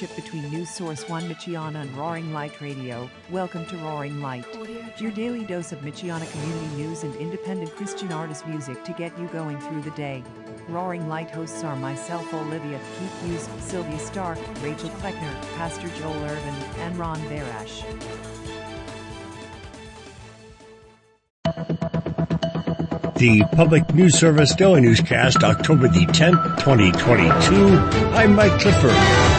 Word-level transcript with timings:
partnership 0.00 0.24
between 0.24 0.50
News 0.50 0.70
Source 0.70 1.08
One 1.08 1.28
Michiana 1.28 1.82
and 1.82 1.94
Roaring 1.96 2.32
Light 2.32 2.58
Radio, 2.60 3.10
welcome 3.30 3.66
to 3.66 3.76
Roaring 3.76 4.22
Light, 4.22 4.46
your 4.98 5.10
daily 5.10 5.44
dose 5.44 5.72
of 5.72 5.80
Michiana 5.80 6.30
community 6.30 6.66
news 6.76 7.02
and 7.02 7.14
independent 7.16 7.74
Christian 7.76 8.10
artist 8.10 8.46
music 8.46 8.82
to 8.84 8.92
get 8.92 9.18
you 9.18 9.26
going 9.28 9.60
through 9.60 9.82
the 9.82 9.90
day. 9.90 10.22
Roaring 10.68 11.08
Light 11.08 11.30
hosts 11.30 11.62
are 11.64 11.76
myself, 11.76 12.32
Olivia 12.32 12.80
Keith 12.98 13.22
Hughes, 13.24 13.48
Sylvia 13.62 13.98
Stark, 13.98 14.38
Rachel 14.62 14.88
Kleckner, 15.00 15.56
Pastor 15.56 15.88
Joel 15.98 16.24
Irvin, 16.24 16.54
and 16.78 16.96
Ron 16.96 17.20
Barash. 17.24 17.84
The 23.16 23.44
Public 23.54 23.92
News 23.92 24.18
Service 24.18 24.54
Daily 24.54 24.80
Newscast, 24.80 25.44
October 25.44 25.88
the 25.88 26.06
10th, 26.06 26.58
2022. 26.60 27.76
I'm 28.16 28.34
Mike 28.34 28.58
Clifford. 28.58 29.29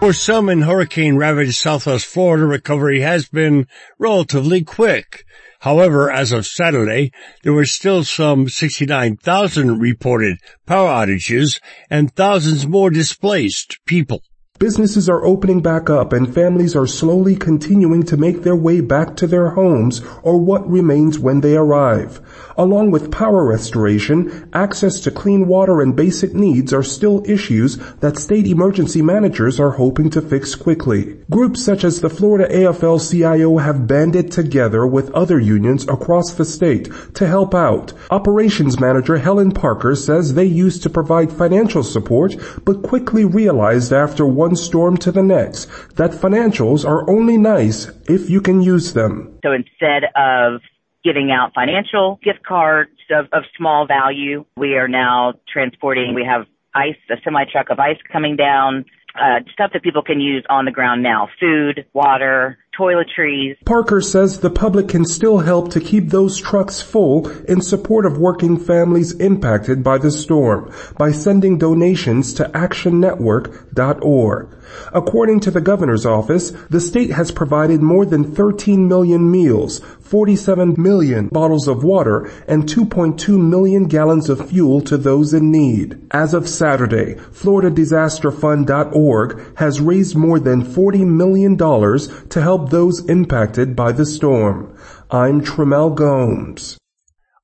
For 0.00 0.12
some 0.12 0.48
in 0.48 0.62
hurricane-ravaged 0.62 1.56
southwest 1.56 2.06
Florida, 2.06 2.46
recovery 2.46 3.00
has 3.00 3.28
been 3.28 3.66
relatively 3.98 4.62
quick. 4.62 5.24
However, 5.58 6.08
as 6.08 6.30
of 6.30 6.46
Saturday, 6.46 7.10
there 7.42 7.52
were 7.52 7.66
still 7.66 8.04
some 8.04 8.48
69,000 8.48 9.80
reported 9.80 10.38
power 10.66 10.88
outages 10.88 11.60
and 11.90 12.14
thousands 12.14 12.64
more 12.64 12.90
displaced 12.90 13.80
people. 13.86 14.22
Businesses 14.58 15.08
are 15.08 15.24
opening 15.24 15.60
back 15.60 15.88
up 15.88 16.12
and 16.12 16.34
families 16.34 16.74
are 16.74 16.86
slowly 16.86 17.36
continuing 17.36 18.02
to 18.02 18.16
make 18.16 18.42
their 18.42 18.56
way 18.56 18.80
back 18.80 19.14
to 19.14 19.28
their 19.28 19.50
homes 19.50 20.02
or 20.24 20.36
what 20.36 20.68
remains 20.68 21.16
when 21.16 21.42
they 21.42 21.56
arrive. 21.56 22.20
Along 22.56 22.90
with 22.90 23.12
power 23.12 23.44
restoration, 23.44 24.50
access 24.52 24.98
to 25.00 25.12
clean 25.12 25.46
water 25.46 25.80
and 25.80 25.94
basic 25.94 26.34
needs 26.34 26.72
are 26.72 26.82
still 26.82 27.22
issues 27.24 27.76
that 28.00 28.18
state 28.18 28.48
emergency 28.48 29.00
managers 29.00 29.60
are 29.60 29.70
hoping 29.70 30.10
to 30.10 30.20
fix 30.20 30.56
quickly. 30.56 31.18
Groups 31.30 31.64
such 31.64 31.84
as 31.84 32.00
the 32.00 32.10
Florida 32.10 32.52
AFL-CIO 32.52 33.58
have 33.58 33.86
banded 33.86 34.32
together 34.32 34.84
with 34.84 35.12
other 35.12 35.38
unions 35.38 35.86
across 35.86 36.32
the 36.32 36.44
state 36.44 36.90
to 37.14 37.28
help 37.28 37.54
out. 37.54 37.92
Operations 38.10 38.80
manager 38.80 39.18
Helen 39.18 39.52
Parker 39.52 39.94
says 39.94 40.34
they 40.34 40.44
used 40.44 40.82
to 40.82 40.90
provide 40.90 41.30
financial 41.30 41.84
support 41.84 42.34
but 42.64 42.82
quickly 42.82 43.24
realized 43.24 43.92
after 43.92 44.26
one 44.26 44.47
storm 44.56 44.96
to 44.98 45.12
the 45.12 45.22
next 45.22 45.66
that 45.96 46.12
financials 46.12 46.84
are 46.84 47.08
only 47.08 47.36
nice 47.36 47.90
if 48.08 48.30
you 48.30 48.40
can 48.40 48.60
use 48.60 48.92
them. 48.92 49.38
So 49.44 49.52
instead 49.52 50.04
of 50.16 50.60
giving 51.04 51.30
out 51.30 51.52
financial 51.54 52.18
gift 52.22 52.44
cards 52.44 52.90
of, 53.10 53.26
of 53.32 53.44
small 53.56 53.86
value. 53.86 54.44
We 54.56 54.74
are 54.74 54.88
now 54.88 55.34
transporting, 55.50 56.14
we 56.14 56.24
have 56.24 56.46
ice, 56.74 56.96
a 57.10 57.14
semi 57.24 57.44
truck 57.50 57.70
of 57.70 57.78
ice 57.78 57.98
coming 58.12 58.36
down, 58.36 58.84
uh, 59.14 59.40
stuff 59.52 59.70
that 59.72 59.82
people 59.82 60.02
can 60.02 60.20
use 60.20 60.44
on 60.50 60.64
the 60.64 60.70
ground 60.70 61.02
now. 61.02 61.28
Food, 61.40 61.86
water, 61.92 62.58
toiletries. 62.78 63.56
Parker 63.64 64.00
says 64.00 64.40
the 64.40 64.50
public 64.50 64.88
can 64.88 65.04
still 65.04 65.38
help 65.38 65.70
to 65.72 65.80
keep 65.80 66.10
those 66.10 66.38
trucks 66.38 66.80
full 66.80 67.28
in 67.42 67.60
support 67.60 68.06
of 68.06 68.18
working 68.18 68.56
families 68.56 69.12
impacted 69.12 69.82
by 69.82 69.98
the 69.98 70.10
storm 70.10 70.72
by 70.96 71.10
sending 71.10 71.58
donations 71.58 72.32
to 72.34 72.44
actionnetwork.org. 72.44 74.54
According 74.92 75.40
to 75.40 75.50
the 75.50 75.60
governor's 75.60 76.06
office, 76.06 76.50
the 76.70 76.80
state 76.80 77.10
has 77.10 77.30
provided 77.30 77.82
more 77.82 78.04
than 78.04 78.34
13 78.34 78.86
million 78.86 79.30
meals, 79.30 79.80
47 80.00 80.74
million 80.76 81.28
bottles 81.28 81.68
of 81.68 81.84
water, 81.84 82.30
and 82.46 82.64
2.2 82.64 83.40
million 83.40 83.88
gallons 83.88 84.28
of 84.28 84.50
fuel 84.50 84.82
to 84.82 84.98
those 84.98 85.34
in 85.34 85.50
need. 85.50 85.98
As 86.10 86.34
of 86.34 86.48
Saturday, 86.48 87.14
FloridaDisasterFund.org 87.14 89.56
has 89.56 89.80
raised 89.80 90.16
more 90.16 90.38
than 90.38 90.62
$40 90.62 91.06
million 91.06 91.56
to 91.56 92.42
help 92.42 92.67
those 92.70 93.04
impacted 93.08 93.74
by 93.74 93.92
the 93.92 94.06
storm. 94.06 94.78
I'm 95.10 95.42
Trimmel 95.42 95.90
Gomes. 95.90 96.78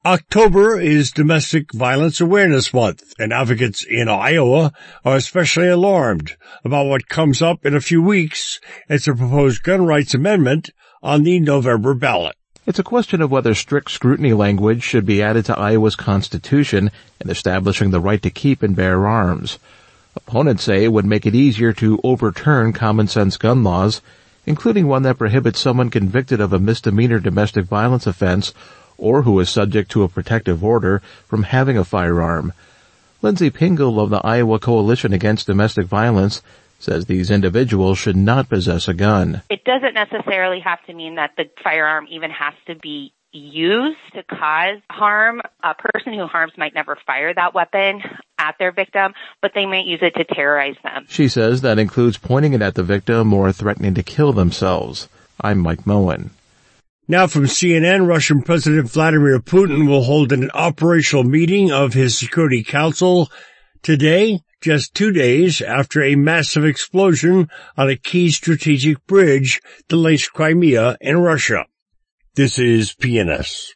October 0.07 0.79
is 0.79 1.11
Domestic 1.11 1.73
Violence 1.73 2.21
Awareness 2.21 2.75
Month, 2.75 3.15
and 3.19 3.33
advocates 3.33 3.85
in 3.85 4.07
Iowa 4.07 4.71
are 5.03 5.17
especially 5.17 5.69
alarmed 5.69 6.37
about 6.63 6.87
what 6.87 7.09
comes 7.09 7.41
up 7.41 7.65
in 7.65 7.75
a 7.75 7.81
few 7.81 8.03
weeks. 8.03 8.61
It's 8.89 9.09
a 9.09 9.15
proposed 9.15 9.63
gun 9.63 9.87
rights 9.87 10.13
amendment 10.13 10.71
on 11.03 11.23
the 11.23 11.41
November 11.41 11.95
ballot. 11.95 12.37
It's 12.67 12.79
a 12.79 12.85
question 12.85 13.23
of 13.23 13.31
whether 13.31 13.55
strict 13.55 13.91
scrutiny 13.91 14.35
language 14.35 14.83
should 14.83 15.07
be 15.07 15.23
added 15.23 15.47
to 15.47 15.59
Iowa's 15.59 15.97
constitution 15.97 16.91
in 17.21 17.31
establishing 17.31 17.91
the 17.91 18.01
right 18.01 18.21
to 18.23 18.31
keep 18.31 18.63
and 18.63 18.77
bear 18.77 19.07
arms. 19.07 19.59
Opponents 20.17 20.65
say 20.65 20.85
it 20.85 20.93
would 20.93 21.07
make 21.07 21.27
it 21.27 21.35
easier 21.35 21.73
to 21.75 22.01
overturn 22.05 22.73
common 22.73 23.09
sense 23.09 23.37
gun 23.37 23.65
laws, 23.65 24.03
including 24.47 24.87
one 24.87 25.03
that 25.03 25.19
prohibits 25.19 25.61
someone 25.61 25.91
convicted 25.91 26.41
of 26.41 26.53
a 26.53 26.59
misdemeanor 26.59 27.19
domestic 27.19 27.65
violence 27.65 28.07
offense 28.07 28.53
or 28.99 29.23
who 29.23 29.39
is 29.41 29.49
subject 29.49 29.91
to 29.91 30.03
a 30.03 30.09
protective 30.09 30.63
order 30.63 31.01
from 31.27 31.45
having 31.45 31.77
a 31.77 31.85
firearm. 31.85 32.53
Lindsay 33.23 33.51
Pingle 33.51 34.01
of 34.01 34.11
the 34.11 34.21
Iowa 34.25 34.59
Coalition 34.59 35.13
Against 35.13 35.47
Domestic 35.47 35.87
Violence 35.87 36.43
says 36.79 37.07
these 37.07 37.31
individuals 37.31 37.99
should 37.99 38.17
not 38.17 38.49
possess 38.49 38.87
a 38.89 38.95
gun. 38.95 39.43
It 39.49 39.65
doesn't 39.65 39.95
necessarily 39.95 40.61
have 40.61 40.85
to 40.87 40.93
mean 40.93 41.15
that 41.15 41.31
the 41.37 41.49
firearm 41.63 42.07
even 42.11 42.31
has 42.31 42.55
to 42.67 42.75
be 42.75 43.15
used 43.35 43.99
to 44.15 44.23
cause 44.23 44.81
harm. 44.91 45.43
A 45.63 45.75
person 45.75 46.15
who 46.15 46.27
harms 46.27 46.53
might 46.57 46.75
never 46.75 46.97
fire 47.07 47.35
that 47.35 47.55
weapon 47.55 48.01
at 48.39 48.57
their 48.59 48.73
victim, 48.73 49.13
but 49.43 49.53
they 49.55 49.67
might 49.67 49.87
use 49.87 50.01
it 50.03 50.15
to 50.15 50.25
terrorize 50.25 50.77
them. 50.83 51.07
She 51.09 51.29
says 51.29 51.61
that 51.63 51.79
includes 51.79 52.17
pointing 52.17 52.53
it 52.53 52.63
at 52.63 52.75
the 52.75 52.83
victim 52.83 53.33
or 53.33 53.53
threatening 53.53 53.95
to 53.95 54.03
kill 54.03 54.33
themselves. 54.33 55.09
I'm 55.41 55.59
Mike 55.59 55.87
Moen. 55.87 56.31
Now 57.07 57.27
from 57.27 57.45
CNN, 57.45 58.07
Russian 58.07 58.43
President 58.43 58.91
Vladimir 58.91 59.39
Putin 59.39 59.87
will 59.89 60.05
hold 60.05 60.33
an 60.33 60.51
operational 60.53 61.25
meeting 61.25 61.71
of 61.71 61.93
his 61.93 62.17
Security 62.17 62.63
Council 62.63 63.31
today, 63.83 64.41
just 64.63 64.95
two 64.95 65.13
days 65.13 65.61
after 65.61 66.03
a 66.03 66.15
massive 66.15 66.65
explosion 66.65 67.51
on 67.77 67.91
a 67.91 67.97
key 67.97 68.31
strategic 68.31 69.07
bridge 69.07 69.61
that 69.89 69.97
links 69.97 70.29
Crimea 70.29 70.97
and 71.03 71.23
Russia. 71.23 71.67
This 72.37 72.59
is 72.59 72.95
PNS. 72.95 73.75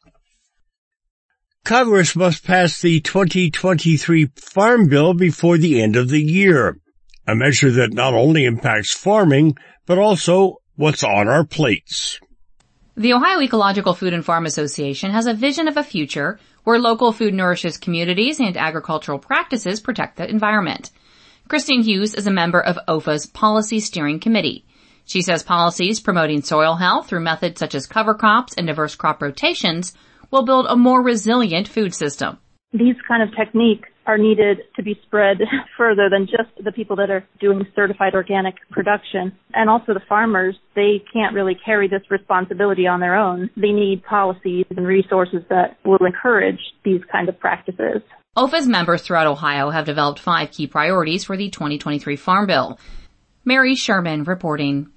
Congress 1.65 2.17
must 2.17 2.45
pass 2.45 2.81
the 2.81 3.01
2023 3.01 4.31
Farm 4.35 4.89
Bill 4.89 5.15
before 5.15 5.59
the 5.59 5.81
end 5.81 5.95
of 5.95 6.09
the 6.09 6.21
year, 6.21 6.77
a 7.25 7.37
measure 7.37 7.71
that 7.71 7.93
not 7.93 8.15
only 8.15 8.45
impacts 8.47 8.93
farming, 8.93 9.57
but 9.87 9.99
also 9.99 10.57
what's 10.75 11.05
on 11.05 11.29
our 11.29 11.45
plates. 11.45 12.19
The 12.97 13.13
Ohio 13.13 13.41
Ecological 13.41 13.95
Food 13.95 14.13
and 14.13 14.25
Farm 14.25 14.45
Association 14.45 15.13
has 15.13 15.29
a 15.29 15.35
vision 15.35 15.69
of 15.69 15.77
a 15.77 15.85
future 15.85 16.41
where 16.65 16.81
local 16.81 17.13
food 17.13 17.35
nourishes 17.35 17.79
communities 17.79 18.41
and 18.41 18.57
agricultural 18.57 19.21
practices 19.21 19.79
protect 19.79 20.17
the 20.17 20.29
environment. 20.29 20.91
Christine 21.47 21.85
Hughes 21.85 22.13
is 22.13 22.27
a 22.27 22.33
member 22.33 22.61
of 22.61 22.77
OEFFA's 22.89 23.27
Policy 23.27 23.79
Steering 23.79 24.19
Committee. 24.19 24.65
She 25.09 25.23
says 25.23 25.43
policies 25.43 26.01
promoting 26.01 26.43
soil 26.43 26.75
health 26.75 27.09
through 27.09 27.21
methods 27.21 27.59
such 27.59 27.75
as 27.75 27.87
cover 27.87 28.13
crops 28.13 28.53
and 28.59 28.67
diverse 28.67 28.95
crop 28.95 29.23
rotations 29.23 29.95
will 30.31 30.45
build 30.45 30.67
a 30.69 30.77
more 30.77 31.03
resilient 31.03 31.67
food 31.67 31.95
system. 31.95 32.37
These 32.75 32.97
kind 33.09 33.23
of 33.23 33.35
techniques 33.35 33.89
are 34.07 34.19
needed 34.19 34.59
to 34.77 34.83
be 34.83 35.01
spread 35.07 35.39
further 35.79 36.11
than 36.11 36.27
just 36.27 36.51
the 36.63 36.73
people 36.73 36.95
that 36.97 37.09
are 37.09 37.25
doing 37.41 37.67
certified 37.75 38.15
organic 38.15 38.57
production. 38.71 39.33
And 39.55 39.71
also 39.71 39.95
the 39.95 40.03
farmers, 40.07 40.57
they 40.75 41.03
can't 41.11 41.35
really 41.35 41.55
carry 41.55 41.89
this 41.89 42.03
responsibility 42.11 42.87
on 42.87 43.01
their 43.01 43.17
own. 43.17 43.49
They 43.57 43.73
need 43.73 44.05
policies 44.05 44.67
and 44.77 44.87
resources 44.87 45.41
that 45.49 45.79
will 45.87 46.05
encourage 46.05 46.61
these 46.85 47.01
kind 47.11 47.31
of 47.31 47.41
practices. 47.41 48.03
OEFFA's 48.37 48.67
members 48.67 49.01
throughout 49.01 49.27
Ohio 49.27 49.71
have 49.71 49.87
developed 49.87 50.21
five 50.21 50.51
key 50.51 50.67
priorities 50.67 51.25
for 51.25 51.39
the 51.39 51.49
2023 51.49 52.17
Farm 52.17 52.47
Bill. 52.47 52.79
Mary 53.47 53.75
Sherman 53.75 54.25
reporting. 54.25 54.91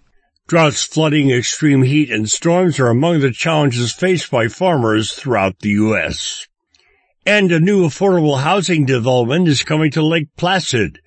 Droughts, 0.48 0.84
flooding, 0.84 1.32
extreme 1.32 1.84
heat, 1.84 2.10
and 2.10 2.30
storms 2.30 2.80
are 2.80 2.88
among 2.88 3.20
the 3.20 3.32
challenges 3.32 3.94
faced 3.94 4.32
by 4.32 4.48
farmers 4.48 5.14
throughout 5.14 5.60
the 5.60 5.70
U.S. 5.70 6.48
And 7.26 7.52
a 7.52 7.60
new 7.60 7.86
affordable 7.86 8.42
housing 8.42 8.86
development 8.86 9.48
is 9.48 9.64
coming 9.64 9.92
to 9.92 10.06
Lake 10.06 10.30
Placid, 10.38 11.00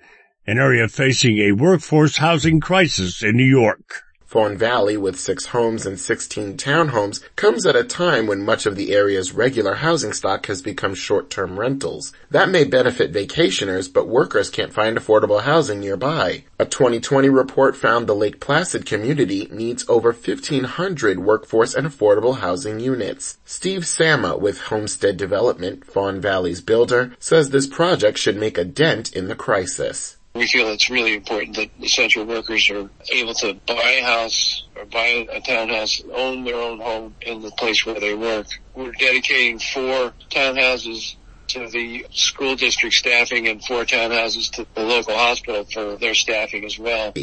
an 0.47 0.57
area 0.57 0.87
facing 0.87 1.39
a 1.39 1.51
workforce 1.51 2.17
housing 2.17 2.59
crisis 2.59 3.21
in 3.21 3.35
New 3.35 3.43
York. 3.43 4.04
Fawn 4.35 4.57
Valley, 4.57 4.97
with 4.97 5.17
six 5.17 5.45
homes 5.45 5.85
and 5.85 5.97
16 5.97 6.57
townhomes, 6.57 7.21
comes 7.37 7.65
at 7.65 7.77
a 7.77 7.85
time 7.85 8.27
when 8.27 8.43
much 8.43 8.65
of 8.65 8.75
the 8.75 8.91
area's 8.91 9.31
regular 9.31 9.75
housing 9.75 10.11
stock 10.11 10.47
has 10.47 10.61
become 10.61 10.93
short-term 10.93 11.57
rentals. 11.57 12.11
That 12.31 12.49
may 12.49 12.65
benefit 12.65 13.13
vacationers, 13.13 13.87
but 13.87 14.09
workers 14.09 14.49
can't 14.49 14.73
find 14.73 14.97
affordable 14.97 15.43
housing 15.43 15.79
nearby. 15.79 16.43
A 16.59 16.65
2020 16.65 17.29
report 17.29 17.77
found 17.77 18.07
the 18.07 18.13
Lake 18.13 18.41
Placid 18.41 18.85
community 18.85 19.47
needs 19.53 19.85
over 19.87 20.11
1,500 20.11 21.19
workforce 21.19 21.73
and 21.73 21.87
affordable 21.87 22.39
housing 22.39 22.81
units. 22.81 23.37
Steve 23.45 23.87
Sama 23.87 24.35
with 24.35 24.63
Homestead 24.63 25.15
Development, 25.15 25.85
Fawn 25.85 26.19
Valley's 26.19 26.59
builder, 26.59 27.13
says 27.19 27.51
this 27.51 27.67
project 27.67 28.17
should 28.17 28.35
make 28.35 28.57
a 28.57 28.65
dent 28.65 29.15
in 29.15 29.29
the 29.29 29.35
crisis. 29.35 30.14
We 30.35 30.47
feel 30.47 30.67
it's 30.67 30.89
really 30.89 31.15
important 31.15 31.55
that 31.55 31.69
essential 31.81 32.25
workers 32.25 32.69
are 32.69 32.89
able 33.13 33.33
to 33.35 33.53
buy 33.65 33.99
a 33.99 34.03
house 34.03 34.67
or 34.75 34.83
buy 34.83 35.25
a 35.31 35.39
townhouse, 35.39 36.03
own 36.13 36.43
their 36.43 36.55
own 36.55 36.79
home 36.79 37.15
in 37.21 37.41
the 37.41 37.51
place 37.51 37.85
where 37.85 37.99
they 37.99 38.13
work. 38.13 38.47
We're 38.75 38.91
dedicating 38.91 39.59
four 39.59 40.13
townhouses 40.29 41.15
to 41.47 41.69
the 41.69 42.05
school 42.11 42.55
district 42.57 42.95
staffing 42.95 43.47
and 43.47 43.63
four 43.63 43.85
townhouses 43.85 44.51
to 44.51 44.67
the 44.75 44.83
local 44.83 45.15
hospital 45.15 45.63
for 45.71 45.95
their 45.95 46.13
staffing 46.13 46.65
as 46.65 46.77
well. 46.77 47.13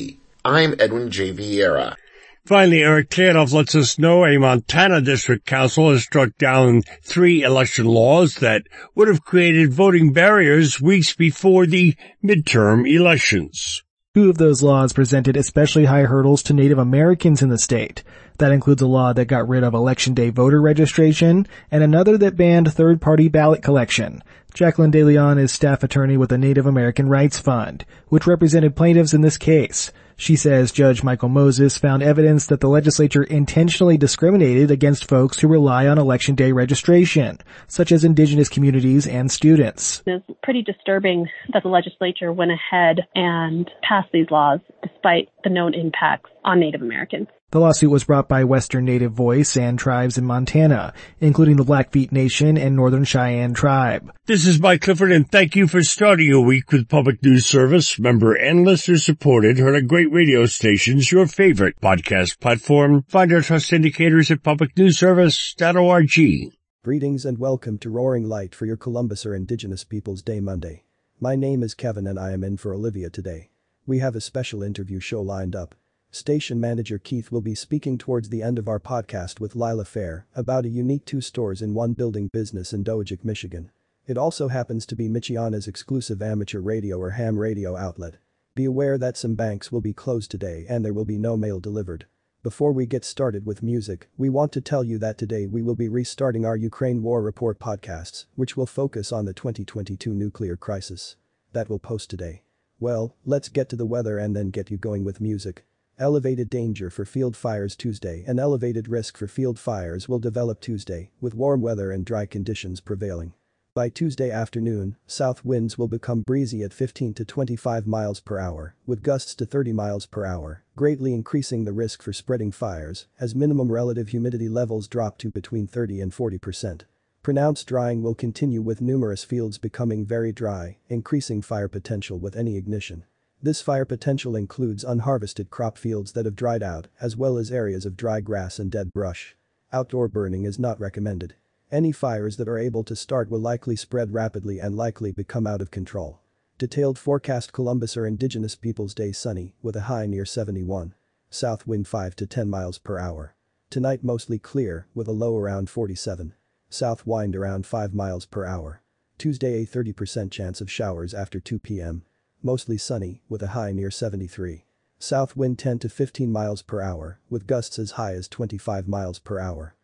I'm 0.44 0.74
Edwin 0.80 1.10
J. 1.10 1.34
Viera. 1.34 1.96
Finally, 2.44 2.82
Eric 2.82 3.08
Kleanov 3.08 3.52
lets 3.52 3.76
us 3.76 4.00
know 4.00 4.24
a 4.24 4.36
Montana 4.36 5.00
district 5.00 5.46
council 5.46 5.92
has 5.92 6.02
struck 6.02 6.36
down 6.38 6.82
three 7.00 7.44
election 7.44 7.86
laws 7.86 8.34
that 8.36 8.64
would 8.96 9.06
have 9.06 9.22
created 9.22 9.72
voting 9.72 10.12
barriers 10.12 10.80
weeks 10.80 11.14
before 11.14 11.66
the 11.66 11.94
midterm 12.22 12.84
elections. 12.84 13.84
Two 14.14 14.28
of 14.28 14.38
those 14.38 14.60
laws 14.60 14.92
presented 14.92 15.36
especially 15.36 15.84
high 15.84 16.02
hurdles 16.02 16.42
to 16.42 16.52
Native 16.52 16.78
Americans 16.78 17.42
in 17.42 17.48
the 17.48 17.58
state. 17.58 18.02
That 18.38 18.50
includes 18.50 18.82
a 18.82 18.88
law 18.88 19.12
that 19.12 19.26
got 19.26 19.48
rid 19.48 19.62
of 19.62 19.72
election 19.72 20.12
day 20.12 20.30
voter 20.30 20.60
registration 20.60 21.46
and 21.70 21.84
another 21.84 22.18
that 22.18 22.36
banned 22.36 22.72
third-party 22.72 23.28
ballot 23.28 23.62
collection. 23.62 24.20
Jacqueline 24.52 24.90
DeLeon 24.90 25.38
is 25.38 25.52
staff 25.52 25.84
attorney 25.84 26.16
with 26.16 26.30
the 26.30 26.38
Native 26.38 26.66
American 26.66 27.08
Rights 27.08 27.38
Fund, 27.38 27.84
which 28.08 28.26
represented 28.26 28.74
plaintiffs 28.74 29.14
in 29.14 29.20
this 29.20 29.38
case. 29.38 29.92
She 30.16 30.36
says 30.36 30.72
Judge 30.72 31.02
Michael 31.02 31.28
Moses 31.28 31.76
found 31.78 32.02
evidence 32.02 32.46
that 32.46 32.60
the 32.60 32.68
legislature 32.68 33.22
intentionally 33.22 33.96
discriminated 33.96 34.70
against 34.70 35.08
folks 35.08 35.38
who 35.38 35.48
rely 35.48 35.86
on 35.86 35.98
election 35.98 36.34
day 36.34 36.52
registration, 36.52 37.38
such 37.66 37.92
as 37.92 38.04
indigenous 38.04 38.48
communities 38.48 39.06
and 39.06 39.30
students. 39.30 40.02
It's 40.06 40.24
pretty 40.42 40.62
disturbing 40.62 41.26
that 41.52 41.62
the 41.62 41.68
legislature 41.68 42.32
went 42.32 42.52
ahead 42.52 43.00
and 43.14 43.70
passed 43.88 44.08
these 44.12 44.30
laws 44.30 44.60
despite 44.82 45.28
the 45.44 45.50
known 45.50 45.74
impacts 45.74 46.30
on 46.44 46.60
Native 46.60 46.82
Americans. 46.82 47.28
The 47.52 47.60
lawsuit 47.60 47.90
was 47.90 48.04
brought 48.04 48.28
by 48.30 48.44
Western 48.44 48.86
Native 48.86 49.12
Voice 49.12 49.58
and 49.58 49.78
tribes 49.78 50.16
in 50.16 50.24
Montana, 50.24 50.94
including 51.20 51.56
the 51.56 51.64
Blackfeet 51.64 52.10
Nation 52.10 52.56
and 52.56 52.74
Northern 52.74 53.04
Cheyenne 53.04 53.52
Tribe. 53.52 54.10
This 54.24 54.46
is 54.46 54.58
Mike 54.58 54.80
Clifford 54.80 55.12
and 55.12 55.30
thank 55.30 55.54
you 55.54 55.68
for 55.68 55.82
starting 55.82 56.28
your 56.28 56.46
week 56.46 56.72
with 56.72 56.88
Public 56.88 57.22
News 57.22 57.44
Service. 57.44 57.98
Member 57.98 58.32
and 58.32 58.64
listener 58.64 58.96
supported, 58.96 59.58
heard 59.58 59.76
on 59.76 59.86
great 59.86 60.10
radio 60.10 60.46
stations, 60.46 61.12
your 61.12 61.26
favorite 61.26 61.78
podcast 61.78 62.40
platform. 62.40 63.04
Find 63.06 63.30
our 63.34 63.42
trust 63.42 63.70
indicators 63.70 64.30
at 64.30 64.42
publicnewsservice.org. 64.42 66.54
Greetings 66.82 67.26
and 67.26 67.38
welcome 67.38 67.76
to 67.76 67.90
Roaring 67.90 68.26
Light 68.26 68.54
for 68.54 68.64
your 68.64 68.78
Columbus 68.78 69.26
or 69.26 69.34
Indigenous 69.34 69.84
Peoples 69.84 70.22
Day 70.22 70.40
Monday. 70.40 70.84
My 71.20 71.36
name 71.36 71.62
is 71.62 71.74
Kevin 71.74 72.06
and 72.06 72.18
I 72.18 72.32
am 72.32 72.44
in 72.44 72.56
for 72.56 72.72
Olivia 72.72 73.10
today. 73.10 73.50
We 73.86 73.98
have 73.98 74.16
a 74.16 74.22
special 74.22 74.62
interview 74.62 75.00
show 75.00 75.20
lined 75.20 75.54
up. 75.54 75.74
Station 76.14 76.60
manager 76.60 76.98
Keith 76.98 77.32
will 77.32 77.40
be 77.40 77.54
speaking 77.54 77.96
towards 77.96 78.28
the 78.28 78.42
end 78.42 78.58
of 78.58 78.68
our 78.68 78.78
podcast 78.78 79.40
with 79.40 79.56
Lila 79.56 79.86
Fair 79.86 80.26
about 80.34 80.66
a 80.66 80.68
unique 80.68 81.06
two 81.06 81.22
stores 81.22 81.62
in 81.62 81.72
one 81.72 81.94
building 81.94 82.28
business 82.30 82.74
in 82.74 82.84
Dowagiac, 82.84 83.24
Michigan. 83.24 83.70
It 84.06 84.18
also 84.18 84.48
happens 84.48 84.84
to 84.86 84.94
be 84.94 85.08
Michiana's 85.08 85.66
exclusive 85.66 86.20
amateur 86.20 86.60
radio 86.60 86.98
or 86.98 87.12
ham 87.12 87.38
radio 87.38 87.78
outlet. 87.78 88.18
Be 88.54 88.66
aware 88.66 88.98
that 88.98 89.16
some 89.16 89.36
banks 89.36 89.72
will 89.72 89.80
be 89.80 89.94
closed 89.94 90.30
today 90.30 90.66
and 90.68 90.84
there 90.84 90.92
will 90.92 91.06
be 91.06 91.16
no 91.16 91.34
mail 91.34 91.60
delivered. 91.60 92.04
Before 92.42 92.72
we 92.72 92.84
get 92.84 93.06
started 93.06 93.46
with 93.46 93.62
music, 93.62 94.10
we 94.18 94.28
want 94.28 94.52
to 94.52 94.60
tell 94.60 94.84
you 94.84 94.98
that 94.98 95.16
today 95.16 95.46
we 95.46 95.62
will 95.62 95.76
be 95.76 95.88
restarting 95.88 96.44
our 96.44 96.56
Ukraine 96.56 97.02
War 97.02 97.22
Report 97.22 97.58
podcasts, 97.58 98.26
which 98.34 98.54
will 98.54 98.66
focus 98.66 99.12
on 99.12 99.24
the 99.24 99.32
2022 99.32 100.12
nuclear 100.12 100.58
crisis. 100.58 101.16
That 101.54 101.70
will 101.70 101.78
post 101.78 102.10
today. 102.10 102.42
Well, 102.78 103.16
let's 103.24 103.48
get 103.48 103.70
to 103.70 103.76
the 103.76 103.86
weather 103.86 104.18
and 104.18 104.36
then 104.36 104.50
get 104.50 104.70
you 104.70 104.76
going 104.76 105.04
with 105.04 105.18
music. 105.18 105.64
Elevated 106.02 106.50
danger 106.50 106.90
for 106.90 107.04
field 107.04 107.36
fires 107.36 107.76
Tuesday 107.76 108.24
and 108.26 108.40
elevated 108.40 108.88
risk 108.88 109.16
for 109.16 109.28
field 109.28 109.56
fires 109.56 110.08
will 110.08 110.18
develop 110.18 110.60
Tuesday, 110.60 111.12
with 111.20 111.32
warm 111.32 111.60
weather 111.60 111.92
and 111.92 112.04
dry 112.04 112.26
conditions 112.26 112.80
prevailing. 112.80 113.34
By 113.72 113.88
Tuesday 113.88 114.28
afternoon, 114.28 114.96
south 115.06 115.44
winds 115.44 115.78
will 115.78 115.86
become 115.86 116.22
breezy 116.22 116.64
at 116.64 116.74
15 116.74 117.14
to 117.14 117.24
25 117.24 117.86
miles 117.86 118.18
per 118.18 118.40
hour, 118.40 118.74
with 118.84 119.04
gusts 119.04 119.36
to 119.36 119.46
30 119.46 119.72
miles 119.74 120.06
per 120.06 120.26
hour, 120.26 120.64
greatly 120.74 121.14
increasing 121.14 121.64
the 121.64 121.72
risk 121.72 122.02
for 122.02 122.12
spreading 122.12 122.50
fires, 122.50 123.06
as 123.20 123.36
minimum 123.36 123.70
relative 123.70 124.08
humidity 124.08 124.48
levels 124.48 124.88
drop 124.88 125.18
to 125.18 125.30
between 125.30 125.68
30 125.68 126.00
and 126.00 126.12
40 126.12 126.36
percent. 126.38 126.84
Pronounced 127.22 127.68
drying 127.68 128.02
will 128.02 128.16
continue 128.16 128.60
with 128.60 128.80
numerous 128.80 129.22
fields 129.22 129.56
becoming 129.56 130.04
very 130.04 130.32
dry, 130.32 130.78
increasing 130.88 131.40
fire 131.40 131.68
potential 131.68 132.18
with 132.18 132.34
any 132.34 132.56
ignition. 132.56 133.04
This 133.44 133.60
fire 133.60 133.84
potential 133.84 134.36
includes 134.36 134.84
unharvested 134.84 135.50
crop 135.50 135.76
fields 135.76 136.12
that 136.12 136.26
have 136.26 136.36
dried 136.36 136.62
out, 136.62 136.86
as 137.00 137.16
well 137.16 137.36
as 137.36 137.50
areas 137.50 137.84
of 137.84 137.96
dry 137.96 138.20
grass 138.20 138.60
and 138.60 138.70
dead 138.70 138.92
brush. 138.92 139.36
Outdoor 139.72 140.06
burning 140.06 140.44
is 140.44 140.60
not 140.60 140.78
recommended. 140.78 141.34
Any 141.68 141.90
fires 141.90 142.36
that 142.36 142.46
are 142.46 142.58
able 142.58 142.84
to 142.84 142.94
start 142.94 143.28
will 143.28 143.40
likely 143.40 143.74
spread 143.74 144.12
rapidly 144.12 144.60
and 144.60 144.76
likely 144.76 145.10
become 145.10 145.44
out 145.44 145.60
of 145.60 145.72
control. 145.72 146.20
Detailed 146.56 147.00
forecast 147.00 147.52
Columbus 147.52 147.96
or 147.96 148.06
Indigenous 148.06 148.54
Peoples 148.54 148.94
Day 148.94 149.10
sunny, 149.10 149.56
with 149.60 149.74
a 149.74 149.82
high 149.82 150.06
near 150.06 150.24
71. 150.24 150.94
South 151.28 151.66
wind 151.66 151.88
5 151.88 152.14
to 152.14 152.26
10 152.28 152.48
miles 152.48 152.78
per 152.78 152.96
hour. 152.96 153.34
Tonight 153.70 154.04
mostly 154.04 154.38
clear, 154.38 154.86
with 154.94 155.08
a 155.08 155.12
low 155.12 155.36
around 155.36 155.68
47. 155.68 156.34
South 156.70 157.04
wind 157.08 157.34
around 157.34 157.66
5 157.66 157.92
miles 157.92 158.24
per 158.24 158.44
hour. 158.44 158.82
Tuesday 159.18 159.64
a 159.64 159.66
30% 159.66 160.30
chance 160.30 160.60
of 160.60 160.70
showers 160.70 161.12
after 161.12 161.40
2 161.40 161.58
p.m 161.58 162.04
mostly 162.42 162.78
sunny, 162.78 163.22
with 163.28 163.42
a 163.42 163.48
high 163.48 163.72
near 163.72 163.90
73. 163.90 164.64
South 164.98 165.36
wind 165.36 165.58
10 165.58 165.80
to 165.80 165.88
15 165.88 166.30
miles 166.30 166.62
per 166.62 166.80
hour, 166.80 167.18
with 167.28 167.46
gusts 167.46 167.78
as 167.78 167.92
high 167.92 168.14
as 168.14 168.28
25 168.28 168.86
miles 168.86 169.18
per 169.18 169.38
hour. 169.40 169.74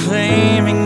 Proclaiming 0.00 0.79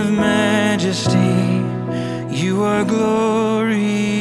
of 0.00 0.10
majesty, 0.10 1.18
you 2.34 2.62
are 2.62 2.84
glorious. 2.84 4.19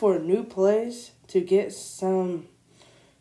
For 0.00 0.16
a 0.16 0.18
new 0.18 0.42
place 0.42 1.10
to 1.28 1.42
get 1.42 1.74
some 1.74 2.46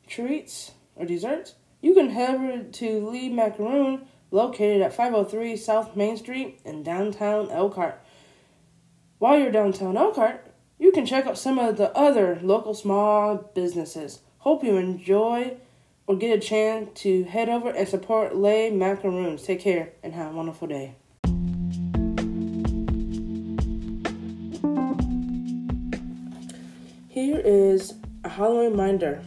treats 0.08 0.72
or 0.96 1.06
desserts? 1.06 1.56
You 1.82 1.94
can 1.94 2.10
head 2.10 2.36
over 2.36 2.64
to 2.64 3.10
Lee 3.10 3.28
Macaroon, 3.28 4.08
located 4.32 4.82
at 4.82 4.94
503 4.94 5.58
South 5.58 5.98
Main 5.98 6.16
Street 6.16 6.62
in 6.64 6.82
downtown 6.84 7.52
Elkhart. 7.52 8.02
While 9.18 9.40
you're 9.40 9.52
downtown 9.52 9.98
Elkhart, 9.98 10.46
you 10.78 10.94
can 10.94 11.06
check 11.06 11.26
out 11.26 11.38
some 11.38 11.60
of 11.60 11.76
the 11.76 11.92
other 11.98 12.40
local 12.42 12.74
small 12.74 13.36
businesses. 13.36 14.22
Hope 14.38 14.64
you 14.64 14.78
enjoy 14.78 15.58
or 16.08 16.16
get 16.16 16.38
a 16.38 16.40
chance 16.40 16.98
to 17.02 17.26
head 17.26 17.50
over 17.50 17.72
and 17.72 17.90
support 17.90 18.38
Lay 18.38 18.72
Macaroons. 18.72 19.44
Take 19.44 19.60
care 19.60 19.92
and 20.02 20.14
have 20.14 20.32
a 20.32 20.36
wonderful 20.38 20.70
day. 20.70 20.96
Is 27.44 27.94
a 28.24 28.30
Halloween 28.30 28.72
reminder. 28.72 29.24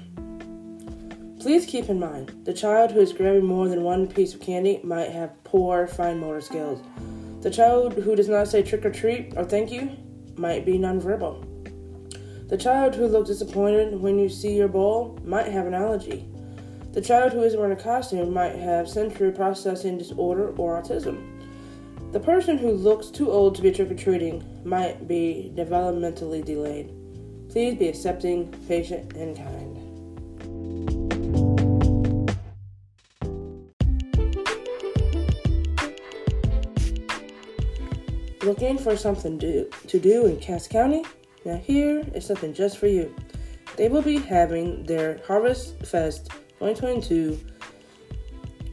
Please 1.41 1.67
keep 1.67 1.89
in 1.89 1.99
mind, 1.99 2.33
the 2.45 2.53
child 2.53 2.93
who 2.93 3.01
is 3.01 3.13
grabbing 3.13 3.45
more 3.45 3.69
than 3.69 3.83
one 3.83 4.07
piece 4.07 4.33
of 4.33 4.41
candy 4.41 4.81
might 4.85 5.11
have 5.11 5.43
poor 5.43 5.87
fine 5.87 6.21
motor 6.21 6.41
skills. 6.41 6.81
The 7.43 7.51
child 7.51 7.95
who 7.95 8.15
does 8.15 8.29
not 8.29 8.47
say 8.47 8.63
trick 8.63 8.85
or 8.85 8.91
treat 8.91 9.33
or 9.37 9.45
thank 9.45 9.73
you 9.73 9.91
might 10.37 10.65
be 10.65 10.79
nonverbal. 10.79 11.49
The 12.49 12.57
child 12.57 12.95
who 12.95 13.09
looks 13.09 13.31
disappointed 13.31 14.01
when 14.01 14.19
you 14.19 14.29
see 14.29 14.55
your 14.55 14.69
bowl 14.69 15.19
might 15.25 15.49
have 15.49 15.67
an 15.67 15.75
allergy. 15.75 16.29
The 16.93 17.01
child 17.01 17.33
who 17.33 17.43
isn't 17.43 17.59
wearing 17.59 17.77
a 17.77 17.83
costume 17.83 18.33
might 18.33 18.55
have 18.55 18.89
sensory 18.89 19.33
processing 19.33 19.99
disorder 19.99 20.55
or 20.57 20.81
autism. 20.81 21.33
The 22.13 22.21
person 22.21 22.59
who 22.59 22.71
looks 22.71 23.09
too 23.09 23.31
old 23.31 23.55
to 23.57 23.63
be 23.63 23.73
trick 23.73 23.91
or 23.91 23.95
treating 23.95 24.45
might 24.65 25.09
be 25.09 25.51
developmentally 25.57 26.45
delayed. 26.45 26.93
Please 27.53 27.75
be 27.75 27.87
accepting, 27.87 28.49
patient, 28.67 29.13
and 29.13 29.37
kind. 29.37 29.79
Looking 38.43 38.79
for 38.79 38.97
something 38.97 39.37
do, 39.37 39.69
to 39.87 40.01
do 40.01 40.25
in 40.25 40.39
Cass 40.41 40.67
County? 40.67 41.05
Now, 41.45 41.59
here 41.59 42.03
is 42.15 42.25
something 42.25 42.55
just 42.55 42.79
for 42.79 42.87
you. 42.87 43.15
They 43.77 43.91
will 43.91 44.01
be 44.01 44.17
having 44.17 44.85
their 44.85 45.21
Harvest 45.27 45.77
Fest 45.85 46.31
2022 46.59 47.39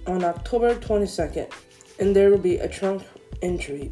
on 0.08 0.24
October 0.24 0.76
22nd, 0.76 1.52
and 2.00 2.15
there 2.15 2.30
will 2.30 2.38
be 2.38 2.60
a 2.60 2.70
trunk 2.70 3.04
and 3.44 3.60
treat. 3.60 3.92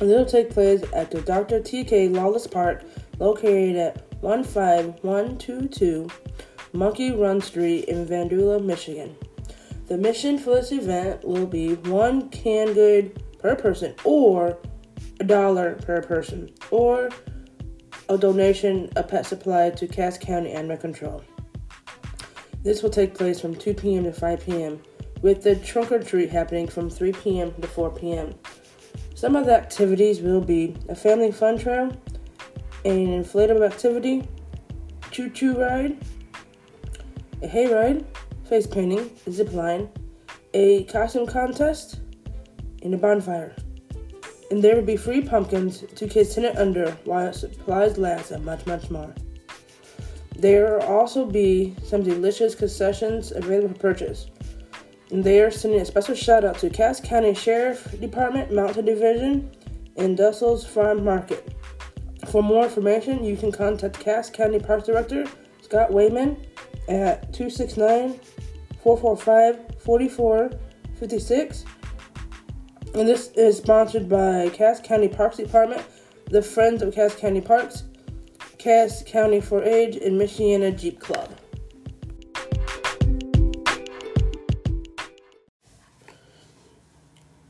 It 0.00 0.04
will 0.04 0.24
take 0.24 0.48
place 0.48 0.82
at 0.94 1.10
the 1.10 1.20
Dr. 1.20 1.60
TK 1.60 2.16
Lawless 2.16 2.46
Park, 2.46 2.82
located 3.18 3.76
at 3.76 4.05
15122 4.26 6.08
Monkey 6.72 7.12
Run 7.12 7.40
Street 7.40 7.84
in 7.84 8.04
Vandalia, 8.04 8.60
Michigan. 8.62 9.14
The 9.86 9.96
mission 9.96 10.36
for 10.36 10.56
this 10.56 10.72
event 10.72 11.24
will 11.24 11.46
be 11.46 11.74
one 11.74 12.28
canned 12.30 12.74
good 12.74 13.22
per 13.38 13.54
person 13.54 13.94
or 14.02 14.58
a 15.20 15.24
dollar 15.24 15.76
per 15.76 16.02
person 16.02 16.50
or 16.72 17.08
a 18.08 18.18
donation 18.18 18.90
of 18.96 19.06
pet 19.06 19.26
supply 19.26 19.70
to 19.70 19.86
Cass 19.86 20.18
County 20.18 20.50
Animal 20.50 20.76
Control. 20.76 21.22
This 22.64 22.82
will 22.82 22.90
take 22.90 23.14
place 23.14 23.40
from 23.40 23.54
2 23.54 23.74
p.m. 23.74 24.04
to 24.04 24.12
5 24.12 24.44
p.m., 24.44 24.82
with 25.22 25.44
the 25.44 25.54
trunk 25.54 25.92
or 25.92 26.00
treat 26.00 26.30
happening 26.30 26.66
from 26.66 26.90
3 26.90 27.12
p.m. 27.12 27.54
to 27.60 27.68
4 27.68 27.90
p.m. 27.90 28.34
Some 29.14 29.36
of 29.36 29.46
the 29.46 29.54
activities 29.54 30.20
will 30.20 30.40
be 30.40 30.76
a 30.88 30.96
family 30.96 31.30
fun 31.30 31.58
trail, 31.58 31.96
an 32.86 33.22
inflatable 33.22 33.66
activity, 33.66 34.26
choo 35.10 35.28
choo 35.30 35.54
ride, 35.54 35.96
a 37.42 37.48
hay 37.48 37.72
ride, 37.72 38.04
face 38.48 38.66
painting, 38.66 39.10
a 39.26 39.30
zip 39.30 39.52
line, 39.52 39.88
a 40.54 40.84
costume 40.84 41.26
contest, 41.26 42.00
and 42.82 42.94
a 42.94 42.96
bonfire. 42.96 43.54
And 44.50 44.62
there 44.62 44.76
will 44.76 44.82
be 44.82 44.96
free 44.96 45.20
pumpkins 45.20 45.82
to 45.96 46.06
kids 46.06 46.34
10 46.34 46.44
and 46.44 46.58
under 46.58 46.92
while 47.04 47.32
supplies 47.32 47.98
last, 47.98 48.30
and 48.30 48.44
much, 48.44 48.64
much 48.66 48.90
more. 48.90 49.12
There 50.38 50.74
will 50.74 50.86
also 50.86 51.26
be 51.26 51.74
some 51.82 52.02
delicious 52.02 52.54
concessions 52.54 53.32
available 53.32 53.70
for 53.70 53.80
purchase. 53.80 54.26
And 55.10 55.24
they 55.24 55.40
are 55.40 55.50
sending 55.50 55.80
a 55.80 55.84
special 55.84 56.14
shout 56.14 56.44
out 56.44 56.58
to 56.58 56.70
Cass 56.70 57.00
County 57.00 57.34
Sheriff 57.34 57.98
Department, 58.00 58.52
Mountain 58.52 58.84
Division, 58.84 59.50
and 59.96 60.16
Dussel's 60.16 60.64
Farm 60.64 61.04
Market. 61.04 61.52
For 62.30 62.42
more 62.42 62.64
information, 62.64 63.24
you 63.24 63.36
can 63.36 63.52
contact 63.52 64.00
Cass 64.00 64.30
County 64.30 64.58
Parks 64.58 64.86
Director 64.86 65.24
Scott 65.62 65.92
Wayman 65.92 66.36
at 66.88 67.32
269 67.32 68.20
445 68.82 69.80
4456. 69.80 71.64
And 72.94 73.08
this 73.08 73.30
is 73.36 73.58
sponsored 73.58 74.08
by 74.08 74.48
Cass 74.50 74.80
County 74.80 75.08
Parks 75.08 75.36
Department, 75.36 75.82
the 76.30 76.42
Friends 76.42 76.82
of 76.82 76.94
Cass 76.94 77.14
County 77.14 77.40
Parks, 77.40 77.84
Cass 78.58 79.02
County 79.04 79.40
4-H, 79.40 79.96
and 79.96 80.20
Michiana 80.20 80.76
Jeep 80.78 80.98
Club. 80.98 81.30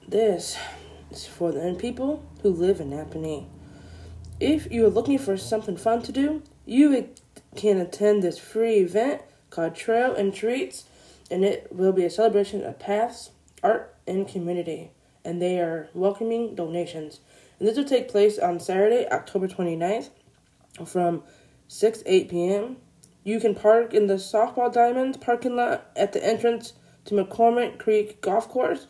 This 0.09 0.57
is 1.11 1.27
for 1.27 1.53
the 1.53 1.75
people 1.79 2.25
who 2.43 2.51
live 2.51 2.81
in 2.81 2.91
Nappanee. 2.91 3.47
If 4.39 4.71
you 4.71 4.85
are 4.85 4.91
looking 4.91 5.17
for 5.17 5.39
something 5.39 5.79
fun 5.79 6.03
to 6.03 6.13
do, 6.13 6.43
you 6.67 7.09
can 7.55 7.81
attend 7.81 8.23
this 8.23 8.39
free 8.39 8.81
event 8.81 9.23
called 9.49 9.75
Trail 9.75 10.15
and 10.15 10.35
Treats, 10.35 10.85
and 11.31 11.43
it 11.43 11.69
will 11.71 11.93
be 11.93 12.05
a 12.05 12.11
celebration 12.11 12.63
of 12.63 12.79
paths, 12.79 13.31
art, 13.63 13.95
and 14.07 14.29
community. 14.29 14.91
And 15.25 15.41
they 15.41 15.59
are 15.59 15.89
welcoming 15.95 16.55
donations. 16.55 17.21
And 17.59 17.67
this 17.67 17.79
will 17.79 17.87
take 17.87 18.11
place 18.11 18.39
on 18.39 18.61
Saturday, 18.61 19.09
October 19.11 19.49
29th 19.49 20.11
from 20.85 21.23
6 21.69 22.03
8 22.05 22.29
p.m. 22.29 22.77
You 23.25 23.41
can 23.41 23.55
park 23.55 23.95
in 23.95 24.07
the 24.07 24.15
Softball 24.15 24.71
Diamonds 24.71 25.17
parking 25.17 25.57
lot 25.57 25.91
at 25.97 26.13
the 26.13 26.23
entrance 26.23 26.75
to 27.07 27.15
McCormick 27.15 27.79
Creek 27.79 28.21
Golf 28.21 28.51
Course, 28.51 28.87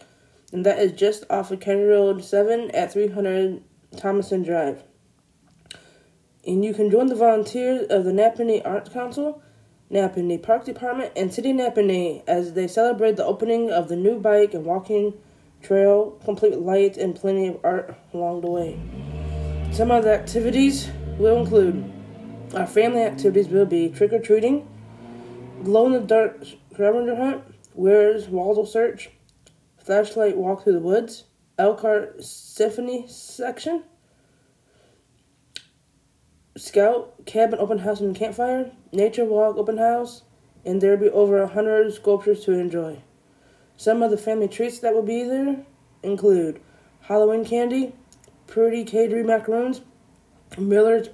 and 0.52 0.66
that 0.66 0.80
is 0.80 0.90
just 0.90 1.22
off 1.30 1.52
of 1.52 1.60
County 1.60 1.84
Road 1.84 2.24
7 2.24 2.72
at 2.72 2.92
300 2.92 3.62
Thomason 3.96 4.42
Drive. 4.42 4.82
And 6.46 6.64
you 6.64 6.72
can 6.72 6.90
join 6.90 7.08
the 7.08 7.16
volunteers 7.16 7.86
of 7.88 8.04
the 8.04 8.12
Nappanee 8.12 8.64
Arts 8.64 8.88
Council, 8.90 9.42
Nappanee 9.90 10.40
Park 10.40 10.64
Department, 10.64 11.12
and 11.16 11.34
City 11.34 11.52
Nappanee 11.52 12.22
as 12.28 12.52
they 12.52 12.68
celebrate 12.68 13.16
the 13.16 13.24
opening 13.24 13.70
of 13.70 13.88
the 13.88 13.96
new 13.96 14.20
bike 14.20 14.54
and 14.54 14.64
walking 14.64 15.14
trail, 15.60 16.12
complete 16.24 16.52
with 16.52 16.60
lights 16.60 16.98
and 16.98 17.16
plenty 17.16 17.48
of 17.48 17.58
art 17.64 17.96
along 18.14 18.42
the 18.42 18.50
way. 18.50 18.78
Some 19.72 19.90
of 19.90 20.04
the 20.04 20.14
activities 20.14 20.88
will 21.18 21.40
include 21.40 21.92
our 22.54 22.66
family 22.66 23.02
activities 23.02 23.48
will 23.48 23.66
be 23.66 23.88
trick 23.88 24.12
or 24.12 24.20
treating, 24.20 24.68
glow 25.64 25.86
in 25.86 25.92
the 25.92 26.00
dark 26.00 26.44
scavenger 26.72 27.16
hunt, 27.16 27.42
where's 27.72 28.28
Waldo 28.28 28.64
search, 28.64 29.10
flashlight 29.78 30.36
walk 30.36 30.62
through 30.62 30.74
the 30.74 30.78
woods, 30.78 31.24
Elkhart 31.58 32.22
Symphony 32.22 33.06
section, 33.08 33.82
Scout 36.56 37.26
cabin 37.26 37.58
open 37.58 37.78
house 37.78 38.00
and 38.00 38.16
campfire, 38.16 38.72
nature 38.90 39.26
walk 39.26 39.56
open 39.56 39.76
house, 39.76 40.22
and 40.64 40.80
there'll 40.80 40.96
be 40.96 41.10
over 41.10 41.36
a 41.36 41.46
hundred 41.46 41.92
sculptures 41.92 42.44
to 42.44 42.52
enjoy. 42.52 43.02
Some 43.76 44.02
of 44.02 44.10
the 44.10 44.16
family 44.16 44.48
treats 44.48 44.78
that 44.78 44.94
will 44.94 45.02
be 45.02 45.22
there 45.22 45.66
include 46.02 46.60
Halloween 47.02 47.44
candy, 47.44 47.94
pretty 48.46 48.84
Cadbury 48.84 49.22
macaroons, 49.22 49.82
Miller's 50.56 51.10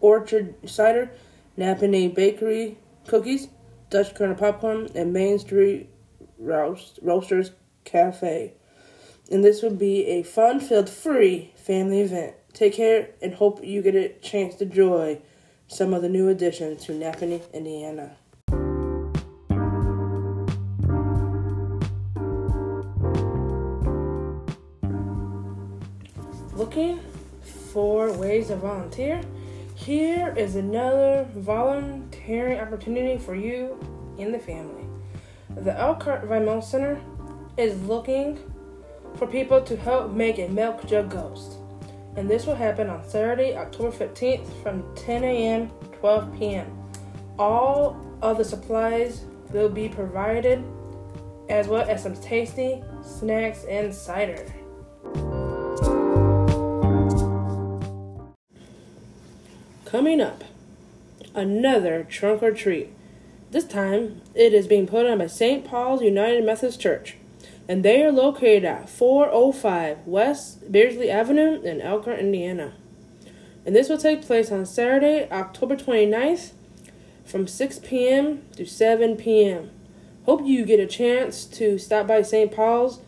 Orchard 0.00 0.54
cider, 0.66 1.10
Nappanee 1.58 2.14
Bakery 2.14 2.78
cookies, 3.06 3.48
Dutch 3.90 4.14
Corner 4.14 4.34
popcorn, 4.34 4.88
and 4.94 5.12
Main 5.12 5.38
Street 5.38 5.90
Roast, 6.38 6.98
Roasters 7.02 7.52
Cafe. 7.84 8.54
And 9.30 9.44
this 9.44 9.60
will 9.60 9.74
be 9.74 10.06
a 10.06 10.22
fun-filled, 10.22 10.88
free 10.88 11.52
family 11.56 12.00
event. 12.00 12.34
Take 12.56 12.72
care 12.72 13.10
and 13.20 13.34
hope 13.34 13.62
you 13.62 13.82
get 13.82 13.94
a 13.94 14.08
chance 14.20 14.54
to 14.54 14.64
enjoy 14.64 15.20
some 15.68 15.92
of 15.92 16.00
the 16.00 16.08
new 16.08 16.30
additions 16.30 16.86
to 16.86 16.92
Nappanee, 16.92 17.42
Indiana. 17.52 18.16
Looking 26.54 27.00
for 27.42 28.10
ways 28.14 28.46
to 28.46 28.56
volunteer? 28.56 29.20
Here 29.74 30.32
is 30.34 30.56
another 30.56 31.28
volunteering 31.36 32.58
opportunity 32.58 33.18
for 33.22 33.34
you 33.34 33.78
and 34.18 34.32
the 34.32 34.38
family. 34.38 34.86
The 35.54 35.78
Elkhart 35.78 36.22
Environmental 36.22 36.62
Center 36.62 37.02
is 37.58 37.78
looking 37.82 38.38
for 39.16 39.26
people 39.26 39.60
to 39.60 39.76
help 39.76 40.12
make 40.12 40.38
a 40.38 40.48
milk 40.48 40.86
jug 40.86 41.10
ghost. 41.10 41.58
And 42.16 42.30
this 42.30 42.46
will 42.46 42.54
happen 42.54 42.88
on 42.88 43.06
Saturday, 43.06 43.54
October 43.56 43.90
15th 43.90 44.62
from 44.62 44.82
10 44.94 45.22
a.m. 45.22 45.68
to 45.68 45.98
12 45.98 46.38
p.m. 46.38 46.66
All 47.38 48.00
of 48.22 48.38
the 48.38 48.44
supplies 48.44 49.24
will 49.52 49.68
be 49.68 49.88
provided 49.88 50.64
as 51.48 51.68
well 51.68 51.86
as 51.88 52.02
some 52.02 52.16
tasty 52.16 52.82
snacks 53.02 53.64
and 53.64 53.94
cider. 53.94 54.46
Coming 59.84 60.20
up, 60.20 60.42
another 61.34 62.04
trunk 62.04 62.42
or 62.42 62.50
treat. 62.50 62.90
This 63.50 63.64
time, 63.64 64.22
it 64.34 64.52
is 64.52 64.66
being 64.66 64.86
put 64.86 65.06
on 65.06 65.18
by 65.18 65.28
St. 65.28 65.64
Paul's 65.64 66.02
United 66.02 66.44
Methodist 66.44 66.80
Church, 66.80 67.16
and 67.68 67.84
they 67.84 68.04
are 68.04 68.12
located 68.12 68.64
at 68.64 68.88
405 68.88 70.06
West 70.06 70.70
Beardsley 70.70 71.10
Avenue 71.10 71.60
in 71.62 71.80
Elkhart, 71.80 72.18
Indiana. 72.18 72.74
And 73.64 73.74
this 73.74 73.88
will 73.88 73.98
take 73.98 74.22
place 74.22 74.52
on 74.52 74.64
Saturday, 74.66 75.28
October 75.30 75.76
29th 75.76 76.52
from 77.24 77.48
6 77.48 77.80
p.m. 77.80 78.42
to 78.56 78.64
7 78.64 79.16
p.m. 79.16 79.70
Hope 80.24 80.46
you 80.46 80.64
get 80.64 80.78
a 80.78 80.86
chance 80.86 81.44
to 81.44 81.78
stop 81.78 82.06
by 82.06 82.22
St. 82.22 82.52
Paul's 82.52 83.00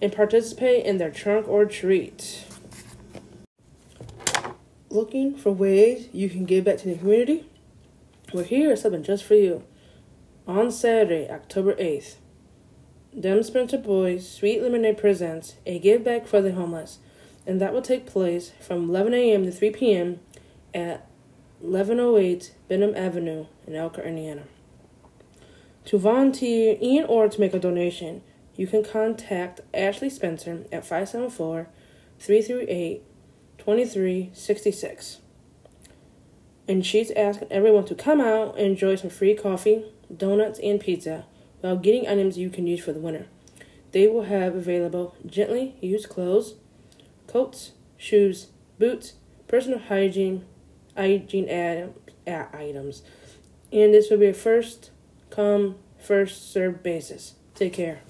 and 0.00 0.12
participate 0.12 0.84
in 0.86 0.98
their 0.98 1.10
trunk 1.10 1.48
or 1.48 1.64
treat 1.66 2.46
looking 4.96 5.36
for 5.36 5.52
ways 5.52 6.08
you 6.12 6.28
can 6.28 6.44
give 6.44 6.64
back 6.64 6.78
to 6.78 6.88
the 6.88 6.96
community? 6.96 7.46
Well, 8.32 8.44
here 8.44 8.72
is 8.72 8.80
something 8.80 9.04
just 9.04 9.24
for 9.24 9.34
you. 9.34 9.62
On 10.48 10.72
Saturday, 10.72 11.28
October 11.30 11.74
8th, 11.74 12.16
Dem 13.18 13.42
Spencer 13.42 13.78
Boys 13.78 14.28
Sweet 14.28 14.60
Lemonade 14.60 14.98
presents 14.98 15.54
a 15.64 15.78
Give 15.78 16.04
Back 16.04 16.26
for 16.26 16.42
the 16.42 16.52
Homeless, 16.52 16.98
and 17.46 17.58
that 17.62 17.72
will 17.72 17.80
take 17.80 18.04
place 18.04 18.52
from 18.60 18.90
11 18.90 19.14
a.m. 19.14 19.44
to 19.44 19.50
3 19.50 19.70
p.m. 19.70 20.20
at 20.74 21.08
1108 21.60 22.54
Benham 22.68 22.94
Avenue 22.94 23.46
in 23.66 23.74
Elkhart, 23.74 24.06
Indiana. 24.06 24.42
To 25.86 25.96
volunteer 25.96 26.76
and 26.82 27.06
or 27.06 27.26
to 27.26 27.40
make 27.40 27.54
a 27.54 27.58
donation, 27.58 28.20
you 28.54 28.66
can 28.66 28.84
contact 28.84 29.62
Ashley 29.72 30.10
Spencer 30.10 30.66
at 30.70 30.84
574 30.84 31.68
338 32.18 33.02
2366. 33.56 35.20
And 36.68 36.84
she's 36.84 37.10
asking 37.12 37.50
everyone 37.50 37.86
to 37.86 37.94
come 37.94 38.20
out 38.20 38.58
and 38.58 38.66
enjoy 38.66 38.96
some 38.96 39.08
free 39.08 39.34
coffee, 39.34 39.86
donuts, 40.14 40.60
and 40.62 40.78
pizza 40.78 41.24
while 41.60 41.76
getting 41.76 42.08
items 42.08 42.38
you 42.38 42.50
can 42.50 42.66
use 42.66 42.80
for 42.80 42.92
the 42.92 43.00
winter. 43.00 43.26
They 43.92 44.08
will 44.08 44.24
have 44.24 44.54
available 44.54 45.14
gently 45.24 45.76
used 45.80 46.08
clothes, 46.08 46.54
coats, 47.26 47.72
shoes, 47.96 48.48
boots, 48.78 49.14
personal 49.48 49.78
hygiene, 49.78 50.44
hygiene 50.96 51.48
ad, 51.48 51.94
ad 52.26 52.48
items. 52.54 53.02
And 53.72 53.94
this 53.94 54.10
will 54.10 54.18
be 54.18 54.26
a 54.26 54.34
first 54.34 54.90
come, 55.30 55.76
first 55.98 56.52
served 56.52 56.82
basis. 56.82 57.34
Take 57.54 57.72
care. 57.72 58.00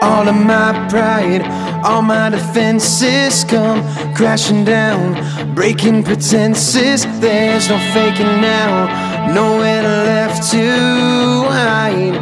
All 0.00 0.28
of 0.28 0.36
my 0.36 0.86
pride, 0.88 1.42
all 1.84 2.02
my 2.02 2.30
defenses 2.30 3.44
come 3.44 3.82
crashing 4.14 4.64
down, 4.64 5.14
breaking 5.54 6.04
pretenses. 6.04 7.04
There's 7.20 7.68
no 7.68 7.78
faking 7.92 8.40
now, 8.40 8.86
nowhere 9.34 9.82
left 9.82 10.50
to 10.52 10.66
hide. 11.50 12.14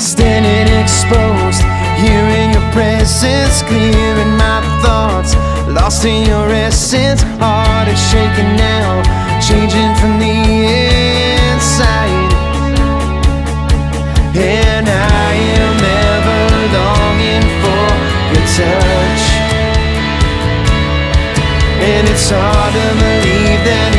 Standing 0.00 0.72
exposed, 0.80 1.62
hearing 2.02 2.52
your 2.52 2.72
presence, 2.72 3.62
clearing 3.62 4.36
my 4.36 4.60
thoughts, 4.82 5.34
lost 5.68 6.04
in 6.04 6.26
your 6.28 6.48
essence. 6.50 7.22
Heart 7.40 7.88
is 7.88 8.00
shaking 8.10 8.56
now, 8.56 9.02
changing 9.40 9.92
from 9.96 10.20
the 10.20 10.34
inside. 11.50 12.32
And 14.36 14.65
And 21.88 22.08
it's 22.08 22.30
hard 22.30 22.72
to 22.74 22.86
believe 22.98 23.62
that 23.64 23.95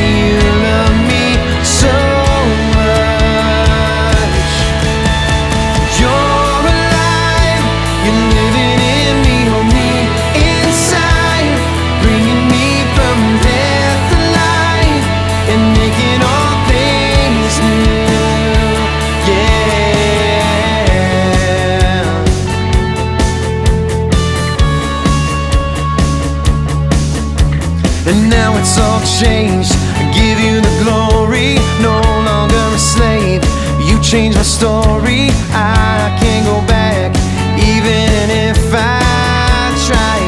changed. 29.16 29.72
I 29.96 30.04
give 30.12 30.38
you 30.40 30.60
the 30.60 30.74
glory, 30.84 31.56
no 31.82 31.96
longer 32.28 32.64
a 32.76 32.80
slave. 32.80 33.42
You 33.88 33.96
changed 34.02 34.38
my 34.38 34.44
story, 34.44 35.32
I 35.56 36.12
can't 36.20 36.46
go 36.46 36.60
back, 36.68 37.16
even 37.56 38.30
if 38.30 38.60
I 38.74 39.72
try. 39.88 40.20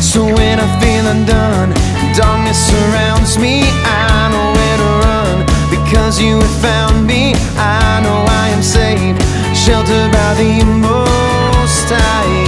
So 0.00 0.24
when 0.24 0.60
I 0.60 0.68
feel 0.80 1.06
undone, 1.06 1.70
darkness 2.16 2.58
surrounds 2.72 3.38
me, 3.38 3.62
I 3.84 4.28
know 4.32 4.48
where 4.56 4.78
to 4.82 4.90
run. 5.04 5.36
Because 5.70 6.20
you 6.20 6.40
have 6.40 6.56
found 6.62 7.06
me, 7.06 7.34
I 7.56 8.00
know 8.02 8.24
I 8.42 8.48
am 8.48 8.62
saved, 8.62 9.20
sheltered 9.54 10.10
by 10.10 10.34
the 10.34 10.64
Most 10.64 11.90
High. 11.90 12.43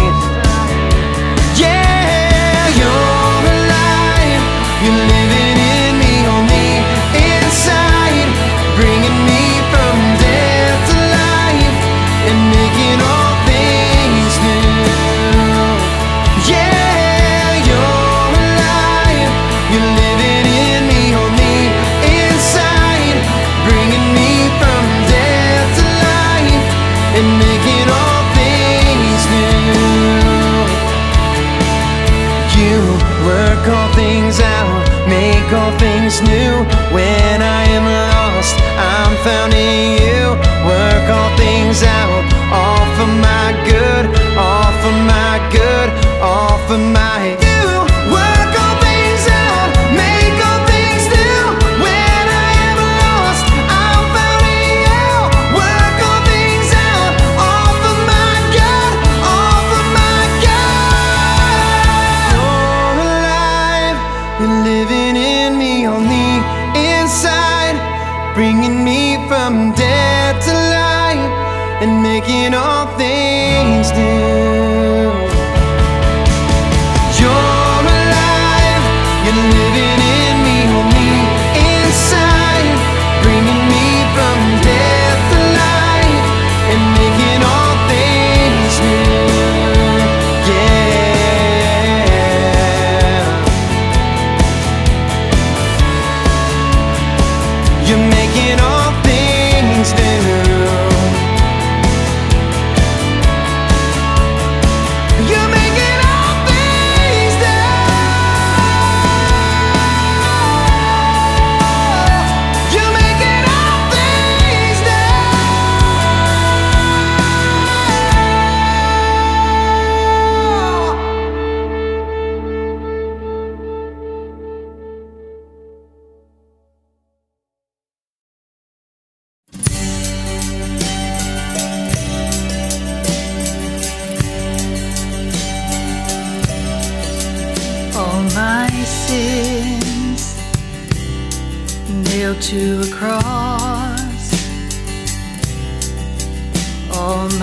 жизни 36.16 36.55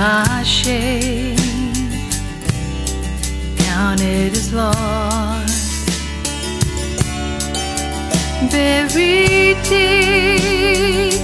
my 0.04 0.44
shame. 0.44 1.38
Count 3.64 4.02
as 4.02 4.52
lost, 4.52 5.88
buried 8.52 9.58
deep 9.64 11.22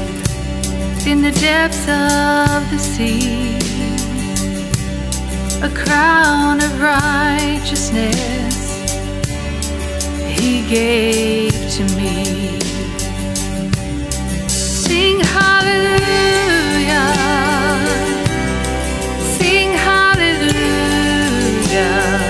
in 1.11 1.17
the 1.27 1.33
depths 1.47 1.85
of 1.89 2.59
the 2.71 2.79
sea. 2.91 3.57
A 5.69 5.69
crown 5.81 6.55
of 6.67 6.71
righteousness 6.79 8.57
He 10.39 10.51
gave 10.77 11.53
to 11.75 11.83
me. 11.99 12.15
Sing 14.47 15.19
hallelujah. 15.35 17.28
yeah. 21.79 22.28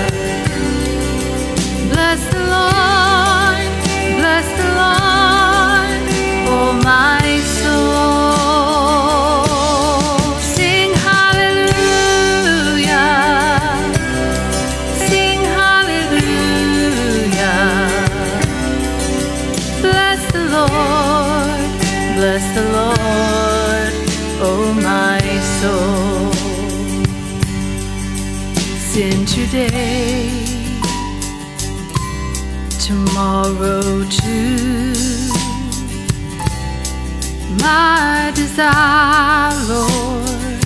our 38.60 39.54
Lord 39.68 40.60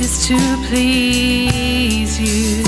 is 0.00 0.26
to 0.26 0.36
please 0.68 2.18
you. 2.18 2.64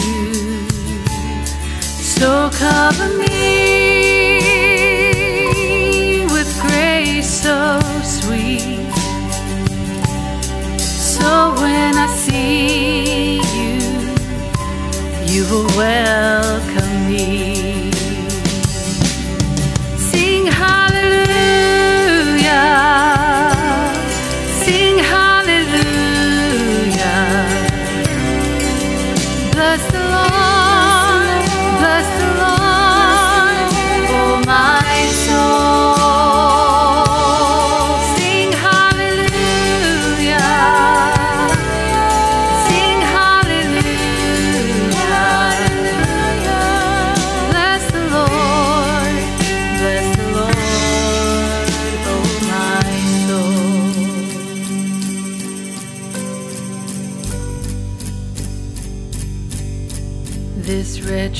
So 2.17 2.51
cover 2.53 3.09
me 3.19 3.29
with 6.27 6.51
grace 6.61 7.43
so 7.43 7.81
sweet. 8.05 8.93
So 10.79 11.55
when 11.63 11.97
I 11.97 12.07
see 12.25 13.41
you, 13.57 13.81
you 15.33 15.43
will 15.51 15.69
well. 15.77 16.40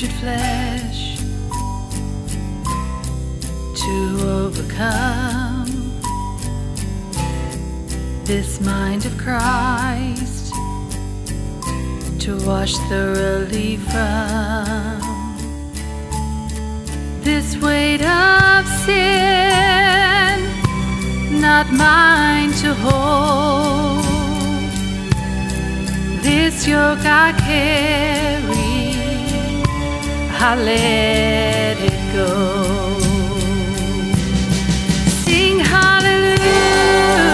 Wretched 0.01 0.19
flesh 0.21 1.19
to 3.75 4.19
overcome 4.23 5.67
this 8.25 8.61
mind 8.61 9.05
of 9.05 9.17
Christ 9.19 10.55
to 12.21 12.39
wash 12.47 12.77
thoroughly 12.89 13.77
from 13.77 15.01
this 17.21 17.57
weight 17.59 18.03
of 18.03 18.67
sin, 18.85 19.01
not 21.41 21.71
mine 21.73 22.53
to 22.63 22.75
hold. 22.75 24.05
This 26.23 26.67
yoke 26.67 27.05
I 27.05 27.33
carry, 27.39 28.30
I 30.43 30.55
let 30.55 31.77
it 31.79 32.15
go. 32.15 32.99
Sing 35.25 35.59
hallelujah. 35.59 37.30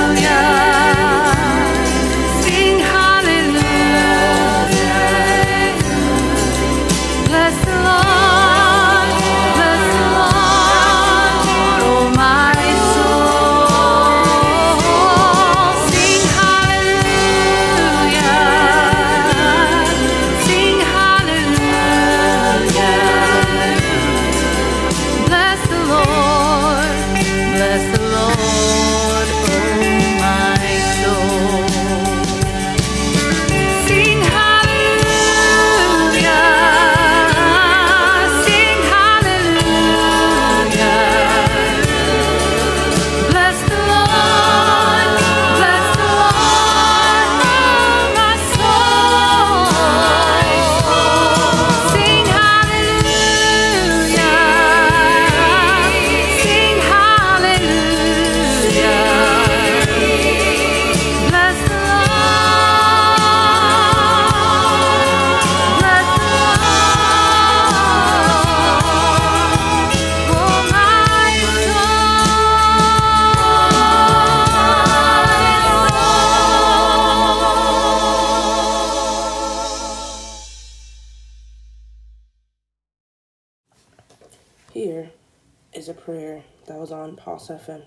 Is 85.86 85.90
a 85.90 85.94
prayer 85.94 86.42
that 86.66 86.80
was 86.80 86.90
on 86.90 87.14
Pulse 87.14 87.46
FM. 87.46 87.84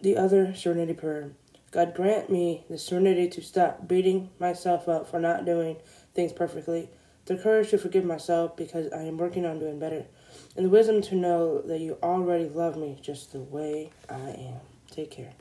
The 0.00 0.16
other 0.16 0.54
serenity 0.54 0.92
prayer. 0.92 1.32
God 1.72 1.92
grant 1.92 2.30
me 2.30 2.64
the 2.70 2.78
serenity 2.78 3.26
to 3.30 3.42
stop 3.42 3.88
beating 3.88 4.30
myself 4.38 4.88
up 4.88 5.10
for 5.10 5.18
not 5.18 5.44
doing 5.44 5.78
things 6.14 6.32
perfectly, 6.32 6.88
the 7.24 7.36
courage 7.36 7.70
to 7.70 7.78
forgive 7.78 8.04
myself 8.04 8.56
because 8.56 8.92
I 8.92 9.02
am 9.02 9.18
working 9.18 9.44
on 9.44 9.58
doing 9.58 9.80
better, 9.80 10.06
and 10.54 10.64
the 10.64 10.70
wisdom 10.70 11.02
to 11.02 11.16
know 11.16 11.62
that 11.62 11.80
you 11.80 11.98
already 12.00 12.48
love 12.48 12.76
me 12.76 12.96
just 13.02 13.32
the 13.32 13.40
way 13.40 13.90
I 14.08 14.14
am. 14.14 14.60
Take 14.88 15.10
care. 15.10 15.32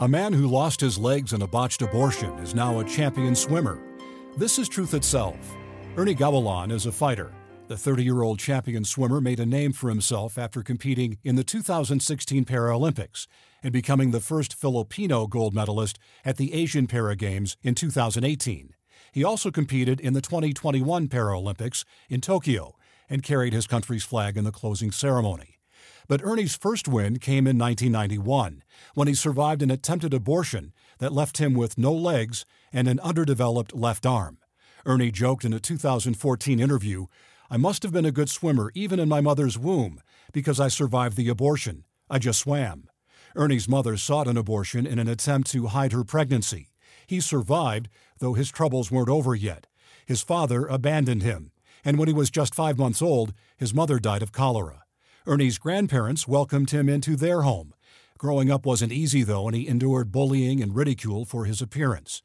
A 0.00 0.08
man 0.08 0.32
who 0.32 0.48
lost 0.48 0.80
his 0.80 0.98
legs 0.98 1.32
in 1.32 1.42
a 1.42 1.46
botched 1.46 1.80
abortion 1.80 2.36
is 2.40 2.56
now 2.56 2.80
a 2.80 2.84
champion 2.84 3.36
swimmer. 3.36 3.80
This 4.36 4.58
is 4.58 4.68
truth 4.68 4.94
itself. 4.94 5.36
Ernie 5.96 6.16
Gawilan 6.16 6.72
is 6.72 6.86
a 6.86 6.92
fighter. 6.92 7.32
The 7.72 7.78
30 7.78 8.04
year 8.04 8.20
old 8.20 8.38
champion 8.38 8.84
swimmer 8.84 9.18
made 9.18 9.40
a 9.40 9.46
name 9.46 9.72
for 9.72 9.88
himself 9.88 10.36
after 10.36 10.62
competing 10.62 11.16
in 11.24 11.36
the 11.36 11.42
2016 11.42 12.44
Paralympics 12.44 13.26
and 13.62 13.72
becoming 13.72 14.10
the 14.10 14.20
first 14.20 14.52
Filipino 14.52 15.26
gold 15.26 15.54
medalist 15.54 15.98
at 16.22 16.36
the 16.36 16.52
Asian 16.52 16.86
Para 16.86 17.16
Games 17.16 17.56
in 17.62 17.74
2018. 17.74 18.74
He 19.10 19.24
also 19.24 19.50
competed 19.50 20.00
in 20.00 20.12
the 20.12 20.20
2021 20.20 21.08
Paralympics 21.08 21.86
in 22.10 22.20
Tokyo 22.20 22.76
and 23.08 23.22
carried 23.22 23.54
his 23.54 23.66
country's 23.66 24.04
flag 24.04 24.36
in 24.36 24.44
the 24.44 24.52
closing 24.52 24.92
ceremony. 24.92 25.58
But 26.06 26.22
Ernie's 26.22 26.54
first 26.54 26.88
win 26.88 27.20
came 27.20 27.46
in 27.46 27.56
1991 27.56 28.64
when 28.92 29.08
he 29.08 29.14
survived 29.14 29.62
an 29.62 29.70
attempted 29.70 30.12
abortion 30.12 30.74
that 30.98 31.14
left 31.14 31.38
him 31.38 31.54
with 31.54 31.78
no 31.78 31.94
legs 31.94 32.44
and 32.70 32.86
an 32.86 33.00
underdeveloped 33.00 33.74
left 33.74 34.04
arm. 34.04 34.36
Ernie 34.84 35.10
joked 35.10 35.44
in 35.44 35.52
a 35.52 35.60
2014 35.60 36.60
interview, 36.60 37.06
I 37.52 37.58
must 37.58 37.82
have 37.82 37.92
been 37.92 38.06
a 38.06 38.12
good 38.12 38.30
swimmer 38.30 38.72
even 38.74 38.98
in 38.98 39.10
my 39.10 39.20
mother's 39.20 39.58
womb 39.58 40.00
because 40.32 40.58
I 40.58 40.68
survived 40.68 41.18
the 41.18 41.28
abortion. 41.28 41.84
I 42.08 42.18
just 42.18 42.40
swam. 42.40 42.88
Ernie's 43.36 43.68
mother 43.68 43.98
sought 43.98 44.26
an 44.26 44.38
abortion 44.38 44.86
in 44.86 44.98
an 44.98 45.06
attempt 45.06 45.50
to 45.50 45.66
hide 45.66 45.92
her 45.92 46.02
pregnancy. 46.02 46.70
He 47.06 47.20
survived, 47.20 47.90
though 48.20 48.32
his 48.32 48.50
troubles 48.50 48.90
weren't 48.90 49.10
over 49.10 49.34
yet. 49.34 49.66
His 50.06 50.22
father 50.22 50.64
abandoned 50.64 51.22
him, 51.22 51.52
and 51.84 51.98
when 51.98 52.08
he 52.08 52.14
was 52.14 52.30
just 52.30 52.54
five 52.54 52.78
months 52.78 53.02
old, 53.02 53.34
his 53.58 53.74
mother 53.74 53.98
died 53.98 54.22
of 54.22 54.32
cholera. 54.32 54.84
Ernie's 55.26 55.58
grandparents 55.58 56.26
welcomed 56.26 56.70
him 56.70 56.88
into 56.88 57.16
their 57.16 57.42
home. 57.42 57.74
Growing 58.16 58.50
up 58.50 58.64
wasn't 58.64 58.92
easy, 58.92 59.24
though, 59.24 59.46
and 59.46 59.54
he 59.54 59.68
endured 59.68 60.10
bullying 60.10 60.62
and 60.62 60.74
ridicule 60.74 61.26
for 61.26 61.44
his 61.44 61.60
appearance. 61.60 62.22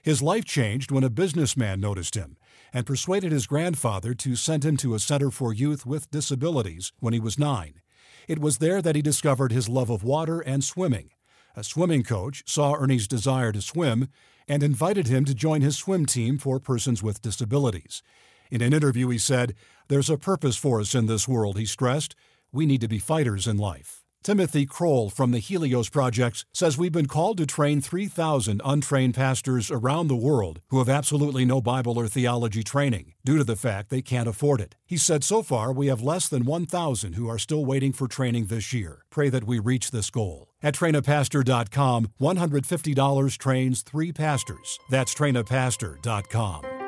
His 0.00 0.22
life 0.22 0.46
changed 0.46 0.90
when 0.90 1.04
a 1.04 1.10
businessman 1.10 1.80
noticed 1.80 2.14
him 2.14 2.38
and 2.72 2.86
persuaded 2.86 3.32
his 3.32 3.46
grandfather 3.46 4.14
to 4.14 4.36
send 4.36 4.64
him 4.64 4.76
to 4.78 4.94
a 4.94 4.98
center 4.98 5.30
for 5.30 5.52
youth 5.52 5.84
with 5.84 6.10
disabilities 6.10 6.92
when 7.00 7.12
he 7.12 7.20
was 7.20 7.38
nine. 7.38 7.80
It 8.28 8.38
was 8.38 8.58
there 8.58 8.80
that 8.82 8.96
he 8.96 9.02
discovered 9.02 9.52
his 9.52 9.68
love 9.68 9.90
of 9.90 10.04
water 10.04 10.40
and 10.40 10.62
swimming. 10.62 11.10
A 11.56 11.64
swimming 11.64 12.04
coach 12.04 12.44
saw 12.46 12.74
Ernie's 12.74 13.08
desire 13.08 13.52
to 13.52 13.60
swim 13.60 14.08
and 14.46 14.62
invited 14.62 15.08
him 15.08 15.24
to 15.24 15.34
join 15.34 15.62
his 15.62 15.76
swim 15.76 16.06
team 16.06 16.38
for 16.38 16.60
persons 16.60 17.02
with 17.02 17.22
disabilities. 17.22 18.02
In 18.50 18.62
an 18.62 18.72
interview, 18.72 19.08
he 19.08 19.18
said, 19.18 19.54
There's 19.88 20.10
a 20.10 20.16
purpose 20.16 20.56
for 20.56 20.80
us 20.80 20.94
in 20.94 21.06
this 21.06 21.28
world, 21.28 21.58
he 21.58 21.66
stressed. 21.66 22.14
We 22.52 22.66
need 22.66 22.80
to 22.80 22.88
be 22.88 22.98
fighters 22.98 23.46
in 23.46 23.56
life. 23.58 23.99
Timothy 24.22 24.66
Kroll 24.66 25.08
from 25.08 25.30
the 25.30 25.38
Helios 25.38 25.88
Project 25.88 26.44
says 26.52 26.76
we've 26.76 26.92
been 26.92 27.06
called 27.06 27.38
to 27.38 27.46
train 27.46 27.80
3,000 27.80 28.60
untrained 28.62 29.14
pastors 29.14 29.70
around 29.70 30.08
the 30.08 30.16
world 30.16 30.60
who 30.68 30.78
have 30.78 30.90
absolutely 30.90 31.46
no 31.46 31.62
Bible 31.62 31.98
or 31.98 32.06
theology 32.06 32.62
training 32.62 33.14
due 33.24 33.38
to 33.38 33.44
the 33.44 33.56
fact 33.56 33.88
they 33.88 34.02
can't 34.02 34.28
afford 34.28 34.60
it. 34.60 34.74
He 34.84 34.98
said 34.98 35.24
so 35.24 35.42
far 35.42 35.72
we 35.72 35.86
have 35.86 36.02
less 36.02 36.28
than 36.28 36.44
1,000 36.44 37.14
who 37.14 37.28
are 37.30 37.38
still 37.38 37.64
waiting 37.64 37.94
for 37.94 38.08
training 38.08 38.46
this 38.46 38.74
year. 38.74 39.06
Pray 39.10 39.30
that 39.30 39.44
we 39.44 39.58
reach 39.58 39.90
this 39.90 40.10
goal. 40.10 40.48
At 40.62 40.74
trainapastor.com, 40.74 42.08
$150 42.20 43.38
trains 43.38 43.82
three 43.82 44.12
pastors. 44.12 44.78
That's 44.90 45.14
trainapastor.com. 45.14 46.79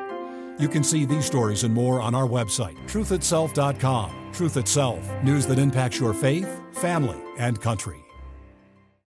You 0.59 0.67
can 0.67 0.83
see 0.83 1.05
these 1.05 1.25
stories 1.25 1.63
and 1.63 1.73
more 1.73 2.01
on 2.01 2.13
our 2.15 2.27
website, 2.27 2.77
truthitself.com. 2.87 4.31
Truth 4.33 4.57
Itself, 4.57 5.23
news 5.23 5.45
that 5.47 5.59
impacts 5.59 5.99
your 5.99 6.13
faith, 6.13 6.61
family, 6.73 7.21
and 7.37 7.59
country. 7.61 8.02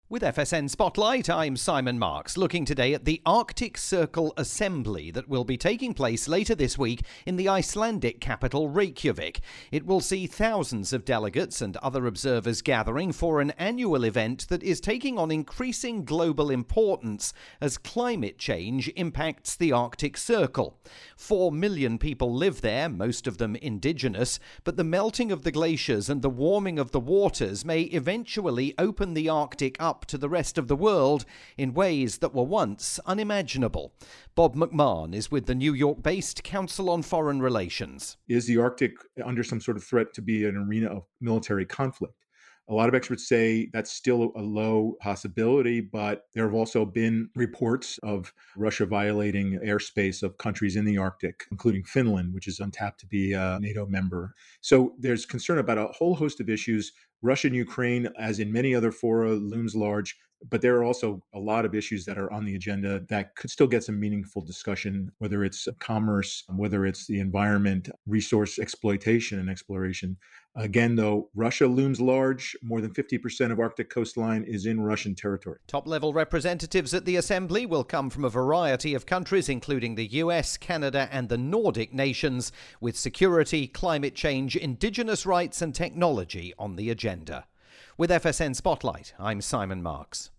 With 0.10 0.22
FSN 0.22 0.70
Spotlight, 0.70 1.30
I'm 1.30 1.58
Simon 1.58 2.00
Marks, 2.00 2.38
looking 2.38 2.64
today 2.64 2.94
at 2.94 3.04
the 3.04 3.22
Arctic 3.26 3.78
Circle 3.78 4.34
Assembly 4.38 5.12
that 5.12 5.28
will 5.28 5.44
be 5.44 5.58
taking 5.58 5.94
place 5.94 6.30
later 6.30 6.56
this 6.56 6.78
week 6.78 7.02
in 7.26 7.36
the 7.36 7.50
Icelandic 7.50 8.22
capital 8.22 8.70
Reykjavik. 8.70 9.42
It 9.70 9.86
will 9.86 10.00
see 10.00 10.26
thousands 10.26 10.94
of 10.94 11.04
delegates 11.04 11.60
and 11.62 11.76
other 11.78 12.08
observers 12.08 12.62
gathering 12.62 13.12
for 13.12 13.42
an 13.42 13.52
annual 13.58 14.06
event 14.06 14.48
that 14.48 14.64
is 14.64 14.80
taking 14.80 15.20
on 15.20 15.30
increasing 15.30 16.06
global 16.06 16.52
importance 16.52 17.34
as 17.60 17.78
climate 17.78 18.38
change 18.38 18.90
impacts 18.96 19.58
the 19.58 19.74
Arctic 19.74 20.16
Circle. 20.16 20.80
Four 21.18 21.52
million 21.52 21.98
people 21.98 22.34
live 22.34 22.62
there, 22.62 22.88
most 22.88 23.28
of 23.28 23.40
them 23.40 23.58
indigenous, 23.58 24.40
but 24.64 24.78
the 24.78 24.86
melting 24.86 25.34
of 25.34 25.44
the 25.44 25.52
glaciers 25.52 26.10
and 26.10 26.22
the 26.22 26.30
warming 26.30 26.80
of 26.80 26.92
the 26.92 27.02
waters 27.02 27.66
may 27.66 27.82
eventually 27.82 28.74
open 28.78 29.14
the 29.14 29.28
Arctic 29.28 29.76
up 29.82 29.97
up 29.98 30.06
to 30.06 30.18
the 30.20 30.30
rest 30.30 30.60
of 30.60 30.68
the 30.68 30.76
world 30.76 31.26
in 31.58 31.74
ways 31.74 32.20
that 32.20 32.32
were 32.32 32.44
once 32.44 33.00
unimaginable. 33.08 33.92
Bob 34.36 34.56
McMahon 34.56 35.12
is 35.16 35.32
with 35.32 35.48
the 35.48 35.56
New 35.56 35.74
York 35.74 36.04
based 36.04 36.44
Council 36.44 36.92
on 36.92 37.02
Foreign 37.02 37.42
Relations. 37.42 38.16
Is 38.28 38.46
the 38.46 38.60
Arctic 38.60 38.92
under 39.26 39.44
some 39.44 39.60
sort 39.60 39.76
of 39.76 39.84
threat 39.84 40.14
to 40.14 40.22
be 40.22 40.46
an 40.46 40.56
arena 40.56 40.90
of 40.90 41.04
military 41.20 41.66
conflict? 41.66 42.14
A 42.70 42.74
lot 42.74 42.90
of 42.90 42.96
experts 42.96 43.28
say 43.28 43.70
that's 43.72 43.92
still 43.92 44.34
a 44.36 44.42
low 44.42 44.98
possibility, 45.00 45.80
but 45.80 46.24
there 46.34 46.44
have 46.44 46.54
also 46.54 46.84
been 46.86 47.30
reports 47.36 47.98
of 48.04 48.34
Russia 48.58 48.86
violating 48.86 49.58
airspace 49.66 50.22
of 50.22 50.38
countries 50.38 50.76
in 50.76 50.84
the 50.84 50.98
Arctic, 50.98 51.46
including 51.50 51.84
Finland, 51.86 52.34
which 52.34 52.48
is 52.48 52.60
untapped 52.60 53.00
to 53.00 53.08
be 53.08 53.32
a 53.32 53.58
NATO 53.62 53.86
member. 53.86 54.34
So 54.60 54.96
there's 55.00 55.26
concern 55.26 55.60
about 55.60 55.78
a 55.78 55.88
whole 55.88 56.16
host 56.16 56.42
of 56.42 56.50
issues. 56.50 56.92
Russia 57.22 57.48
and 57.48 57.56
Ukraine, 57.56 58.10
as 58.20 58.40
in 58.40 58.52
many 58.52 58.76
other 58.76 58.92
fora, 58.92 59.32
looms 59.32 59.74
large. 59.76 60.18
But 60.52 60.62
there 60.62 60.76
are 60.78 60.84
also 60.84 61.24
a 61.34 61.40
lot 61.40 61.66
of 61.66 61.74
issues 61.74 62.06
that 62.06 62.20
are 62.20 62.32
on 62.32 62.46
the 62.46 62.54
agenda 62.54 63.00
that 63.10 63.36
could 63.36 63.50
still 63.50 63.66
get 63.66 63.84
some 63.84 64.00
meaningful 64.00 64.44
discussion, 64.44 65.12
whether 65.18 65.44
it's 65.44 65.68
commerce, 65.80 66.44
whether 66.48 66.86
it's 66.86 67.08
the 67.08 67.20
environment, 67.20 67.90
resource 68.06 68.60
exploitation 68.60 69.40
and 69.40 69.50
exploration. 69.50 70.16
Again, 70.58 70.96
though, 70.96 71.30
Russia 71.36 71.68
looms 71.68 72.02
large. 72.02 72.58
More 72.64 72.82
than 72.82 72.92
50% 72.92 73.52
of 73.52 73.60
Arctic 73.60 73.92
coastline 73.92 74.44
is 74.44 74.66
in 74.66 74.82
Russian 74.82 75.14
territory. 75.14 75.60
Top 75.68 75.88
level 75.88 76.14
representatives 76.14 76.96
at 76.96 77.06
the 77.06 77.16
Assembly 77.16 77.68
will 77.68 77.84
come 77.84 78.10
from 78.10 78.26
a 78.26 78.30
variety 78.30 78.96
of 78.96 79.06
countries, 79.06 79.50
including 79.50 79.94
the 79.94 80.08
US, 80.08 80.58
Canada, 80.58 81.08
and 81.12 81.30
the 81.30 81.38
Nordic 81.38 81.94
nations, 81.94 82.52
with 82.82 82.98
security, 82.98 83.68
climate 83.68 84.16
change, 84.16 84.56
indigenous 84.56 85.28
rights, 85.28 85.62
and 85.62 85.76
technology 85.76 86.56
on 86.58 86.76
the 86.76 86.90
agenda. 86.90 87.46
With 87.96 88.10
FSN 88.10 88.56
Spotlight, 88.56 89.14
I'm 89.20 89.42
Simon 89.42 89.84
Marks. 89.84 90.32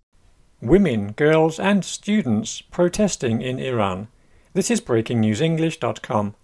Women, 0.60 1.12
girls, 1.12 1.60
and 1.60 1.84
students 1.84 2.60
protesting 2.60 3.40
in 3.40 3.60
Iran. 3.60 4.08
This 4.52 4.68
is 4.68 4.80
BreakingNewsEnglish.com. 4.80 6.34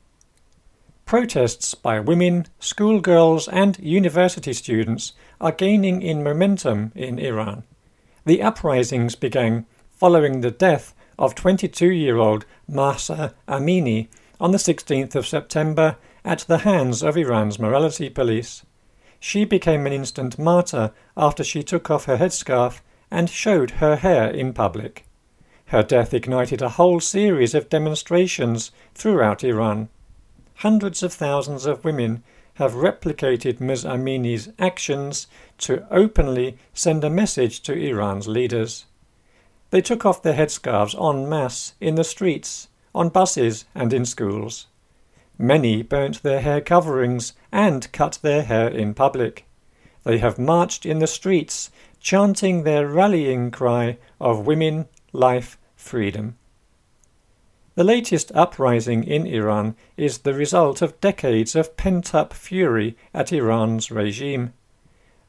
Protests 1.15 1.77
by 1.77 2.01
women, 2.01 2.47
schoolgirls, 2.59 3.47
and 3.47 3.79
university 3.79 4.53
students 4.53 5.13
are 5.41 5.53
gaining 5.53 6.03
in 6.03 6.25
momentum 6.25 6.91
in 6.97 7.21
Iran. 7.21 7.63
The 8.25 8.43
uprisings 8.43 9.15
began 9.15 9.65
following 9.93 10.41
the 10.41 10.51
death 10.51 10.93
of 11.17 11.37
22 11.37 11.93
year 11.93 12.17
old 12.17 12.47
Mahsa 12.67 13.33
Amini 13.47 14.09
on 14.41 14.51
the 14.51 14.59
16th 14.59 15.15
of 15.15 15.25
September 15.25 15.99
at 16.25 16.41
the 16.49 16.59
hands 16.59 17.01
of 17.05 17.17
Iran's 17.17 17.61
morality 17.61 18.11
police. 18.11 18.67
She 19.21 19.45
became 19.45 19.87
an 19.87 19.93
instant 19.93 20.37
martyr 20.37 20.91
after 21.17 21.45
she 21.45 21.63
took 21.63 21.93
off 21.93 22.07
her 22.07 22.17
headscarf 22.17 22.81
and 23.09 23.31
showed 23.31 23.71
her 23.79 23.95
hair 23.95 24.29
in 24.29 24.53
public. 24.53 25.07
Her 25.67 25.85
death 25.85 26.13
ignited 26.13 26.61
a 26.61 26.71
whole 26.71 26.99
series 26.99 27.55
of 27.55 27.69
demonstrations 27.69 28.73
throughout 28.97 29.45
Iran. 29.45 29.91
Hundreds 30.57 31.03
of 31.03 31.13
thousands 31.13 31.67
of 31.67 31.85
women 31.85 32.23
have 32.55 32.75
replicated 32.75 33.61
Ms. 33.61 33.85
Amini's 33.85 34.49
actions 34.59 35.27
to 35.59 35.87
openly 35.91 36.57
send 36.73 37.03
a 37.03 37.11
message 37.11 37.61
to 37.63 37.73
Iran's 37.73 38.29
leaders. 38.29 38.87
They 39.71 39.81
took 39.81 40.07
off 40.07 40.23
their 40.23 40.35
headscarves 40.35 40.95
en 40.95 41.29
masse 41.29 41.75
in 41.81 41.97
the 41.97 42.05
streets, 42.05 42.69
on 42.95 43.09
buses, 43.09 43.65
and 43.75 43.93
in 43.93 44.05
schools. 44.05 44.67
Many 45.37 45.83
burnt 45.83 46.23
their 46.23 46.41
hair 46.41 46.61
coverings 46.61 47.33
and 47.51 47.91
cut 47.91 48.21
their 48.23 48.43
hair 48.43 48.69
in 48.69 48.95
public. 48.95 49.47
They 50.05 50.19
have 50.19 50.39
marched 50.39 50.87
in 50.87 51.01
the 51.01 51.09
streets, 51.09 51.71
chanting 51.99 52.63
their 52.63 52.87
rallying 52.87 53.51
cry 53.51 53.99
of 54.21 54.47
women, 54.47 54.87
life, 55.13 55.59
freedom. 55.75 56.37
The 57.77 57.85
latest 57.85 58.31
uprising 58.37 59.03
in 59.03 59.27
Iran 59.27 59.75
is 59.97 60.19
the 60.19 60.35
result 60.35 60.81
of 60.81 61.01
decades 61.01 61.57
of 61.57 61.77
pent 61.77 62.15
up 62.15 62.33
fury 62.33 62.97
at 63.13 63.33
Iran's 63.33 63.91
regime. 63.91 64.53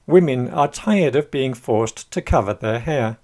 Women 0.05 0.49
are 0.49 0.67
tired 0.67 1.15
of 1.15 1.31
being 1.31 1.55
forced 1.55 2.11
to 2.11 2.21
cover 2.21 2.53
their 2.53 2.79
hair. 2.79 3.17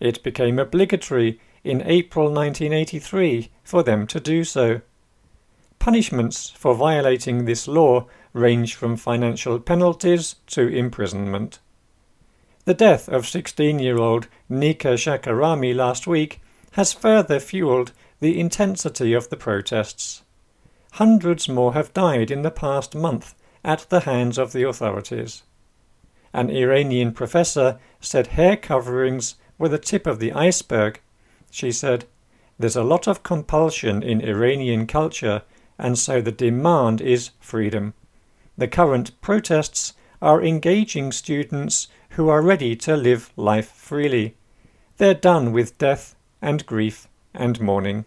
It 0.00 0.22
became 0.22 0.58
obligatory 0.58 1.38
in 1.64 1.82
April 1.82 2.26
1983 2.32 3.50
for 3.62 3.82
them 3.82 4.06
to 4.06 4.20
do 4.20 4.42
so. 4.42 4.80
Punishments 5.78 6.48
for 6.48 6.74
violating 6.74 7.44
this 7.44 7.68
law 7.68 8.06
range 8.32 8.74
from 8.74 8.96
financial 8.96 9.60
penalties 9.60 10.36
to 10.46 10.66
imprisonment. 10.66 11.58
The 12.64 12.74
death 12.74 13.06
of 13.08 13.28
16 13.28 13.78
year 13.78 13.98
old 13.98 14.28
Nika 14.48 14.94
Shakarami 14.94 15.74
last 15.74 16.06
week 16.06 16.40
has 16.72 16.94
further 16.94 17.38
fueled 17.38 17.92
the 18.20 18.40
intensity 18.40 19.12
of 19.12 19.28
the 19.28 19.36
protests. 19.36 20.22
Hundreds 20.92 21.48
more 21.48 21.74
have 21.74 21.92
died 21.92 22.30
in 22.30 22.42
the 22.42 22.50
past 22.50 22.94
month 22.94 23.34
at 23.62 23.86
the 23.90 24.00
hands 24.00 24.38
of 24.38 24.52
the 24.52 24.62
authorities. 24.62 25.42
An 26.32 26.48
Iranian 26.48 27.12
professor 27.12 27.78
said 28.00 28.28
hair 28.28 28.56
coverings 28.56 29.34
were 29.58 29.68
the 29.68 29.78
tip 29.78 30.06
of 30.06 30.18
the 30.18 30.32
iceberg. 30.32 31.00
She 31.50 31.70
said, 31.70 32.06
There's 32.58 32.76
a 32.76 32.84
lot 32.84 33.06
of 33.06 33.22
compulsion 33.22 34.02
in 34.02 34.22
Iranian 34.22 34.86
culture, 34.86 35.42
and 35.78 35.98
so 35.98 36.22
the 36.22 36.32
demand 36.32 37.00
is 37.02 37.30
freedom. 37.40 37.92
The 38.56 38.68
current 38.68 39.20
protests 39.20 39.92
are 40.22 40.42
engaging 40.42 41.12
students 41.12 41.88
who 42.10 42.30
are 42.30 42.40
ready 42.40 42.74
to 42.76 42.96
live 42.96 43.30
life 43.36 43.68
freely. 43.68 44.36
They're 44.96 45.12
done 45.12 45.52
with 45.52 45.76
death 45.76 46.14
and 46.40 46.64
grief 46.64 47.08
and 47.36 47.60
mourning. 47.60 48.04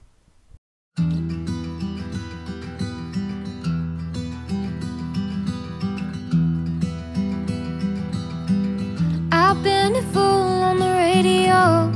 I've 9.31 9.63
been 9.63 9.95
a 9.95 10.01
fool 10.13 10.63
on 10.69 10.79
the 10.79 10.91
radio. 11.05 11.91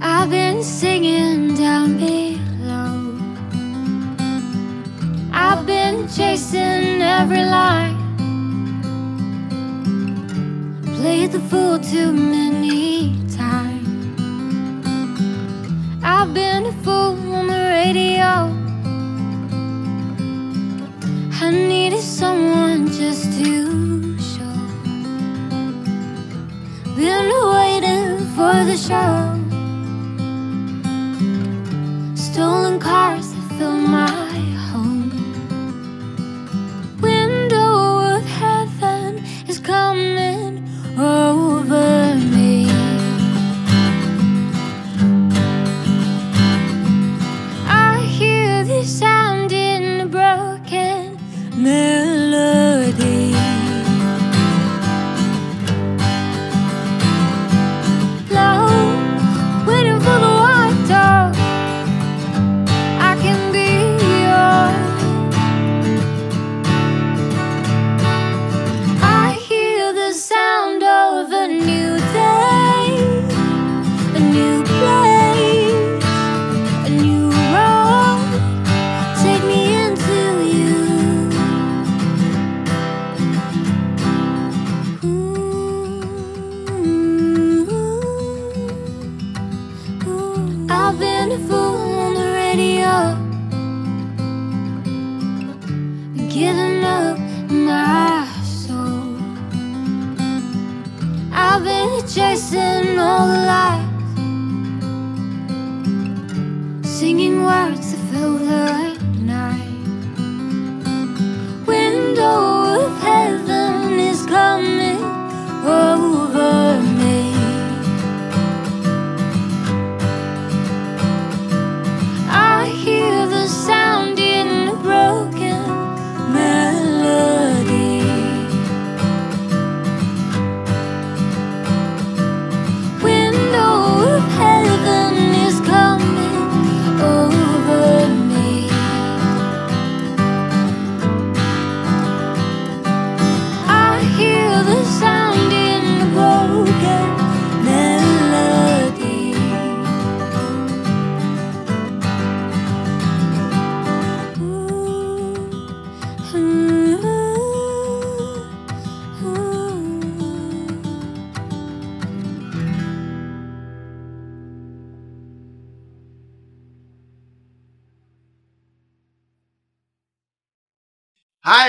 I've 0.00 0.30
been 0.30 0.62
singing 0.62 1.54
down 1.54 1.98
below. 1.98 3.18
I've 5.32 5.66
been 5.66 6.08
chasing 6.08 7.02
every 7.02 7.44
line. 7.44 7.96
Played 10.96 11.32
the 11.32 11.40
fool 11.40 11.78
too 11.78 12.12
many 12.12 12.45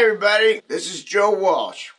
everybody. 0.07 0.61
This 0.69 0.93
is 0.93 1.03
Joe 1.03 1.31
Walsh. 1.31 1.89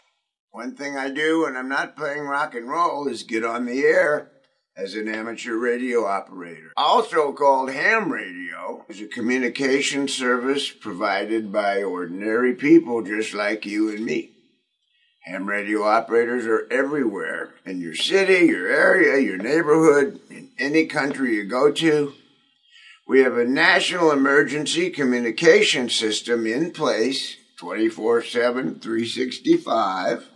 One 0.51 0.75
thing 0.75 0.97
I 0.97 1.11
do 1.11 1.43
when 1.43 1.59
I'm 1.59 1.69
not 1.69 1.95
playing 1.95 2.23
rock 2.23 2.55
and 2.55 2.67
roll 2.67 3.07
is 3.07 3.23
get 3.23 3.45
on 3.45 3.67
the 3.67 3.85
air 3.85 4.31
as 4.75 4.95
an 4.95 5.09
amateur 5.09 5.59
radio 5.59 6.07
operator. 6.07 6.73
Also 6.75 7.35
called 7.35 7.71
ham 7.71 8.11
radio, 8.11 8.83
is 8.89 9.03
a 9.03 9.07
communication 9.07 10.09
service 10.09 10.71
provided 10.71 11.53
by 11.53 11.83
ordinary 11.83 12.55
people 12.55 13.03
just 13.03 13.35
like 13.35 13.67
you 13.67 13.91
and 13.95 14.07
me. 14.07 14.31
Ham 15.25 15.47
radio 15.47 15.83
operators 15.83 16.47
are 16.47 16.67
everywhere 16.71 17.53
in 17.67 17.79
your 17.79 17.95
city, 17.95 18.47
your 18.47 18.69
area, 18.69 19.23
your 19.23 19.37
neighborhood, 19.37 20.19
in 20.31 20.49
any 20.59 20.87
country 20.87 21.35
you 21.35 21.45
go 21.45 21.71
to. 21.71 22.15
We 23.07 23.21
have 23.21 23.37
a 23.37 23.45
national 23.45 24.13
emergency 24.13 24.89
communication 24.89 25.91
system 25.91 26.47
in 26.47 26.71
place 26.71 27.37
24 27.59 28.23
7, 28.23 28.81
365 28.81 30.29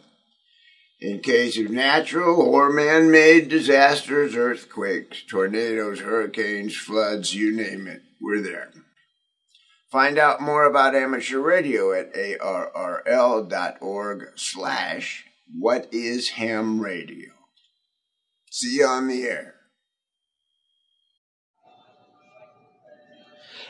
in 1.03 1.21
case 1.21 1.59
of 1.59 1.71
natural 1.71 2.41
or 2.41 2.73
man 2.73 3.11
made 3.11 3.49
disasters, 3.49 4.37
earthquakes, 4.37 5.23
tornadoes, 5.25 6.01
hurricanes, 6.01 6.77
floods, 6.77 7.35
you 7.35 7.51
name 7.55 7.89
it. 7.89 8.03
We're 8.21 8.41
there. 8.41 8.71
Find 9.91 10.17
out 10.17 10.41
more 10.41 10.65
about 10.65 10.95
amateur 10.95 11.41
radio 11.41 11.93
at 11.93 12.15
arrl.org 12.15 12.79
slash 14.37 15.25
what 15.59 15.89
is 15.93 16.31
ham 16.31 16.81
radio. 16.81 17.33
See 18.51 18.77
you 18.77 18.87
on 18.87 19.09
the 19.09 19.25
air. 19.25 19.52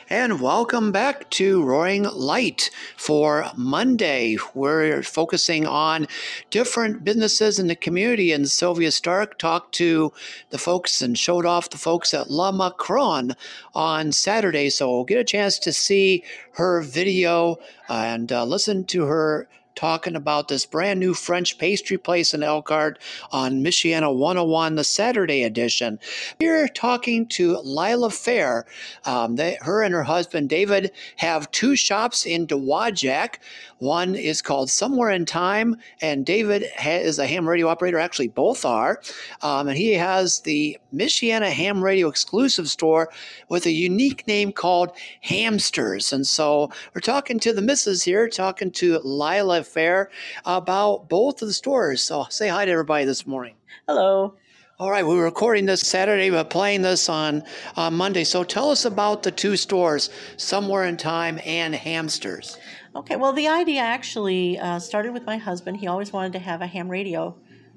And 0.09 0.41
welcome 0.41 0.91
back 0.91 1.29
to 1.31 1.63
Roaring 1.63 2.03
Light 2.03 2.69
for 2.97 3.49
Monday. 3.55 4.35
We're 4.53 5.01
focusing 5.01 5.65
on 5.65 6.07
different 6.49 7.05
businesses 7.05 7.57
in 7.57 7.67
the 7.67 7.75
community. 7.75 8.33
And 8.33 8.49
Sylvia 8.49 8.91
Stark 8.91 9.37
talked 9.37 9.73
to 9.75 10.11
the 10.49 10.57
folks 10.57 11.01
and 11.01 11.17
showed 11.17 11.45
off 11.45 11.69
the 11.69 11.77
folks 11.77 12.13
at 12.13 12.29
La 12.29 12.51
Macron 12.51 13.37
on 13.73 14.11
Saturday. 14.11 14.69
So 14.69 15.05
get 15.05 15.19
a 15.19 15.23
chance 15.23 15.57
to 15.59 15.71
see 15.71 16.25
her 16.55 16.81
video 16.81 17.57
and 17.87 18.29
uh, 18.29 18.43
listen 18.43 18.83
to 18.85 19.05
her 19.05 19.47
talking 19.75 20.15
about 20.15 20.47
this 20.47 20.65
brand 20.65 20.99
new 20.99 21.13
French 21.13 21.57
pastry 21.57 21.97
place 21.97 22.33
in 22.33 22.43
Elkhart 22.43 22.99
on 23.31 23.63
Michiana 23.63 24.13
101, 24.15 24.75
the 24.75 24.83
Saturday 24.83 25.43
edition. 25.43 25.99
We're 26.39 26.67
talking 26.67 27.27
to 27.27 27.57
Lila 27.59 28.09
Fair. 28.09 28.65
Um, 29.05 29.35
they, 29.35 29.57
her 29.61 29.83
and 29.83 29.93
her 29.93 30.03
husband 30.03 30.49
David 30.49 30.91
have 31.17 31.49
two 31.51 31.75
shops 31.75 32.25
in 32.25 32.47
Dowagiac. 32.47 33.35
One 33.79 34.15
is 34.15 34.41
called 34.41 34.69
Somewhere 34.69 35.09
in 35.09 35.25
Time, 35.25 35.75
and 36.01 36.25
David 36.25 36.65
is 36.85 37.19
a 37.19 37.27
ham 37.27 37.47
radio 37.47 37.67
operator. 37.67 37.99
Actually, 37.99 38.29
both 38.29 38.63
are. 38.63 39.01
Um, 39.41 39.67
and 39.67 39.77
he 39.77 39.93
has 39.93 40.39
the 40.41 40.77
Michiana 40.93 41.49
Ham 41.49 41.83
Radio 41.83 42.07
exclusive 42.07 42.69
store 42.69 43.09
with 43.49 43.65
a 43.65 43.71
unique 43.71 44.25
name 44.27 44.51
called 44.51 44.91
Hamsters. 45.21 46.13
And 46.13 46.25
so 46.25 46.71
we're 46.93 47.01
talking 47.01 47.39
to 47.39 47.51
the 47.51 47.61
missus 47.61 48.03
here, 48.03 48.29
talking 48.29 48.71
to 48.71 48.99
Lila 48.99 49.62
Fair 49.63 50.09
about 50.45 51.09
both 51.09 51.41
of 51.41 51.47
the 51.47 51.53
stores. 51.53 52.01
So 52.01 52.25
say 52.29 52.47
hi 52.47 52.65
to 52.65 52.71
everybody 52.71 53.05
this 53.05 53.25
morning. 53.25 53.55
Hello. 53.87 54.35
All 54.79 54.89
right, 54.89 55.05
we 55.05 55.15
were 55.15 55.23
recording 55.23 55.65
this 55.65 55.81
Saturday, 55.81 56.29
but 56.31 56.49
playing 56.49 56.81
this 56.81 57.07
on, 57.07 57.43
on 57.75 57.93
Monday. 57.93 58.23
So 58.23 58.43
tell 58.43 58.71
us 58.71 58.85
about 58.85 59.21
the 59.21 59.31
two 59.31 59.55
stores, 59.55 60.09
Somewhere 60.35 60.85
in 60.85 60.97
Time 60.97 61.39
and 61.45 61.75
Hamsters. 61.75 62.57
Okay, 62.95 63.15
well, 63.15 63.33
the 63.33 63.47
idea 63.47 63.81
actually 63.81 64.59
uh, 64.59 64.79
started 64.79 65.13
with 65.13 65.25
my 65.25 65.37
husband. 65.37 65.77
He 65.77 65.87
always 65.87 66.11
wanted 66.11 66.33
to 66.33 66.39
have 66.39 66.61
a 66.61 66.67
ham 66.67 66.89
radio 66.89 67.35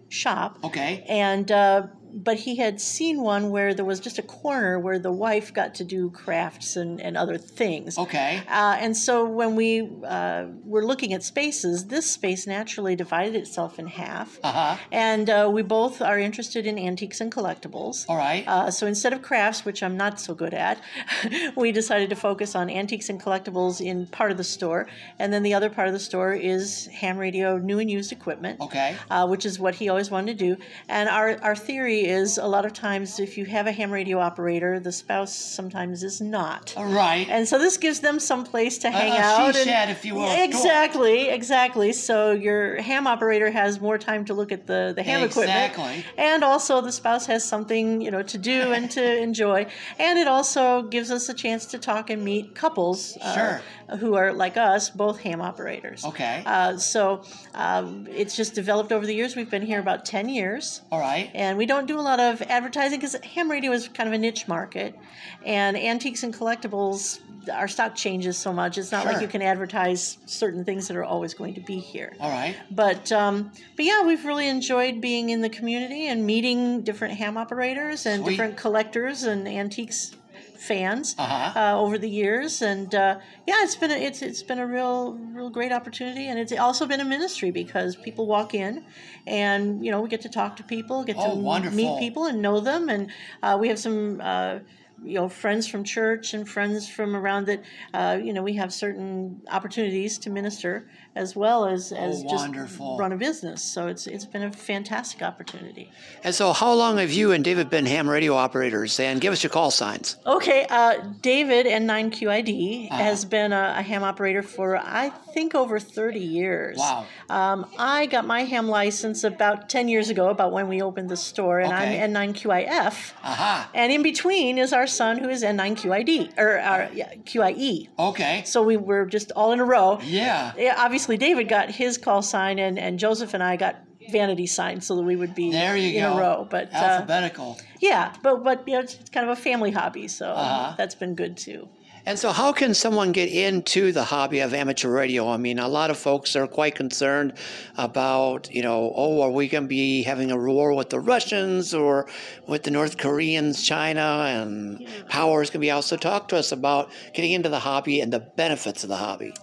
shop. 0.09 0.59
Okay. 0.65 1.05
And 1.09 1.53
uh, 1.53 1.87
but 2.13 2.39
he 2.39 2.57
had 2.57 2.81
seen 2.81 3.21
one 3.21 3.51
where 3.51 3.75
there 3.75 3.85
was 3.85 4.01
just 4.01 4.19
a 4.19 4.23
corner 4.23 4.79
where 4.79 4.99
the 4.99 5.13
wife 5.13 5.53
got 5.53 5.75
to 5.77 5.85
do 5.85 6.11
crafts 6.11 6.77
and, 6.77 7.01
and 7.01 7.17
other 7.17 7.37
things. 7.39 7.99
Okay. 7.99 8.43
Uh, 8.49 8.77
and 8.79 8.97
so 8.97 9.25
when 9.27 9.55
we 9.57 9.89
uh, 10.07 10.47
were 10.65 10.85
looking 10.85 11.13
at 11.13 11.23
spaces, 11.23 11.87
this 11.87 12.11
space 12.11 12.47
naturally 12.47 12.97
divided 12.97 13.35
itself 13.35 13.79
in 13.79 13.87
half. 13.87 14.39
Uh-huh. 14.43 14.77
And 14.93 15.29
uh, 15.29 15.51
we 15.53 15.63
both 15.63 16.01
are 16.01 16.19
interested 16.19 16.67
in 16.67 16.79
antiques 16.79 17.21
and 17.21 17.31
collectibles. 17.31 18.07
All 18.09 18.17
right. 18.17 18.45
Uh, 18.47 18.71
so 18.71 18.87
instead 18.87 19.13
of 19.13 19.23
crafts, 19.23 19.65
which 19.65 19.83
I'm 19.83 19.97
not 19.97 20.21
so 20.21 20.35
good 20.35 20.55
at, 20.55 20.81
we 21.57 21.73
decided 21.73 22.11
to 22.11 22.17
focus 22.17 22.55
on 22.55 22.71
antiques 22.71 23.09
and 23.09 23.21
collectibles 23.21 23.85
in 23.85 24.07
part 24.07 24.31
of 24.31 24.37
the 24.37 24.45
store. 24.45 24.89
And 25.19 25.33
then 25.33 25.43
the 25.43 25.55
other 25.55 25.71
part 25.71 25.89
of 25.89 25.95
the 25.95 26.01
store 26.01 26.33
is 26.33 26.87
ham 26.87 27.19
radio, 27.19 27.59
new 27.59 27.79
and 27.79 27.91
used 27.91 28.13
equipment. 28.13 28.61
Okay. 28.61 28.97
Uh, 29.11 29.27
which 29.27 29.45
is 29.45 29.59
what 29.59 29.75
he 29.75 29.89
always 29.89 30.11
wanted 30.11 30.39
to 30.39 30.55
do. 30.55 30.63
And 30.89 31.09
our, 31.09 31.39
our 31.43 31.57
theory 31.57 31.96
is 32.05 32.39
a 32.39 32.47
lot 32.47 32.65
of 32.67 32.73
times 32.73 33.19
if 33.19 33.39
you 33.39 33.45
have 33.47 33.67
a 33.67 33.73
ham 33.73 33.91
radio 33.91 34.19
operator, 34.19 34.79
the 34.79 34.93
spouse 34.93 35.35
sometimes 35.35 36.03
is 36.03 36.21
not. 36.21 36.75
All 36.77 36.85
right. 36.85 37.27
And 37.29 37.49
so 37.49 37.59
this 37.59 37.77
gives 37.77 38.01
them 38.01 38.21
some 38.21 38.45
place 38.45 38.79
to 38.79 38.91
hang 38.91 39.13
a 39.13 39.17
out. 39.17 39.55
she 39.55 39.61
and- 39.61 39.69
shed, 39.69 39.91
if 39.91 40.05
you 40.05 40.15
will, 40.17 40.31
Exactly, 40.31 41.29
exactly. 41.29 41.93
So 41.93 42.33
your 42.33 42.81
ham 42.83 43.07
operator 43.07 43.51
has 43.51 43.81
more 43.81 43.99
time 43.99 44.25
to 44.27 44.35
look 44.35 44.53
at 44.53 44.67
the, 44.67 44.93
the 44.95 45.03
ham 45.03 45.23
equipment. 45.23 45.73
Exactly. 45.73 46.05
And 46.19 46.45
also 46.45 46.81
the 46.81 46.93
spouse 46.93 47.27
has 47.27 47.45
something, 47.45 48.01
you 48.01 48.11
know, 48.11 48.23
to 48.23 48.39
do 48.39 48.73
and 48.73 48.91
to 48.93 49.17
enjoy. 49.23 49.67
And 49.99 50.19
it 50.19 50.29
also 50.29 50.83
gives 50.83 51.11
us 51.11 51.29
a 51.29 51.35
chance 51.35 51.67
to 51.67 51.79
talk 51.79 52.11
and 52.11 52.23
meet 52.25 52.55
couples 52.55 53.17
uh, 53.21 53.35
Sure. 53.35 53.63
Who 53.99 54.15
are 54.15 54.33
like 54.33 54.57
us, 54.57 54.91
both 54.91 55.21
ham 55.21 55.41
operators. 55.41 56.05
Okay. 56.05 56.43
Uh, 56.45 56.77
so 56.77 57.23
um, 57.55 58.07
it's 58.11 58.37
just 58.37 58.55
developed 58.55 58.93
over 58.93 59.07
the 59.07 59.15
years. 59.15 59.37
We've 59.37 59.51
been 59.51 59.63
here 59.63 59.81
about 59.81 60.05
10 60.05 60.29
years. 60.29 60.83
All 60.91 61.01
right. 61.01 61.31
And 61.35 61.57
we 61.57 61.67
don't 61.67 61.87
do 61.87 61.99
a 61.99 62.03
lot 62.03 62.21
of 62.21 62.43
advertising 62.43 62.99
because 62.99 63.15
ham 63.17 63.51
radio 63.51 63.73
is 63.73 63.89
kind 63.89 64.09
of 64.09 64.13
a 64.13 64.19
niche 64.19 64.49
market. 64.49 64.99
And 65.45 65.77
antiques 65.77 66.23
and 66.23 66.35
collectibles, 66.35 67.21
our 67.53 67.69
stock 67.69 67.95
changes 67.95 68.37
so 68.37 68.53
much. 68.53 68.79
It's 68.79 68.91
not 68.91 69.07
like 69.07 69.21
you 69.21 69.29
can 69.29 69.43
advertise 69.43 70.19
certain 70.27 70.65
things 70.65 70.89
that 70.89 70.97
are 70.97 71.05
always 71.05 71.35
going 71.35 71.55
to 71.55 71.61
be 71.61 71.79
here. 71.79 72.17
All 72.19 72.31
right. 72.31 72.57
But 72.71 73.13
um, 73.13 73.53
but 73.77 73.85
yeah, 73.85 74.05
we've 74.05 74.25
really 74.25 74.49
enjoyed 74.49 75.01
being 75.01 75.31
in 75.31 75.43
the 75.43 75.49
community 75.49 76.09
and 76.09 76.27
meeting 76.27 76.83
different 76.83 77.15
ham 77.15 77.37
operators 77.37 78.07
and 78.07 78.23
Sweet. 78.23 78.33
different 78.33 78.57
collectors 78.57 79.23
and 79.23 79.47
antiques 79.47 80.17
fans 80.59 81.15
Uh-huh. 81.19 81.53
uh, 81.59 81.81
over 81.81 81.99
the 81.99 82.09
years. 82.11 82.63
And 82.63 82.95
uh, 82.95 83.19
yeah, 83.47 83.55
it's 83.63 83.77
been 83.77 83.91
a, 83.91 83.95
it's 83.97 84.23
it's 84.23 84.43
been 84.43 84.59
a 84.59 84.67
real 84.67 85.15
real 85.15 85.51
great 85.51 85.73
opportunity, 85.73 86.29
and 86.29 86.39
it's 86.39 86.53
also 86.53 86.87
been 86.87 87.01
a 87.01 87.05
ministry 87.05 87.51
because 87.51 87.97
people 87.97 88.27
walk 88.27 88.55
in, 88.55 88.85
and 89.27 89.85
you 89.85 89.91
know 89.91 90.01
we 90.01 90.09
get 90.09 90.21
to 90.23 90.29
talk 90.29 90.57
to 90.57 90.63
people, 90.65 91.05
get 91.05 91.17
Oh, 91.19 91.31
to 91.31 91.37
wonderful. 91.37 91.77
meet 91.77 91.99
people 91.99 92.27
and 92.27 92.41
know 92.43 92.61
them, 92.61 92.89
and 92.89 93.11
uh, 93.43 93.57
we 93.61 93.69
have 93.69 93.79
some. 93.79 94.21
Uh, 94.23 94.59
you 95.05 95.13
know 95.13 95.29
friends 95.29 95.69
from 95.69 95.85
church 95.85 96.33
and 96.33 96.49
friends 96.49 96.89
from 96.89 97.15
around 97.15 97.47
that 97.47 97.61
uh, 97.93 98.19
you 98.21 98.33
know 98.33 98.43
we 98.43 98.55
have 98.55 98.73
certain 98.73 99.43
opportunities 99.53 100.17
to 100.17 100.31
minister 100.31 100.89
as 101.17 101.35
well 101.35 101.67
as 101.67 101.93
as 101.93 102.23
just 102.25 102.49
run 102.79 103.13
a 103.13 103.17
business. 103.17 103.63
So 103.63 103.89
it's 103.89 104.07
it's 104.07 104.27
been 104.27 104.43
a 104.43 104.53
fantastic 104.53 105.23
opportunity. 105.23 105.91
And 106.23 106.35
so, 106.35 106.53
how 106.53 106.73
long 106.75 106.99
have 106.99 107.13
you 107.13 107.33
and 107.33 107.43
David 107.43 107.71
been 107.71 107.87
ham 107.87 108.09
radio 108.09 108.35
operators? 108.35 109.01
And 109.01 109.21
give 109.21 109.33
us 109.33 109.43
your 109.43 109.51
call 109.51 109.71
signs. 109.71 110.17
Okay, 110.27 110.67
uh, 110.69 110.99
David 111.23 111.67
N9QID 111.67 112.91
has 112.91 113.25
been 113.25 113.53
a, 113.53 113.75
a 113.79 113.83
ham 113.83 114.03
operator 114.05 114.43
for 114.43 114.77
I 114.77 115.11
think 115.35 115.55
over 115.55 115.79
30 115.79 116.19
years. 116.19 116.79
Wow. 116.79 117.07
Um, 117.29 117.67
I 117.79 118.07
got 118.07 118.27
my 118.27 118.45
ham 118.45 118.69
license 118.69 119.25
about 119.25 119.69
10 119.69 119.89
years 119.89 120.11
ago, 120.11 120.29
about 120.31 120.53
when 120.53 120.69
we 120.69 120.83
opened 120.83 121.09
the 121.09 121.17
store, 121.17 121.61
and 121.61 121.73
Okay. 121.73 122.03
I'm 122.03 122.13
N9QIF. 122.13 123.13
Aha. 123.23 123.71
And 123.75 123.93
in 123.93 124.03
between 124.03 124.59
is 124.59 124.73
our 124.73 124.87
son 124.87 125.19
who 125.19 125.29
is 125.29 125.43
N9QID, 125.43 126.39
or 126.39 126.59
uh, 126.59 126.89
yeah, 126.93 127.13
QIE. 127.25 127.89
Okay. 127.99 128.43
So 128.47 128.63
we 128.63 128.77
were 128.77 129.05
just 129.07 129.31
all 129.33 129.53
in 129.53 129.61
a 129.61 129.65
row. 129.65 130.01
Yeah. 130.03 130.53
Yeah, 130.57 130.75
obviously, 130.79 131.06
David 131.15 131.49
got 131.49 131.71
his 131.71 131.97
call 131.99 132.23
sign, 132.23 132.59
and, 132.59 132.79
and 132.79 132.99
Joseph 132.99 133.35
and 133.35 133.43
I 133.43 133.55
got 133.57 133.77
vanity 134.11 134.47
sign 134.47 134.81
so 134.81 134.97
that 134.97 135.03
we 135.03 135.15
would 135.17 135.35
be 135.35 135.51
There 135.53 135.77
you 135.77 135.99
in 135.99 136.03
go. 136.03 136.15
a 136.15 136.21
row. 136.21 136.47
But 136.51 136.73
uh, 136.73 136.79
Alphabetical. 136.79 137.59
yeah, 137.81 138.13
but 138.23 138.43
but 138.43 138.67
you 138.67 138.75
know, 138.75 138.81
it's 138.81 138.97
kind 139.11 139.29
of 139.29 139.39
a 139.39 139.41
family 139.41 139.71
hobby, 139.71 140.09
so 140.09 140.27
Uh-huh. 140.31 140.75
that's 140.77 140.95
been 140.97 141.15
good 141.15 141.37
too. 141.37 141.69
And 142.09 142.17
so, 142.17 142.31
how 142.31 142.53
can 142.53 142.73
someone 142.73 143.11
get 143.11 143.29
into 143.31 143.91
the 143.91 144.05
hobby 144.05 144.39
of 144.39 144.55
amateur 144.55 144.89
radio? 144.91 145.29
I 145.29 145.39
mean, 145.39 145.59
a 145.59 145.67
lot 145.67 145.91
of 145.91 145.99
folks 145.99 146.37
are 146.37 146.47
quite 146.47 146.77
concerned 146.77 147.33
about, 147.77 148.49
you 148.55 148.63
know, 148.63 148.93
oh, 148.95 149.23
are 149.23 149.31
we 149.33 149.49
going 149.49 149.65
to 149.65 149.69
be 149.69 150.05
having 150.05 150.31
a 150.31 150.37
war 150.37 150.73
with 150.73 150.91
the 150.91 151.01
Russians 151.01 151.75
or 151.75 152.07
with 152.47 152.63
the 152.63 152.71
North 152.71 152.97
Koreans, 152.97 153.61
China, 153.67 154.25
and 154.29 154.87
power 155.09 155.43
is 155.43 155.51
going 155.51 155.55
to 155.61 155.67
be 155.67 155.71
out. 155.73 155.83
So, 155.83 155.97
talk 155.97 156.29
to 156.29 156.37
us 156.37 156.53
about 156.53 156.91
getting 157.13 157.33
into 157.33 157.49
the 157.49 157.59
hobby 157.59 158.01
and 158.01 158.13
the 158.13 158.21
benefits 158.21 158.85
of 158.85 158.89
the 158.89 158.97
hobby. 158.99 159.35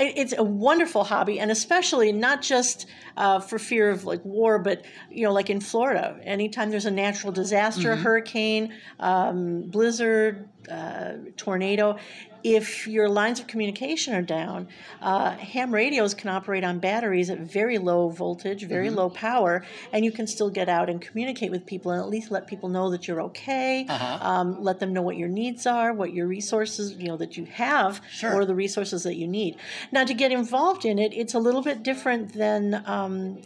It- 0.00 0.14
It's 0.16 0.34
a 0.36 0.42
wonderful 0.42 1.04
hobby, 1.04 1.38
and 1.38 1.50
especially 1.50 2.10
not 2.12 2.42
just 2.42 2.86
uh, 3.16 3.38
for 3.40 3.58
fear 3.58 3.90
of 3.90 4.04
like 4.04 4.24
war, 4.24 4.58
but 4.58 4.84
you 5.10 5.24
know, 5.26 5.32
like 5.32 5.50
in 5.50 5.60
Florida, 5.60 6.16
anytime 6.24 6.70
there's 6.70 6.86
a 6.86 6.90
natural 6.90 7.32
disaster, 7.32 7.94
Mhm. 7.96 8.00
hurricane, 8.02 8.72
um, 8.98 9.62
blizzard, 9.68 10.48
uh, 10.70 11.12
tornado. 11.36 11.96
If 12.42 12.86
your 12.86 13.08
lines 13.08 13.40
of 13.40 13.46
communication 13.46 14.14
are 14.14 14.22
down, 14.22 14.68
uh, 15.02 15.32
ham 15.32 15.72
radios 15.74 16.14
can 16.14 16.30
operate 16.30 16.64
on 16.64 16.78
batteries 16.78 17.28
at 17.30 17.38
very 17.38 17.78
low 17.78 18.08
voltage, 18.08 18.64
very 18.66 18.88
Mhm. 18.88 18.96
low 18.96 19.10
power, 19.10 19.62
and 19.92 20.04
you 20.04 20.12
can 20.12 20.26
still 20.26 20.50
get 20.50 20.68
out 20.68 20.88
and 20.88 21.00
communicate 21.00 21.50
with 21.50 21.66
people 21.66 21.90
and 21.92 22.00
at 22.00 22.08
least 22.08 22.30
let 22.30 22.46
people 22.46 22.68
know 22.68 22.90
that 22.90 23.06
you're 23.06 23.20
okay. 23.22 23.86
Uh-huh. 23.88 24.18
Um, 24.20 24.62
let 24.62 24.80
them 24.80 24.92
know 24.92 25.02
what 25.02 25.16
your 25.16 25.28
needs 25.28 25.66
are, 25.66 25.92
what 25.92 26.12
your 26.12 26.26
resources, 26.26 26.94
you 26.98 27.08
know, 27.08 27.16
that 27.16 27.36
you 27.36 27.44
have, 27.46 28.00
Sure. 28.10 28.34
or 28.34 28.44
the 28.44 28.54
resources 28.54 29.02
that 29.02 29.16
you 29.16 29.26
need. 29.26 29.56
Now, 29.92 30.04
to 30.04 30.14
get 30.14 30.32
involved 30.32 30.84
in 30.84 30.98
it, 30.98 31.12
it's 31.14 31.34
a 31.34 31.38
little 31.38 31.62
bit 31.62 31.82
different 31.82 32.34
than. 32.34 32.82
Um, 32.86 33.38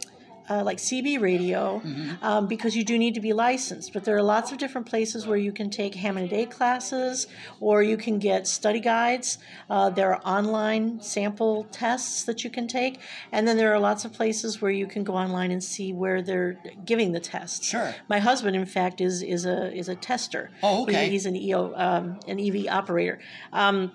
uh, 0.49 0.63
like 0.63 0.77
CB 0.77 1.19
radio, 1.19 1.81
um, 2.21 2.47
because 2.47 2.75
you 2.75 2.83
do 2.83 2.97
need 2.97 3.13
to 3.15 3.21
be 3.21 3.33
licensed. 3.33 3.93
But 3.93 4.03
there 4.05 4.15
are 4.17 4.23
lots 4.23 4.51
of 4.51 4.57
different 4.57 4.87
places 4.87 5.25
where 5.27 5.37
you 5.37 5.51
can 5.51 5.69
take 5.69 5.95
ham 5.95 6.17
and 6.17 6.25
a 6.25 6.29
day 6.29 6.45
classes, 6.45 7.27
or 7.59 7.81
you 7.83 7.97
can 7.97 8.19
get 8.19 8.47
study 8.47 8.79
guides. 8.79 9.37
Uh, 9.69 9.89
there 9.89 10.13
are 10.13 10.21
online 10.25 10.99
sample 11.01 11.65
tests 11.71 12.23
that 12.25 12.43
you 12.43 12.49
can 12.49 12.67
take, 12.67 12.99
and 13.31 13.47
then 13.47 13.57
there 13.57 13.73
are 13.73 13.79
lots 13.79 14.05
of 14.05 14.13
places 14.13 14.61
where 14.61 14.71
you 14.71 14.87
can 14.87 15.03
go 15.03 15.13
online 15.15 15.51
and 15.51 15.63
see 15.63 15.93
where 15.93 16.21
they're 16.21 16.57
giving 16.85 17.11
the 17.11 17.19
tests. 17.19 17.65
Sure. 17.67 17.95
My 18.09 18.19
husband, 18.19 18.55
in 18.55 18.65
fact, 18.65 19.01
is 19.01 19.21
is 19.21 19.45
a 19.45 19.73
is 19.75 19.89
a 19.89 19.95
tester. 19.95 20.51
Oh, 20.63 20.83
okay. 20.83 21.05
He- 21.05 21.11
he's 21.11 21.25
an 21.25 21.35
EO, 21.35 21.73
um, 21.75 22.19
an 22.27 22.39
EV 22.39 22.67
operator. 22.69 23.19
Um, 23.53 23.91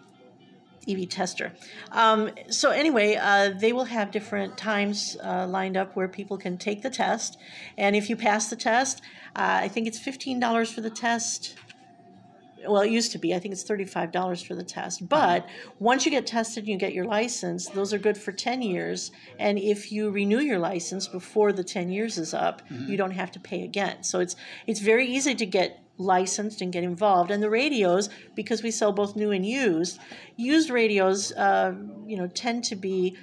EV 0.89 1.09
tester. 1.09 1.53
Um, 1.93 2.31
so 2.49 2.71
anyway, 2.71 3.17
uh, 3.17 3.51
they 3.51 3.73
will 3.73 3.85
have 3.85 4.11
different 4.11 4.57
times 4.57 5.17
uh, 5.23 5.47
lined 5.47 5.77
up 5.77 5.95
where 5.97 6.09
people 6.09 6.39
can 6.39 6.57
take 6.59 6.83
the 6.83 6.91
test, 6.91 7.39
and 7.77 7.95
if 7.95 8.09
you 8.09 8.17
pass 8.17 8.49
the 8.49 8.57
test, 8.57 9.03
uh, 9.37 9.61
I 9.63 9.69
think 9.69 9.87
it's 9.87 9.99
fifteen 9.99 10.41
dollars 10.41 10.73
for 10.73 10.81
the 10.81 10.91
test. 10.91 11.57
Well, 12.69 12.83
it 12.83 12.91
used 12.91 13.13
to 13.13 13.19
be. 13.19 13.35
I 13.35 13.39
think 13.39 13.53
it's 13.53 13.63
thirty-five 13.63 14.13
dollars 14.13 14.43
for 14.43 14.55
the 14.55 14.63
test. 14.65 15.09
But 15.09 15.49
once 15.79 16.05
you 16.05 16.11
get 16.11 16.27
tested 16.27 16.65
and 16.65 16.69
you 16.69 16.77
get 16.77 16.93
your 16.93 17.07
license, 17.07 17.69
those 17.69 17.95
are 17.95 17.99
good 17.99 18.19
for 18.19 18.33
ten 18.33 18.61
years. 18.61 19.13
And 19.39 19.59
if 19.59 19.91
you 19.91 20.11
renew 20.11 20.41
your 20.41 20.59
license 20.59 21.09
before 21.09 21.53
the 21.53 21.65
ten 21.65 21.89
years 21.89 22.19
is 22.19 22.35
up, 22.35 22.61
you 22.87 22.99
don't 22.99 23.13
have 23.13 23.31
to 23.33 23.41
pay 23.41 23.63
again. 23.63 24.03
So 24.03 24.21
it's 24.21 24.37
it's 24.67 24.81
very 24.81 25.07
easy 25.07 25.35
to 25.35 25.47
get 25.47 25.83
licensed 26.01 26.63
and 26.63 26.73
get 26.73 26.83
involved. 26.83 27.31
And 27.31 27.43
the 27.43 27.51
radios, 27.51 28.09
because 28.35 28.63
we 28.63 28.71
sell 28.71 28.91
both 28.91 29.15
new 29.15 29.31
and 29.31 29.45
used, 29.47 30.01
used 30.37 30.71
radios, 30.71 31.31
uh, 31.33 31.75
you 32.07 32.17
know, 32.17 32.27
tend 32.27 32.65
to 32.65 32.77
be 32.77 33.17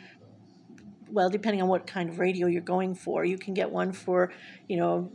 well, 1.10 1.30
depending 1.30 1.62
on 1.62 1.68
what 1.68 1.88
kind 1.88 2.10
of 2.10 2.20
radio 2.20 2.48
you're 2.48 2.62
going 2.62 2.94
for. 2.94 3.24
You 3.24 3.38
can 3.38 3.54
get 3.54 3.72
one 3.72 3.94
for, 3.94 4.32
you 4.68 4.78
know, 4.78 5.12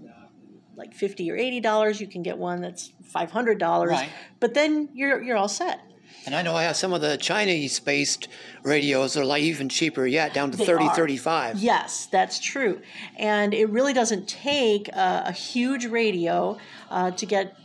like 0.74 0.94
fifty 0.94 1.30
or 1.30 1.36
eighty 1.36 1.60
dollars. 1.60 2.00
You 2.00 2.06
can 2.06 2.22
get 2.22 2.38
one 2.38 2.60
that's 2.60 2.92
five 3.04 3.30
hundred 3.30 3.58
dollars. 3.58 3.92
Right. 3.92 4.10
But 4.40 4.54
then 4.54 4.88
you're 4.94 5.22
you're 5.22 5.36
all 5.36 5.48
set. 5.48 5.80
And 6.24 6.34
I 6.34 6.42
know 6.42 6.54
I 6.54 6.62
have 6.64 6.76
some 6.76 6.92
of 6.92 7.00
the 7.00 7.16
Chinese 7.16 7.80
based 7.80 8.28
radios 8.62 9.14
that 9.14 9.22
are 9.22 9.24
like 9.24 9.42
even 9.42 9.68
cheaper 9.68 10.06
yet, 10.06 10.32
down 10.32 10.50
to 10.52 10.56
They 10.56 10.64
thirty, 10.66 10.84
are. 10.84 10.94
thirty-five. 10.94 11.58
Yes, 11.58 12.06
that's 12.06 12.38
true. 12.38 12.80
And 13.16 13.52
it 13.52 13.68
really 13.70 13.92
doesn't 13.92 14.28
take 14.28 14.88
a, 14.88 15.24
a 15.26 15.32
huge 15.32 15.86
radio 15.86 16.58
uh, 16.90 17.10
to 17.12 17.26
get 17.26 17.56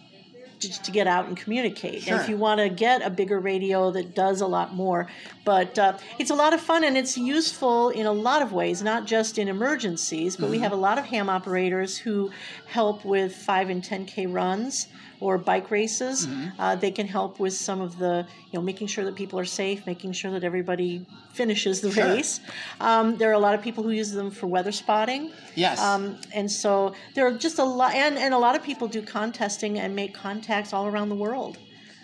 to, 0.61 0.81
to 0.81 0.89
get 0.89 1.05
out 1.05 1.27
and 1.27 1.37
communicate. 1.37 2.07
And 2.07 2.19
if 2.19 2.27
you 2.27 2.35
want 2.35 2.59
to 2.59 2.67
get 2.67 3.03
a 3.03 3.11
bigger 3.11 3.39
radio 3.39 3.91
that 3.91 4.15
does 4.15 4.41
a 4.41 4.47
lot 4.47 4.73
more, 4.73 5.05
but 5.45 5.77
uh, 5.77 5.97
it's 6.17 6.31
a 6.31 6.35
lot 6.35 6.51
of 6.51 6.59
fun 6.59 6.83
and 6.83 6.97
it's 6.97 7.15
useful 7.15 7.89
in 7.89 8.07
a 8.07 8.11
lot 8.11 8.41
of 8.41 8.53
ways, 8.53 8.81
not 8.81 9.05
just 9.05 9.37
in 9.37 9.49
emergencies. 9.49 10.35
But 10.35 10.49
we 10.49 10.57
Mhm. 10.57 10.61
have 10.61 10.71
a 10.71 10.77
lot 10.77 10.97
of 10.97 11.05
ham 11.05 11.29
operators 11.29 11.95
who 11.99 12.31
help 12.65 13.05
with 13.05 13.35
five 13.35 13.69
and 13.69 13.83
ten 13.83 14.07
k 14.07 14.25
runs 14.25 14.87
or 15.19 15.37
bike 15.37 15.71
races. 15.71 16.27
Mhm. 16.27 16.51
Uh, 16.59 16.75
they 16.75 16.91
can 16.91 17.07
help 17.07 17.39
with 17.39 17.53
some 17.53 17.81
of 17.81 17.97
the, 17.97 18.25
you 18.51 18.59
know, 18.59 18.61
making 18.61 18.87
sure 18.87 19.03
that 19.05 19.15
people 19.15 19.39
are 19.39 19.45
safe, 19.45 19.85
making 19.87 20.11
sure 20.13 20.31
that 20.31 20.43
everybody 20.43 21.05
finishes 21.33 21.81
the 21.81 21.91
Sure. 21.91 22.05
race. 22.05 22.39
Um, 22.79 23.17
there 23.17 23.29
are 23.29 23.33
a 23.33 23.39
lot 23.39 23.55
of 23.55 23.61
people 23.61 23.83
who 23.83 23.91
use 23.91 24.11
them 24.11 24.29
for 24.31 24.47
weather 24.47 24.71
spotting. 24.71 25.31
Yes. 25.55 25.79
Um, 25.81 26.17
and 26.33 26.51
so 26.51 26.93
there 27.15 27.25
are 27.27 27.31
just 27.31 27.57
a 27.59 27.63
lot, 27.63 27.93
and, 27.95 28.17
and 28.17 28.33
a 28.33 28.37
lot 28.37 28.55
of 28.55 28.63
people 28.63 28.87
do 28.87 29.01
contesting 29.01 29.79
and 29.79 29.95
make 29.95 30.13
contacts 30.13 30.73
all 30.73 30.85
around 30.87 31.09
the 31.09 31.15
world. 31.15 31.57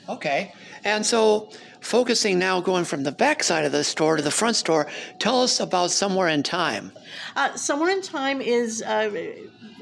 Okay. 0.09 0.53
And 0.83 1.05
so, 1.05 1.49
focusing 1.79 2.37
now, 2.37 2.59
going 2.59 2.83
from 2.83 3.03
the 3.03 3.11
back 3.11 3.41
side 3.43 3.63
of 3.63 3.71
the 3.71 3.83
store 3.85 4.17
to 4.17 4.21
the 4.21 4.31
front 4.31 4.55
store, 4.57 4.87
tell 5.19 5.41
us 5.41 5.59
about 5.61 5.91
Somewhere 5.91 6.27
in 6.27 6.43
Time. 6.43 6.91
Uh, 7.37 7.55
Somewhere 7.55 7.89
in 7.89 8.01
Time 8.01 8.41
is 8.41 8.81
uh, 8.81 9.09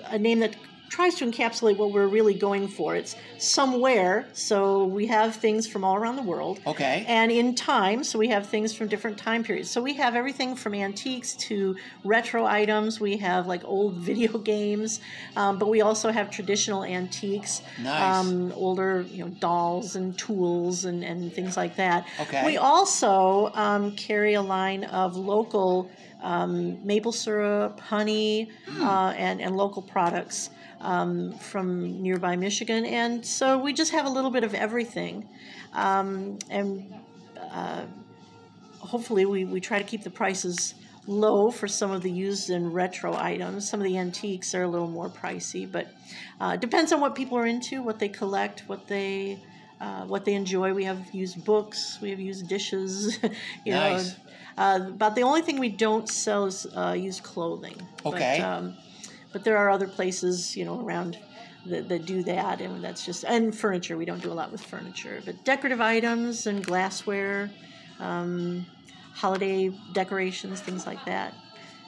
a 0.05 0.19
name 0.19 0.39
that 0.41 0.55
tries 0.91 1.15
to 1.15 1.25
encapsulate 1.25 1.77
what 1.77 1.93
we're 1.93 2.05
really 2.05 2.33
going 2.33 2.67
for. 2.67 2.97
It's 2.97 3.15
somewhere, 3.37 4.27
so 4.33 4.83
we 4.83 5.07
have 5.07 5.33
things 5.37 5.65
from 5.65 5.85
all 5.85 5.95
around 5.95 6.17
the 6.17 6.21
world. 6.21 6.59
Okay. 6.67 7.05
And 7.07 7.31
in 7.31 7.55
time, 7.55 8.03
so 8.03 8.19
we 8.19 8.27
have 8.27 8.45
things 8.47 8.73
from 8.75 8.89
different 8.89 9.17
time 9.17 9.41
periods. 9.41 9.69
So 9.69 9.81
we 9.81 9.93
have 9.93 10.15
everything 10.15 10.53
from 10.53 10.73
antiques 10.75 11.33
to 11.47 11.77
retro 12.03 12.45
items. 12.45 12.99
We 12.99 13.15
have 13.17 13.47
like 13.47 13.63
old 13.63 13.93
video 14.09 14.37
games, 14.37 14.99
um, 15.37 15.57
but 15.57 15.69
we 15.69 15.79
also 15.79 16.11
have 16.11 16.29
traditional 16.29 16.83
antiques. 16.83 17.61
Nice. 17.81 18.17
Um, 18.17 18.51
older, 18.51 19.05
you 19.09 19.23
know, 19.23 19.31
dolls 19.39 19.95
and 19.95 20.17
tools 20.17 20.83
and, 20.83 21.05
and 21.05 21.31
things 21.31 21.55
like 21.55 21.77
that. 21.77 22.05
Okay. 22.19 22.45
We 22.45 22.57
also 22.57 23.49
um, 23.53 23.95
carry 23.95 24.33
a 24.33 24.41
line 24.41 24.83
of 24.83 25.15
local 25.15 25.89
um, 26.21 26.85
maple 26.85 27.13
syrup, 27.13 27.79
honey, 27.79 28.51
Hmm. 28.67 28.83
uh, 28.83 29.11
and, 29.13 29.41
and 29.41 29.55
local 29.55 29.81
products 29.81 30.49
um, 30.81 31.33
from 31.33 32.01
nearby 32.01 32.35
Michigan. 32.35 32.85
And 32.85 33.25
so 33.25 33.57
we 33.57 33.73
just 33.73 33.91
have 33.91 34.05
a 34.05 34.09
little 34.09 34.31
bit 34.31 34.43
of 34.43 34.53
everything. 34.53 35.27
Um, 35.73 36.39
and 36.49 36.93
uh, 37.39 37.85
hopefully, 38.79 39.25
we, 39.25 39.45
we 39.45 39.61
try 39.61 39.77
to 39.77 39.83
keep 39.85 40.03
the 40.03 40.09
prices 40.09 40.75
low 41.07 41.49
for 41.49 41.67
some 41.67 41.91
of 41.91 42.01
the 42.01 42.11
used 42.11 42.49
and 42.49 42.73
retro 42.73 43.15
items. 43.15 43.69
Some 43.69 43.79
of 43.79 43.85
the 43.85 43.97
antiques 43.97 44.53
are 44.53 44.63
a 44.63 44.67
little 44.67 44.87
more 44.87 45.09
pricey, 45.09 45.71
but 45.71 45.87
uh, 46.39 46.51
it 46.55 46.61
depends 46.61 46.91
on 46.91 46.99
what 46.99 47.15
people 47.15 47.37
are 47.37 47.45
into, 47.45 47.81
what 47.81 47.99
they 47.99 48.09
collect, 48.09 48.63
what 48.67 48.87
they. 48.87 49.39
Uh, 49.79 50.05
what 50.05 50.25
they 50.25 50.35
enjoy. 50.35 50.71
We 50.75 50.83
have 50.83 51.11
used 51.11 51.43
books, 51.43 51.97
we 52.03 52.11
have 52.11 52.19
used 52.19 52.47
dishes. 52.47 53.17
you 53.65 53.73
Nice. 53.73 54.09
know, 54.09 54.15
uh, 54.55 54.79
about 54.89 55.15
the 55.15 55.23
only 55.23 55.41
thing 55.41 55.57
we 55.57 55.69
don't 55.69 56.07
sell 56.07 56.45
is 56.45 56.67
uh, 56.75 56.91
used 56.95 57.23
clothing. 57.23 57.75
Okay. 58.05 58.37
But, 58.39 58.45
um, 58.47 58.77
but 59.31 59.43
there 59.43 59.57
are 59.57 59.69
other 59.69 59.87
places, 59.87 60.55
you 60.55 60.65
know, 60.65 60.79
around 60.81 61.17
that, 61.65 61.87
that 61.89 62.05
do 62.05 62.23
that, 62.23 62.61
and 62.61 62.83
that's 62.83 63.05
just 63.05 63.23
and 63.25 63.55
furniture. 63.55 63.97
We 63.97 64.05
don't 64.05 64.21
do 64.21 64.31
a 64.31 64.33
lot 64.33 64.51
with 64.51 64.63
furniture, 64.63 65.21
but 65.25 65.43
decorative 65.45 65.81
items 65.81 66.47
and 66.47 66.65
glassware, 66.65 67.51
um, 67.99 68.65
holiday 69.13 69.69
decorations, 69.93 70.61
things 70.61 70.85
like 70.85 71.03
that. 71.05 71.33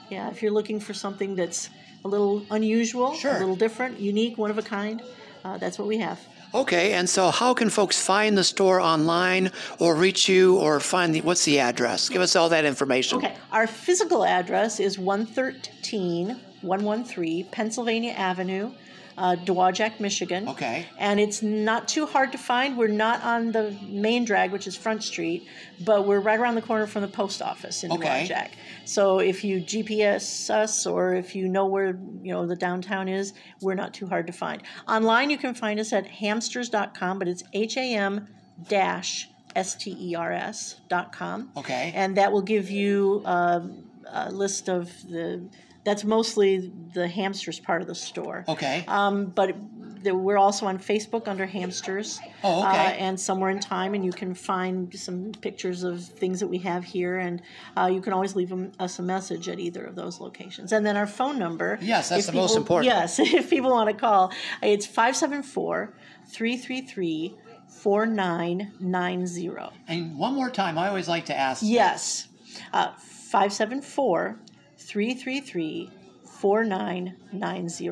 Yeah, 0.10 0.30
if 0.30 0.42
you're 0.42 0.52
looking 0.52 0.80
for 0.80 0.94
something 0.94 1.36
that's 1.36 1.70
a 2.06 2.08
little 2.08 2.46
unusual, 2.52 3.14
Sure. 3.16 3.36
a 3.36 3.40
little 3.40 3.56
different, 3.56 4.00
unique, 4.00 4.38
one 4.38 4.52
of 4.52 4.58
a 4.58 4.62
kind, 4.62 5.02
uh, 5.44 5.58
that's 5.58 5.80
what 5.80 5.88
we 5.88 5.98
have. 5.98 6.20
Okay, 6.54 6.94
and 6.94 7.10
so 7.10 7.32
how 7.32 7.54
can 7.56 7.70
folks 7.70 8.00
find 8.00 8.38
the 8.38 8.44
store 8.44 8.80
online 8.80 9.52
or 9.80 9.96
reach 9.96 10.30
you 10.30 10.58
or 10.58 10.80
find 10.80 11.16
the 11.16 11.22
what's 11.22 11.46
the 11.46 11.60
address? 11.60 12.10
Give 12.10 12.22
us 12.22 12.36
all 12.36 12.50
that 12.50 12.64
information. 12.64 13.18
Okay, 13.18 13.34
our 13.52 13.66
physical 13.66 14.24
address 14.24 14.80
is 14.80 15.00
113 15.00 16.40
113 16.64 17.46
Pennsylvania 17.52 18.12
Avenue, 18.12 18.72
uh, 19.18 19.36
Dowagiac, 19.36 20.00
Michigan. 20.00 20.48
Okay. 20.50 20.86
And 20.98 21.20
it's 21.20 21.42
not 21.42 21.88
too 21.88 22.06
hard 22.06 22.32
to 22.32 22.38
find. 22.38 22.78
We're 22.78 22.88
not 22.88 23.22
on 23.24 23.52
the 23.52 23.76
main 23.88 24.26
drag, 24.26 24.52
which 24.52 24.66
is 24.66 24.76
Front 24.76 25.04
Street, 25.04 25.48
but 25.86 26.08
we're 26.08 26.20
right 26.20 26.40
around 26.40 26.56
the 26.56 26.62
corner 26.62 26.88
from 26.88 27.04
the 27.04 27.08
post 27.08 27.42
office 27.42 27.84
in 27.84 27.92
Okay. 27.92 28.28
Dowagiac. 28.28 28.50
So 28.86 29.20
if 29.20 29.44
you 29.44 29.60
GPS 29.62 30.50
us 30.50 30.86
or 30.86 31.14
if 31.14 31.36
you 31.36 31.48
know 31.48 31.68
where 31.68 31.98
you 32.22 32.34
know 32.34 32.46
the 32.48 32.56
downtown 32.56 33.08
is, 33.08 33.34
we're 33.62 33.76
not 33.76 33.94
too 33.94 34.08
hard 34.08 34.28
to 34.28 34.34
find. 34.34 34.64
Online, 34.88 35.30
you 35.30 35.38
can 35.38 35.54
find 35.54 35.80
us 35.80 35.94
at 35.94 36.08
hamsters.com, 36.08 37.20
but 37.20 37.28
it's 37.28 37.44
H 37.54 37.78
A 37.78 37.96
M 37.96 38.28
dash 38.68 39.30
S 39.56 39.76
T 39.76 39.96
E 40.00 40.16
R 40.16 40.32
S 40.32 40.82
dot 40.90 41.14
com. 41.14 41.52
Okay. 41.56 41.92
And 41.96 42.18
that 42.18 42.32
will 42.32 42.42
give 42.42 42.70
you 42.70 43.22
um, 43.26 43.84
a 44.12 44.32
list 44.32 44.70
of 44.70 44.92
the. 45.10 45.48
That's 45.84 46.04
mostly 46.04 46.72
the 46.94 47.08
hamsters 47.08 47.60
part 47.60 47.82
of 47.82 47.88
the 47.88 47.96
store. 47.96 48.46
Okay. 48.48 48.86
Um, 48.88 49.26
but 49.26 49.56
the, 50.02 50.14
we're 50.16 50.38
also 50.38 50.66
on 50.66 50.80
Facebook 50.80 51.28
under 51.28 51.46
hamsters. 51.46 52.20
Oh, 52.44 52.60
okay. 52.68 52.70
Uh, 52.70 52.90
and 52.92 53.20
somewhere 53.20 53.50
in 53.50 53.60
time, 53.60 53.94
and 53.94 54.04
you 54.04 54.12
can 54.12 54.34
find 54.34 54.94
some 54.98 55.32
pictures 55.42 55.84
of 55.84 56.04
things 56.04 56.40
that 56.42 56.48
we 56.48 56.58
have 56.60 56.84
here, 56.84 57.18
and 57.20 57.42
uh, 57.78 57.90
you 57.94 58.02
can 58.02 58.12
always 58.14 58.36
leave 58.36 58.52
'em- 58.52 58.72
us 58.80 59.00
a 59.00 59.02
message 59.02 59.48
at 59.50 59.60
either 59.60 59.84
of 59.86 59.96
those 59.96 60.20
locations. 60.20 60.72
And 60.74 60.86
then 60.86 60.96
our 60.98 61.08
phone 61.08 61.38
number. 61.40 61.78
Yes, 61.82 62.10
that's 62.10 62.26
the 62.28 62.34
most 62.34 62.52
people- 62.52 62.62
important. 62.64 62.94
Yes, 62.94 63.20
if 63.20 63.50
people 63.50 63.72
want 63.72 63.90
to 63.90 63.96
call, 63.96 64.32
it's 64.62 64.86
574 64.86 65.94
333 66.28 67.36
4990. 67.68 69.50
And 69.88 70.18
one 70.18 70.34
more 70.36 70.50
time, 70.50 70.78
I 70.78 70.88
always 70.88 71.08
like 71.08 71.26
to 71.26 71.36
ask. 71.38 71.62
Yes. 71.66 72.28
Uh, 72.72 72.94
574 72.98 74.40
333 74.84 75.90
4990. 76.26 77.90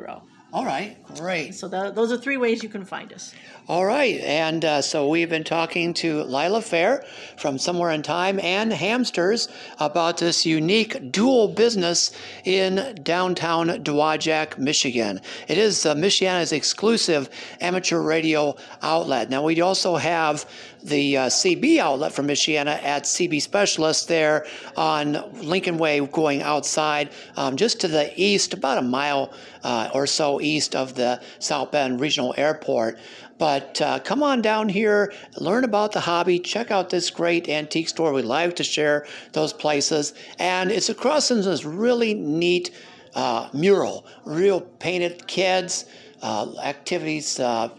All 0.53 0.65
right, 0.65 0.97
great. 1.15 1.55
So 1.55 1.69
tho- 1.69 1.91
those 1.91 2.11
are 2.11 2.17
three 2.17 2.35
ways 2.35 2.61
you 2.61 2.67
can 2.67 2.83
find 2.83 3.13
us. 3.13 3.33
All 3.69 3.85
right, 3.85 4.19
and 4.19 4.65
uh, 4.65 4.81
so 4.81 5.07
we've 5.07 5.29
been 5.29 5.45
talking 5.45 5.93
to 5.95 6.23
Lila 6.23 6.61
Fair 6.61 7.05
from 7.37 7.57
Somewhere 7.57 7.91
in 7.91 8.01
Time 8.01 8.37
and 8.41 8.73
Hamsters 8.73 9.47
about 9.79 10.17
this 10.17 10.45
unique 10.45 11.09
dual 11.09 11.47
business 11.47 12.11
in 12.43 12.99
downtown 13.01 13.69
Dowagiac, 13.81 14.57
Michigan. 14.57 15.21
It 15.47 15.57
is 15.57 15.85
uh, 15.85 15.95
Michiana's 15.95 16.51
exclusive 16.51 17.29
amateur 17.61 18.01
radio 18.01 18.57
outlet. 18.81 19.29
Now, 19.29 19.43
we 19.43 19.61
also 19.61 19.95
have 19.95 20.45
the 20.83 21.17
uh, 21.17 21.25
CB 21.27 21.77
outlet 21.77 22.11
from 22.11 22.27
Michiana 22.27 22.81
at 22.83 23.03
CB 23.03 23.41
Specialist 23.41 24.07
there 24.07 24.45
on 24.75 25.23
Lincoln 25.41 25.77
Way 25.77 25.99
going 25.99 26.41
outside 26.41 27.11
um, 27.35 27.55
just 27.55 27.79
to 27.81 27.87
the 27.87 28.11
east, 28.15 28.53
about 28.53 28.77
a 28.77 28.81
mile 28.81 29.33
uh, 29.63 29.89
or 29.93 30.07
so 30.07 30.41
east 30.41 30.75
of 30.75 30.95
the 30.95 31.21
South 31.39 31.71
Bend 31.71 31.99
Regional 31.99 32.33
Airport. 32.37 32.99
But 33.37 33.81
uh, 33.81 33.97
come 33.99 34.21
on 34.21 34.43
down 34.43 34.69
here, 34.69 35.11
learn 35.39 35.63
about 35.63 35.93
the 35.93 35.99
hobby, 35.99 36.37
check 36.37 36.69
out 36.69 36.91
this 36.91 37.09
great 37.09 37.49
antique 37.49 37.89
store. 37.89 38.13
We 38.13 38.21
like 38.21 38.55
to 38.57 38.63
share 38.63 39.07
those 39.33 39.51
places. 39.51 40.13
And 40.37 40.71
it's 40.71 40.89
across 40.89 41.29
from 41.29 41.41
this 41.41 41.65
really 41.65 42.13
neat 42.13 42.69
uh, 43.15 43.49
mural, 43.51 44.05
real 44.25 44.61
painted 44.61 45.25
kids, 45.27 45.85
uh, 46.21 46.53
activities. 46.63 47.39
Uh, 47.39 47.69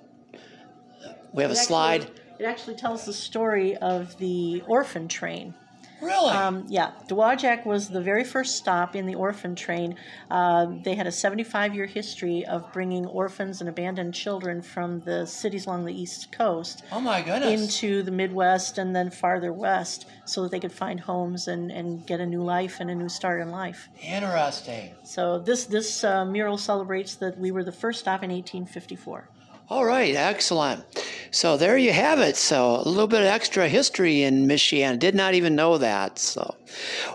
we 1.32 1.42
have 1.42 1.52
a 1.52 1.56
slide. 1.56 2.10
It 2.42 2.46
actually 2.46 2.74
tells 2.74 3.04
the 3.04 3.12
story 3.12 3.76
of 3.76 4.18
the 4.18 4.64
orphan 4.66 5.06
train. 5.06 5.54
Really? 6.00 6.30
Um, 6.32 6.64
yeah. 6.66 6.90
Dowagiac 7.06 7.64
was 7.64 7.88
the 7.88 8.00
very 8.00 8.24
first 8.24 8.56
stop 8.56 8.96
in 8.96 9.06
the 9.06 9.14
orphan 9.14 9.54
train. 9.54 9.94
Uh, 10.28 10.66
they 10.82 10.96
had 10.96 11.06
a 11.06 11.12
75 11.12 11.72
year 11.72 11.86
history 11.86 12.44
of 12.44 12.72
bringing 12.72 13.06
orphans 13.06 13.60
and 13.60 13.68
abandoned 13.70 14.12
children 14.12 14.60
from 14.60 14.98
the 15.02 15.24
cities 15.24 15.66
along 15.66 15.84
the 15.84 15.94
East 15.94 16.32
Coast 16.32 16.82
Oh 16.90 17.00
my 17.00 17.22
goodness. 17.22 17.62
into 17.62 18.02
the 18.02 18.10
Midwest 18.10 18.76
and 18.76 18.96
then 18.96 19.08
farther 19.10 19.52
west 19.52 20.06
so 20.24 20.42
that 20.42 20.50
they 20.50 20.58
could 20.58 20.72
find 20.72 20.98
homes 20.98 21.46
and, 21.46 21.70
and 21.70 22.04
get 22.04 22.18
a 22.18 22.26
new 22.26 22.42
life 22.42 22.80
and 22.80 22.90
a 22.90 22.94
new 22.96 23.08
start 23.08 23.40
in 23.40 23.52
life. 23.52 23.88
Interesting. 24.02 24.90
So 25.04 25.38
this, 25.38 25.66
this 25.66 26.02
uh, 26.02 26.24
mural 26.24 26.58
celebrates 26.58 27.14
that 27.16 27.38
we 27.38 27.52
were 27.52 27.62
the 27.62 27.70
first 27.70 28.00
stop 28.00 28.24
in 28.24 28.30
1854. 28.30 29.28
All 29.72 29.86
right, 29.86 30.14
excellent. 30.14 30.84
So 31.30 31.56
there 31.56 31.78
you 31.78 31.94
have 31.94 32.18
it. 32.18 32.36
So 32.36 32.82
a 32.84 32.86
little 32.86 33.06
bit 33.06 33.22
of 33.22 33.26
extra 33.28 33.70
history 33.70 34.22
in 34.22 34.46
Michigan. 34.46 34.98
Did 34.98 35.14
not 35.14 35.32
even 35.32 35.56
know 35.56 35.78
that. 35.78 36.18
So, 36.18 36.56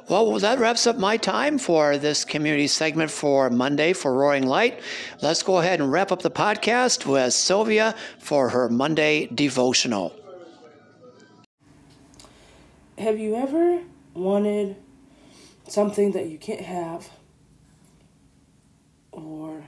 well, 0.10 0.40
that 0.40 0.58
wraps 0.58 0.88
up 0.88 0.98
my 0.98 1.18
time 1.18 1.60
for 1.60 2.00
this 2.00 2.26
community 2.26 2.66
segment 2.66 3.12
for 3.12 3.52
Monday 3.52 3.94
for 3.94 4.12
Roaring 4.12 4.48
Light. 4.48 4.80
Let's 5.22 5.44
go 5.44 5.60
ahead 5.60 5.80
and 5.80 5.92
wrap 5.92 6.12
up 6.12 6.24
the 6.24 6.32
podcast 6.32 7.06
with 7.06 7.32
Sylvia 7.32 7.94
for 8.18 8.50
her 8.50 8.70
Monday 8.70 9.28
devotional. 9.28 10.16
Have 12.98 13.20
you 13.20 13.36
ever 13.36 13.84
wanted 14.16 14.78
something 15.68 16.14
that 16.14 16.26
you 16.26 16.40
can't 16.40 16.62
have? 16.62 17.08
Or 19.12 19.64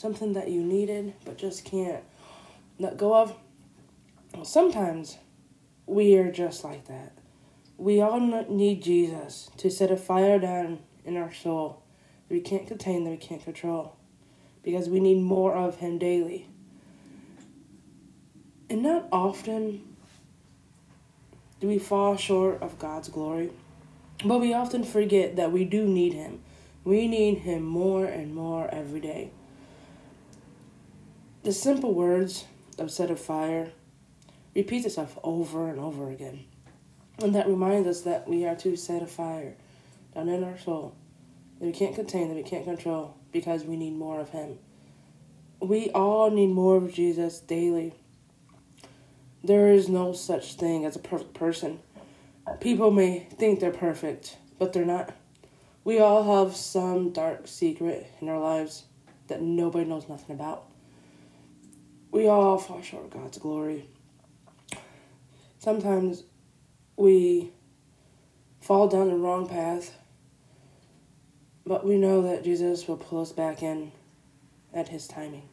something 0.00 0.32
that 0.32 0.48
you 0.48 0.62
needed 0.62 1.12
but 1.26 1.36
just 1.36 1.62
can't 1.62 2.02
let 2.78 2.96
go 2.96 3.14
of? 3.14 3.34
Well, 4.32 4.46
sometimes 4.46 5.18
we 5.84 6.16
are 6.16 6.32
just 6.32 6.64
like 6.64 6.86
that. 6.86 7.12
We 7.76 8.00
all 8.00 8.18
need 8.18 8.82
Jesus 8.82 9.50
to 9.58 9.70
set 9.70 9.90
a 9.90 9.98
fire 9.98 10.38
down 10.38 10.78
in 11.04 11.18
our 11.18 11.32
soul 11.32 11.82
that 12.28 12.34
we 12.34 12.40
can't 12.40 12.66
contain, 12.66 13.04
that 13.04 13.10
we 13.10 13.16
can't 13.18 13.44
control, 13.44 13.96
because 14.62 14.88
we 14.88 15.00
need 15.00 15.20
more 15.20 15.54
of 15.54 15.76
Him 15.76 15.98
daily. 15.98 16.46
And 18.70 18.82
not 18.82 19.06
often 19.12 19.82
do 21.60 21.68
we 21.68 21.78
fall 21.78 22.16
short 22.16 22.62
of 22.62 22.78
God's 22.78 23.10
glory, 23.10 23.50
but 24.24 24.40
we 24.40 24.54
often 24.54 24.82
forget 24.82 25.36
that 25.36 25.52
we 25.52 25.66
do 25.66 25.86
need 25.86 26.14
Him. 26.14 26.40
We 26.84 27.06
need 27.06 27.38
Him 27.38 27.64
more 27.64 28.06
and 28.06 28.34
more 28.34 28.68
every 28.72 29.00
day. 29.00 29.32
The 31.42 31.52
simple 31.52 31.94
words 31.94 32.44
of 32.78 32.90
set 32.90 33.10
a 33.10 33.16
fire 33.16 33.72
repeats 34.54 34.86
itself 34.86 35.18
over 35.22 35.68
and 35.68 35.80
over 35.80 36.10
again. 36.10 36.44
And 37.18 37.34
that 37.34 37.48
reminds 37.48 37.88
us 37.88 38.02
that 38.02 38.28
we 38.28 38.46
are 38.46 38.56
to 38.56 38.76
set 38.76 39.02
a 39.02 39.06
fire 39.06 39.54
down 40.14 40.28
in 40.28 40.44
our 40.44 40.58
soul 40.58 40.94
that 41.60 41.66
we 41.66 41.72
can't 41.72 41.94
contain, 41.94 42.28
that 42.28 42.34
we 42.34 42.42
can't 42.42 42.64
control, 42.64 43.16
because 43.32 43.64
we 43.64 43.76
need 43.76 43.94
more 43.94 44.18
of 44.18 44.30
Him. 44.30 44.58
We 45.60 45.90
all 45.90 46.30
need 46.30 46.48
more 46.48 46.76
of 46.76 46.92
Jesus 46.92 47.38
daily. 47.38 47.94
There 49.44 49.68
is 49.68 49.88
no 49.88 50.12
such 50.12 50.54
thing 50.54 50.84
as 50.84 50.96
a 50.96 51.00
perfect 51.00 51.34
person. 51.34 51.80
People 52.60 52.90
may 52.90 53.20
think 53.20 53.60
they're 53.60 53.70
perfect, 53.70 54.36
but 54.58 54.72
they're 54.72 54.86
not. 54.86 55.14
We 55.84 56.00
all 56.00 56.44
have 56.44 56.56
some 56.56 57.10
dark 57.10 57.46
secret 57.46 58.10
in 58.20 58.28
our 58.28 58.40
lives 58.40 58.84
that 59.28 59.42
nobody 59.42 59.84
knows 59.84 60.08
nothing 60.08 60.34
about. 60.34 60.69
We 62.10 62.26
all 62.26 62.58
fall 62.58 62.82
short 62.82 63.04
of 63.04 63.10
God's 63.10 63.38
glory. 63.38 63.88
Sometimes 65.58 66.24
we 66.96 67.52
fall 68.60 68.88
down 68.88 69.08
the 69.08 69.16
wrong 69.16 69.48
path, 69.48 69.94
but 71.64 71.86
we 71.86 71.96
know 71.98 72.22
that 72.22 72.42
Jesus 72.42 72.88
will 72.88 72.96
pull 72.96 73.20
us 73.20 73.30
back 73.30 73.62
in 73.62 73.92
at 74.74 74.88
His 74.88 75.06
timing. 75.06 75.48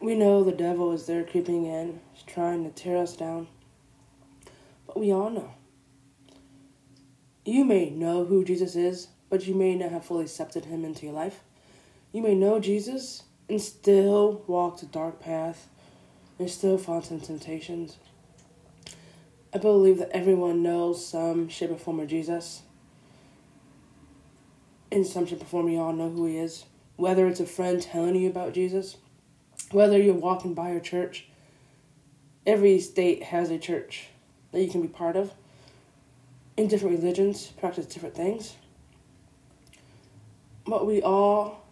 We 0.00 0.14
know 0.14 0.44
the 0.44 0.52
devil 0.52 0.92
is 0.92 1.06
there 1.06 1.24
creeping 1.24 1.66
in, 1.66 2.00
trying 2.26 2.62
to 2.64 2.70
tear 2.70 2.98
us 2.98 3.16
down, 3.16 3.48
but 4.86 4.98
we 4.98 5.12
all 5.12 5.30
know. 5.30 5.50
You 7.44 7.64
may 7.64 7.90
know 7.90 8.24
who 8.24 8.44
Jesus 8.44 8.76
is, 8.76 9.08
but 9.28 9.46
you 9.46 9.54
may 9.54 9.74
not 9.74 9.90
have 9.90 10.04
fully 10.04 10.24
accepted 10.24 10.66
Him 10.66 10.84
into 10.84 11.06
your 11.06 11.14
life. 11.14 11.40
You 12.12 12.22
may 12.22 12.34
know 12.34 12.60
Jesus 12.60 13.22
and 13.48 13.60
still 13.60 14.42
walk 14.46 14.80
the 14.80 14.86
dark 14.86 15.20
path 15.20 15.68
and 16.38 16.50
still 16.50 16.78
fall 16.78 16.96
into 16.96 17.18
temptations. 17.18 17.96
I 19.54 19.58
believe 19.58 19.98
that 19.98 20.10
everyone 20.10 20.62
knows 20.62 21.06
some 21.06 21.48
shape 21.48 21.70
or 21.70 21.76
form 21.76 22.00
of 22.00 22.08
Jesus. 22.08 22.62
In 24.90 25.04
some 25.04 25.26
shape 25.26 25.42
or 25.42 25.46
form, 25.46 25.68
you 25.68 25.80
all 25.80 25.92
know 25.92 26.10
who 26.10 26.26
he 26.26 26.38
is. 26.38 26.64
Whether 26.96 27.26
it's 27.26 27.40
a 27.40 27.46
friend 27.46 27.80
telling 27.80 28.16
you 28.16 28.28
about 28.28 28.54
Jesus, 28.54 28.96
whether 29.70 29.98
you're 29.98 30.14
walking 30.14 30.54
by 30.54 30.70
a 30.70 30.80
church, 30.80 31.26
every 32.46 32.80
state 32.80 33.22
has 33.22 33.50
a 33.50 33.58
church 33.58 34.08
that 34.52 34.62
you 34.62 34.70
can 34.70 34.82
be 34.82 34.88
part 34.88 35.16
of. 35.16 35.32
In 36.56 36.68
different 36.68 36.98
religions, 36.98 37.48
practice 37.58 37.86
different 37.86 38.14
things. 38.14 38.56
But 40.66 40.86
we 40.86 41.02
all 41.02 41.65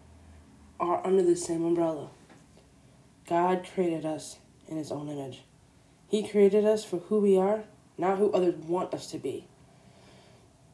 are 0.79 1.05
under 1.05 1.23
the 1.23 1.35
same 1.35 1.63
umbrella. 1.65 2.09
God 3.27 3.65
created 3.73 4.05
us 4.05 4.37
in 4.67 4.77
His 4.77 4.91
own 4.91 5.09
image. 5.09 5.43
He 6.07 6.27
created 6.27 6.65
us 6.65 6.85
for 6.85 6.97
who 6.97 7.19
we 7.19 7.37
are, 7.37 7.63
not 7.97 8.17
who 8.17 8.31
others 8.31 8.55
want 8.55 8.93
us 8.93 9.09
to 9.11 9.17
be. 9.17 9.47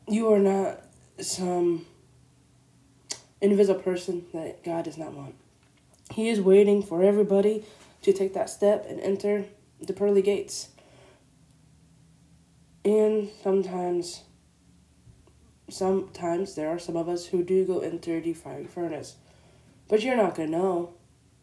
You 0.07 0.33
are 0.33 0.39
not 0.39 0.81
some 1.19 1.85
invisible 3.39 3.81
person 3.81 4.25
that 4.33 4.63
God 4.63 4.85
does 4.85 4.97
not 4.97 5.13
want. 5.13 5.35
He 6.11 6.29
is 6.29 6.41
waiting 6.41 6.83
for 6.83 7.01
everybody 7.01 7.63
to 8.01 8.11
take 8.11 8.33
that 8.33 8.49
step 8.49 8.85
and 8.87 8.99
enter 8.99 9.45
the 9.79 9.93
pearly 9.93 10.21
gates. 10.21 10.69
And 12.83 13.29
sometimes, 13.43 14.23
sometimes 15.69 16.55
there 16.55 16.69
are 16.69 16.79
some 16.79 16.95
of 16.95 17.07
us 17.07 17.27
who 17.27 17.43
do 17.43 17.65
go 17.65 17.79
into 17.79 18.19
the 18.19 18.33
fiery 18.33 18.65
furnace. 18.65 19.15
But 19.91 20.03
you're 20.03 20.15
not 20.15 20.35
going 20.35 20.49
to 20.49 20.57
know 20.57 20.93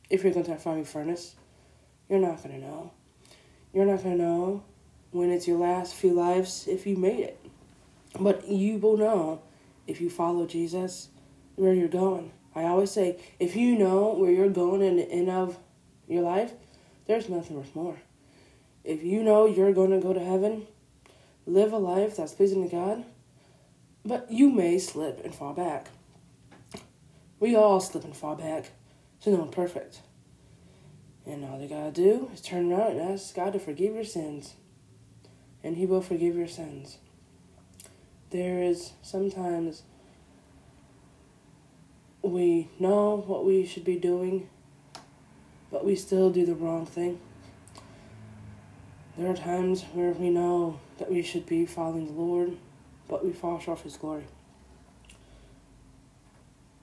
if 0.09 0.25
you're 0.25 0.33
going 0.33 0.47
to 0.47 0.55
a 0.55 0.57
fiery 0.57 0.83
furnace. 0.83 1.37
You're 2.09 2.19
not 2.19 2.43
going 2.43 2.59
to 2.59 2.67
know. 2.67 2.93
You're 3.75 3.85
not 3.85 4.03
going 4.03 4.17
to 4.17 4.23
know 4.23 4.65
when 5.11 5.31
it's 5.31 5.47
your 5.47 5.59
last 5.59 5.95
few 5.95 6.15
lives 6.15 6.67
if 6.67 6.87
you 6.87 6.97
made 6.97 7.21
it. 7.21 7.39
But 8.19 8.49
you 8.49 8.79
will 8.79 8.97
know 8.97 9.43
if 9.87 10.01
you 10.01 10.09
follow 10.09 10.47
Jesus 10.47 11.11
where 11.57 11.75
you're 11.75 11.89
going. 11.89 12.33
I 12.55 12.63
always 12.63 12.91
say, 12.91 13.21
if 13.39 13.55
you 13.55 13.77
know 13.77 14.15
where 14.15 14.31
you're 14.31 14.49
going 14.49 14.81
in 14.81 14.97
the 14.97 15.11
end 15.11 15.29
of 15.29 15.59
your 16.09 16.23
life, 16.23 16.55
there's 17.07 17.29
nothing 17.29 17.55
worth 17.55 17.77
more. 17.77 17.99
If 18.83 19.03
you 19.03 19.23
know 19.23 19.45
you're 19.45 19.75
going 19.75 19.91
to 19.91 20.01
go 20.01 20.15
to 20.15 20.25
heaven, 20.25 20.67
live 21.45 21.75
a 21.75 21.79
life 21.79 22.17
that's 22.17 22.33
pleasing 22.33 22.67
to 22.67 22.75
God, 22.75 23.05
but 24.07 24.33
you 24.33 24.51
may 24.51 24.79
slip 24.79 25.23
and 25.23 25.35
fall 25.35 25.53
back. 25.53 25.89
We 27.41 27.55
all 27.55 27.81
slip 27.81 28.05
and 28.05 28.17
fall 28.17 28.35
back, 28.35 28.73
so 29.21 29.31
no 29.31 29.39
one 29.39 29.51
perfect. 29.51 30.03
And 31.25 31.45
all 31.45 31.61
you 31.61 31.69
gotta 31.69 31.93
do 31.93 32.31
is 32.33 32.41
turn 32.41 32.73
around 32.73 32.93
and 32.93 33.13
ask 33.13 33.35
God 33.35 33.53
to 33.53 33.59
forgive 33.59 33.95
your 33.95 34.05
sins, 34.05 34.55
and 35.63 35.77
He 35.77 35.87
will 35.87 36.01
forgive 36.01 36.35
your 36.35 36.49
sins. 36.49 36.99
There 38.31 38.63
is 38.63 38.93
sometimes 39.03 39.83
we 42.23 42.69
know 42.79 43.23
what 43.27 43.45
we 43.45 43.65
should 43.67 43.85
be 43.85 43.97
doing, 43.97 44.49
but 45.71 45.85
we 45.85 45.95
still 45.95 46.31
do 46.31 46.45
the 46.45 46.55
wrong 46.55 46.87
thing. 46.87 47.21
There 49.17 49.31
are 49.31 49.37
times 49.37 49.83
where 49.93 50.13
we 50.13 50.31
know 50.31 50.81
that 50.99 51.11
we 51.11 51.23
should 51.23 51.47
be 51.47 51.67
following 51.67 52.07
the 52.07 52.13
Lord, 52.21 52.57
but 53.09 53.25
we 53.25 53.33
fall 53.33 53.59
short 53.61 53.79
of 53.79 53.85
His 53.85 53.97
glory. 53.97 54.25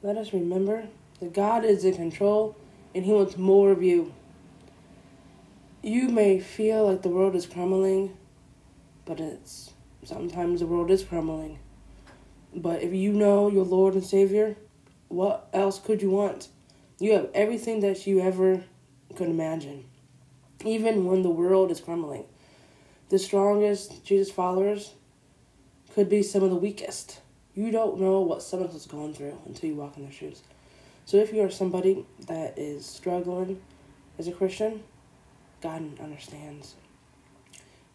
Let 0.05 0.17
us 0.17 0.33
remember 0.33 0.83
that 1.19 1.33
God 1.33 1.65
is 1.65 1.83
in 1.83 1.95
control 1.95 2.55
and 2.93 3.03
He 3.03 3.11
wants 3.11 3.37
more 3.37 3.71
of 3.71 3.81
you. 3.81 4.13
You 5.81 6.09
may 6.09 6.39
feel 6.39 6.85
like 6.85 7.01
the 7.01 7.09
world 7.09 7.35
is 7.35 7.47
crumbling, 7.47 8.15
but 9.05 9.19
it's 9.19 9.71
sometimes 10.03 10.59
the 10.59 10.67
world 10.67 10.91
is 10.91 11.03
crumbling. 11.03 11.57
But 12.53 12.83
if 12.83 12.93
you 12.93 13.13
know 13.13 13.49
your 13.49 13.65
Lord 13.65 13.95
and 13.95 14.05
Savior, 14.05 14.55
what 15.07 15.49
else 15.51 15.79
could 15.79 16.03
you 16.03 16.11
want? 16.11 16.49
You 16.99 17.13
have 17.13 17.31
everything 17.33 17.79
that 17.79 18.05
you 18.05 18.19
ever 18.19 18.63
could 19.15 19.29
imagine, 19.29 19.85
even 20.63 21.05
when 21.05 21.23
the 21.23 21.31
world 21.31 21.71
is 21.71 21.81
crumbling. 21.81 22.25
The 23.09 23.17
strongest 23.17 24.05
Jesus 24.05 24.31
followers 24.31 24.93
could 25.95 26.09
be 26.09 26.21
some 26.21 26.43
of 26.43 26.51
the 26.51 26.55
weakest. 26.55 27.21
You 27.55 27.71
don't 27.71 27.99
know 27.99 28.19
what 28.21 28.43
someone 28.43 28.67
else 28.67 28.75
has 28.75 28.85
gone 28.85 29.13
through 29.13 29.37
until 29.45 29.69
you 29.69 29.75
walk 29.75 29.97
in 29.97 30.03
their 30.03 30.11
shoes. 30.11 30.43
So 31.05 31.17
if 31.17 31.33
you 31.33 31.41
are 31.41 31.49
somebody 31.49 32.05
that 32.27 32.57
is 32.57 32.85
struggling 32.85 33.61
as 34.19 34.27
a 34.27 34.31
Christian, 34.31 34.83
God 35.61 35.99
understands. 35.99 36.75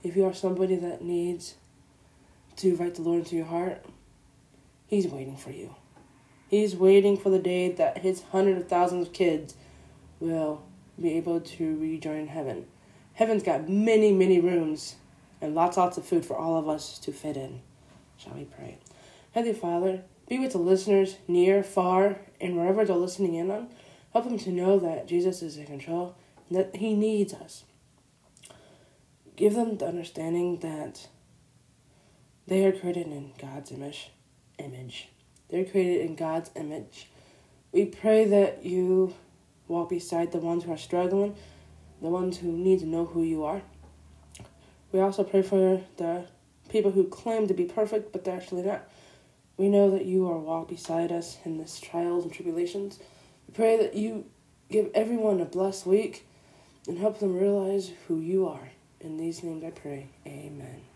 If 0.03 0.17
you 0.17 0.25
are 0.25 0.35
somebody 0.35 0.77
that 0.77 1.03
needs 1.03 1.55
to 2.57 2.71
invite 2.71 2.95
the 2.95 3.03
Lord 3.03 3.21
into 3.21 3.37
your 3.37 3.45
heart, 3.45 3.85
He's 4.87 5.07
waiting 5.07 5.37
for 5.37 5.51
you. 5.51 5.75
He's 6.49 6.75
waiting 6.75 7.17
for 7.17 7.31
the 7.31 7.39
day 7.39 7.71
that 7.71 7.99
his 7.99 8.23
hundreds 8.33 8.63
of 8.63 8.69
thousands 8.69 9.07
of 9.07 9.13
kids 9.13 9.55
will 10.19 10.65
be 11.01 11.13
able 11.13 11.41
to 11.41 11.79
rejoin 11.79 12.27
heaven. 12.27 12.67
Heaven's 13.13 13.45
got 13.45 13.69
many, 13.69 14.13
many 14.13 14.41
rooms 14.41 14.97
and 15.41 15.55
lots, 15.55 15.77
lots 15.77 15.97
of 15.97 16.05
food 16.05 16.27
for 16.27 16.37
all 16.37 16.59
of 16.59 16.69
us 16.69 16.99
to 17.01 17.13
fit 17.13 17.37
in. 17.37 17.61
Shall 18.17 18.35
we 18.35 18.47
pray? 18.47 18.79
Heavenly 19.33 19.57
Father, 19.57 20.03
be 20.29 20.39
with 20.39 20.53
the 20.53 20.59
listeners 20.59 21.17
near, 21.29 21.63
far, 21.63 22.19
and 22.41 22.57
wherever 22.57 22.85
they're 22.85 22.97
listening 22.97 23.35
in 23.35 23.51
on. 23.51 23.69
Help 24.13 24.25
them 24.25 24.39
to 24.39 24.51
know 24.51 24.79
that 24.81 25.07
Jesus 25.07 25.41
is 25.41 25.57
in 25.57 25.67
control 25.67 26.17
and 26.49 26.59
that 26.59 26.77
He 26.77 26.95
needs 26.95 27.33
us. 27.33 27.65
Give 29.37 29.55
them 29.55 29.79
the 29.79 29.87
understanding 29.87 30.59
that 30.59 31.07
they 32.47 32.65
are 32.65 32.73
created 32.73 33.07
in 33.07 33.33
God's 33.41 33.71
image. 33.71 34.11
Image. 34.59 35.09
They're 35.49 35.65
created 35.65 36.07
in 36.07 36.17
God's 36.17 36.51
image. 36.57 37.09
We 37.73 37.85
pray 37.85 38.25
that 38.25 38.65
you 38.65 39.15
walk 39.69 39.91
beside 39.91 40.33
the 40.33 40.39
ones 40.39 40.65
who 40.65 40.73
are 40.73 40.77
struggling, 40.77 41.37
the 42.03 42.09
ones 42.09 42.39
who 42.39 42.51
need 42.51 42.81
to 42.81 42.87
know 42.87 43.07
who 43.07 43.23
you 43.23 43.45
are. 43.45 43.63
We 44.91 44.99
also 44.99 45.23
pray 45.23 45.43
for 45.43 45.81
the 45.97 46.25
people 46.69 46.91
who 46.91 47.05
claim 47.05 47.47
to 47.47 47.55
be 47.55 47.65
perfect, 47.65 48.13
but 48.13 48.25
they're 48.25 48.37
actually 48.37 48.63
not. 48.63 48.89
We 49.61 49.69
know 49.69 49.91
that 49.91 50.07
you 50.07 50.27
are 50.27 50.39
walk 50.39 50.69
beside 50.69 51.13
us 51.13 51.37
in 51.45 51.59
this 51.59 51.81
trials 51.81 52.25
and 52.25 52.33
tribulations. 52.33 52.99
We 53.47 53.53
pray 53.53 53.77
that 53.77 53.95
you 53.95 54.25
give 54.71 54.89
everyone 54.95 55.39
a 55.39 55.45
blessed 55.45 55.85
week 55.85 56.27
and 56.89 56.97
help 56.97 57.21
them 57.21 57.37
realize 57.37 57.93
who 58.09 58.21
you 58.21 58.49
are. 58.49 58.71
In 59.03 59.19
these 59.19 59.43
names 59.43 59.63
I 59.63 59.69
pray. 59.69 60.07
Amen. 60.27 60.90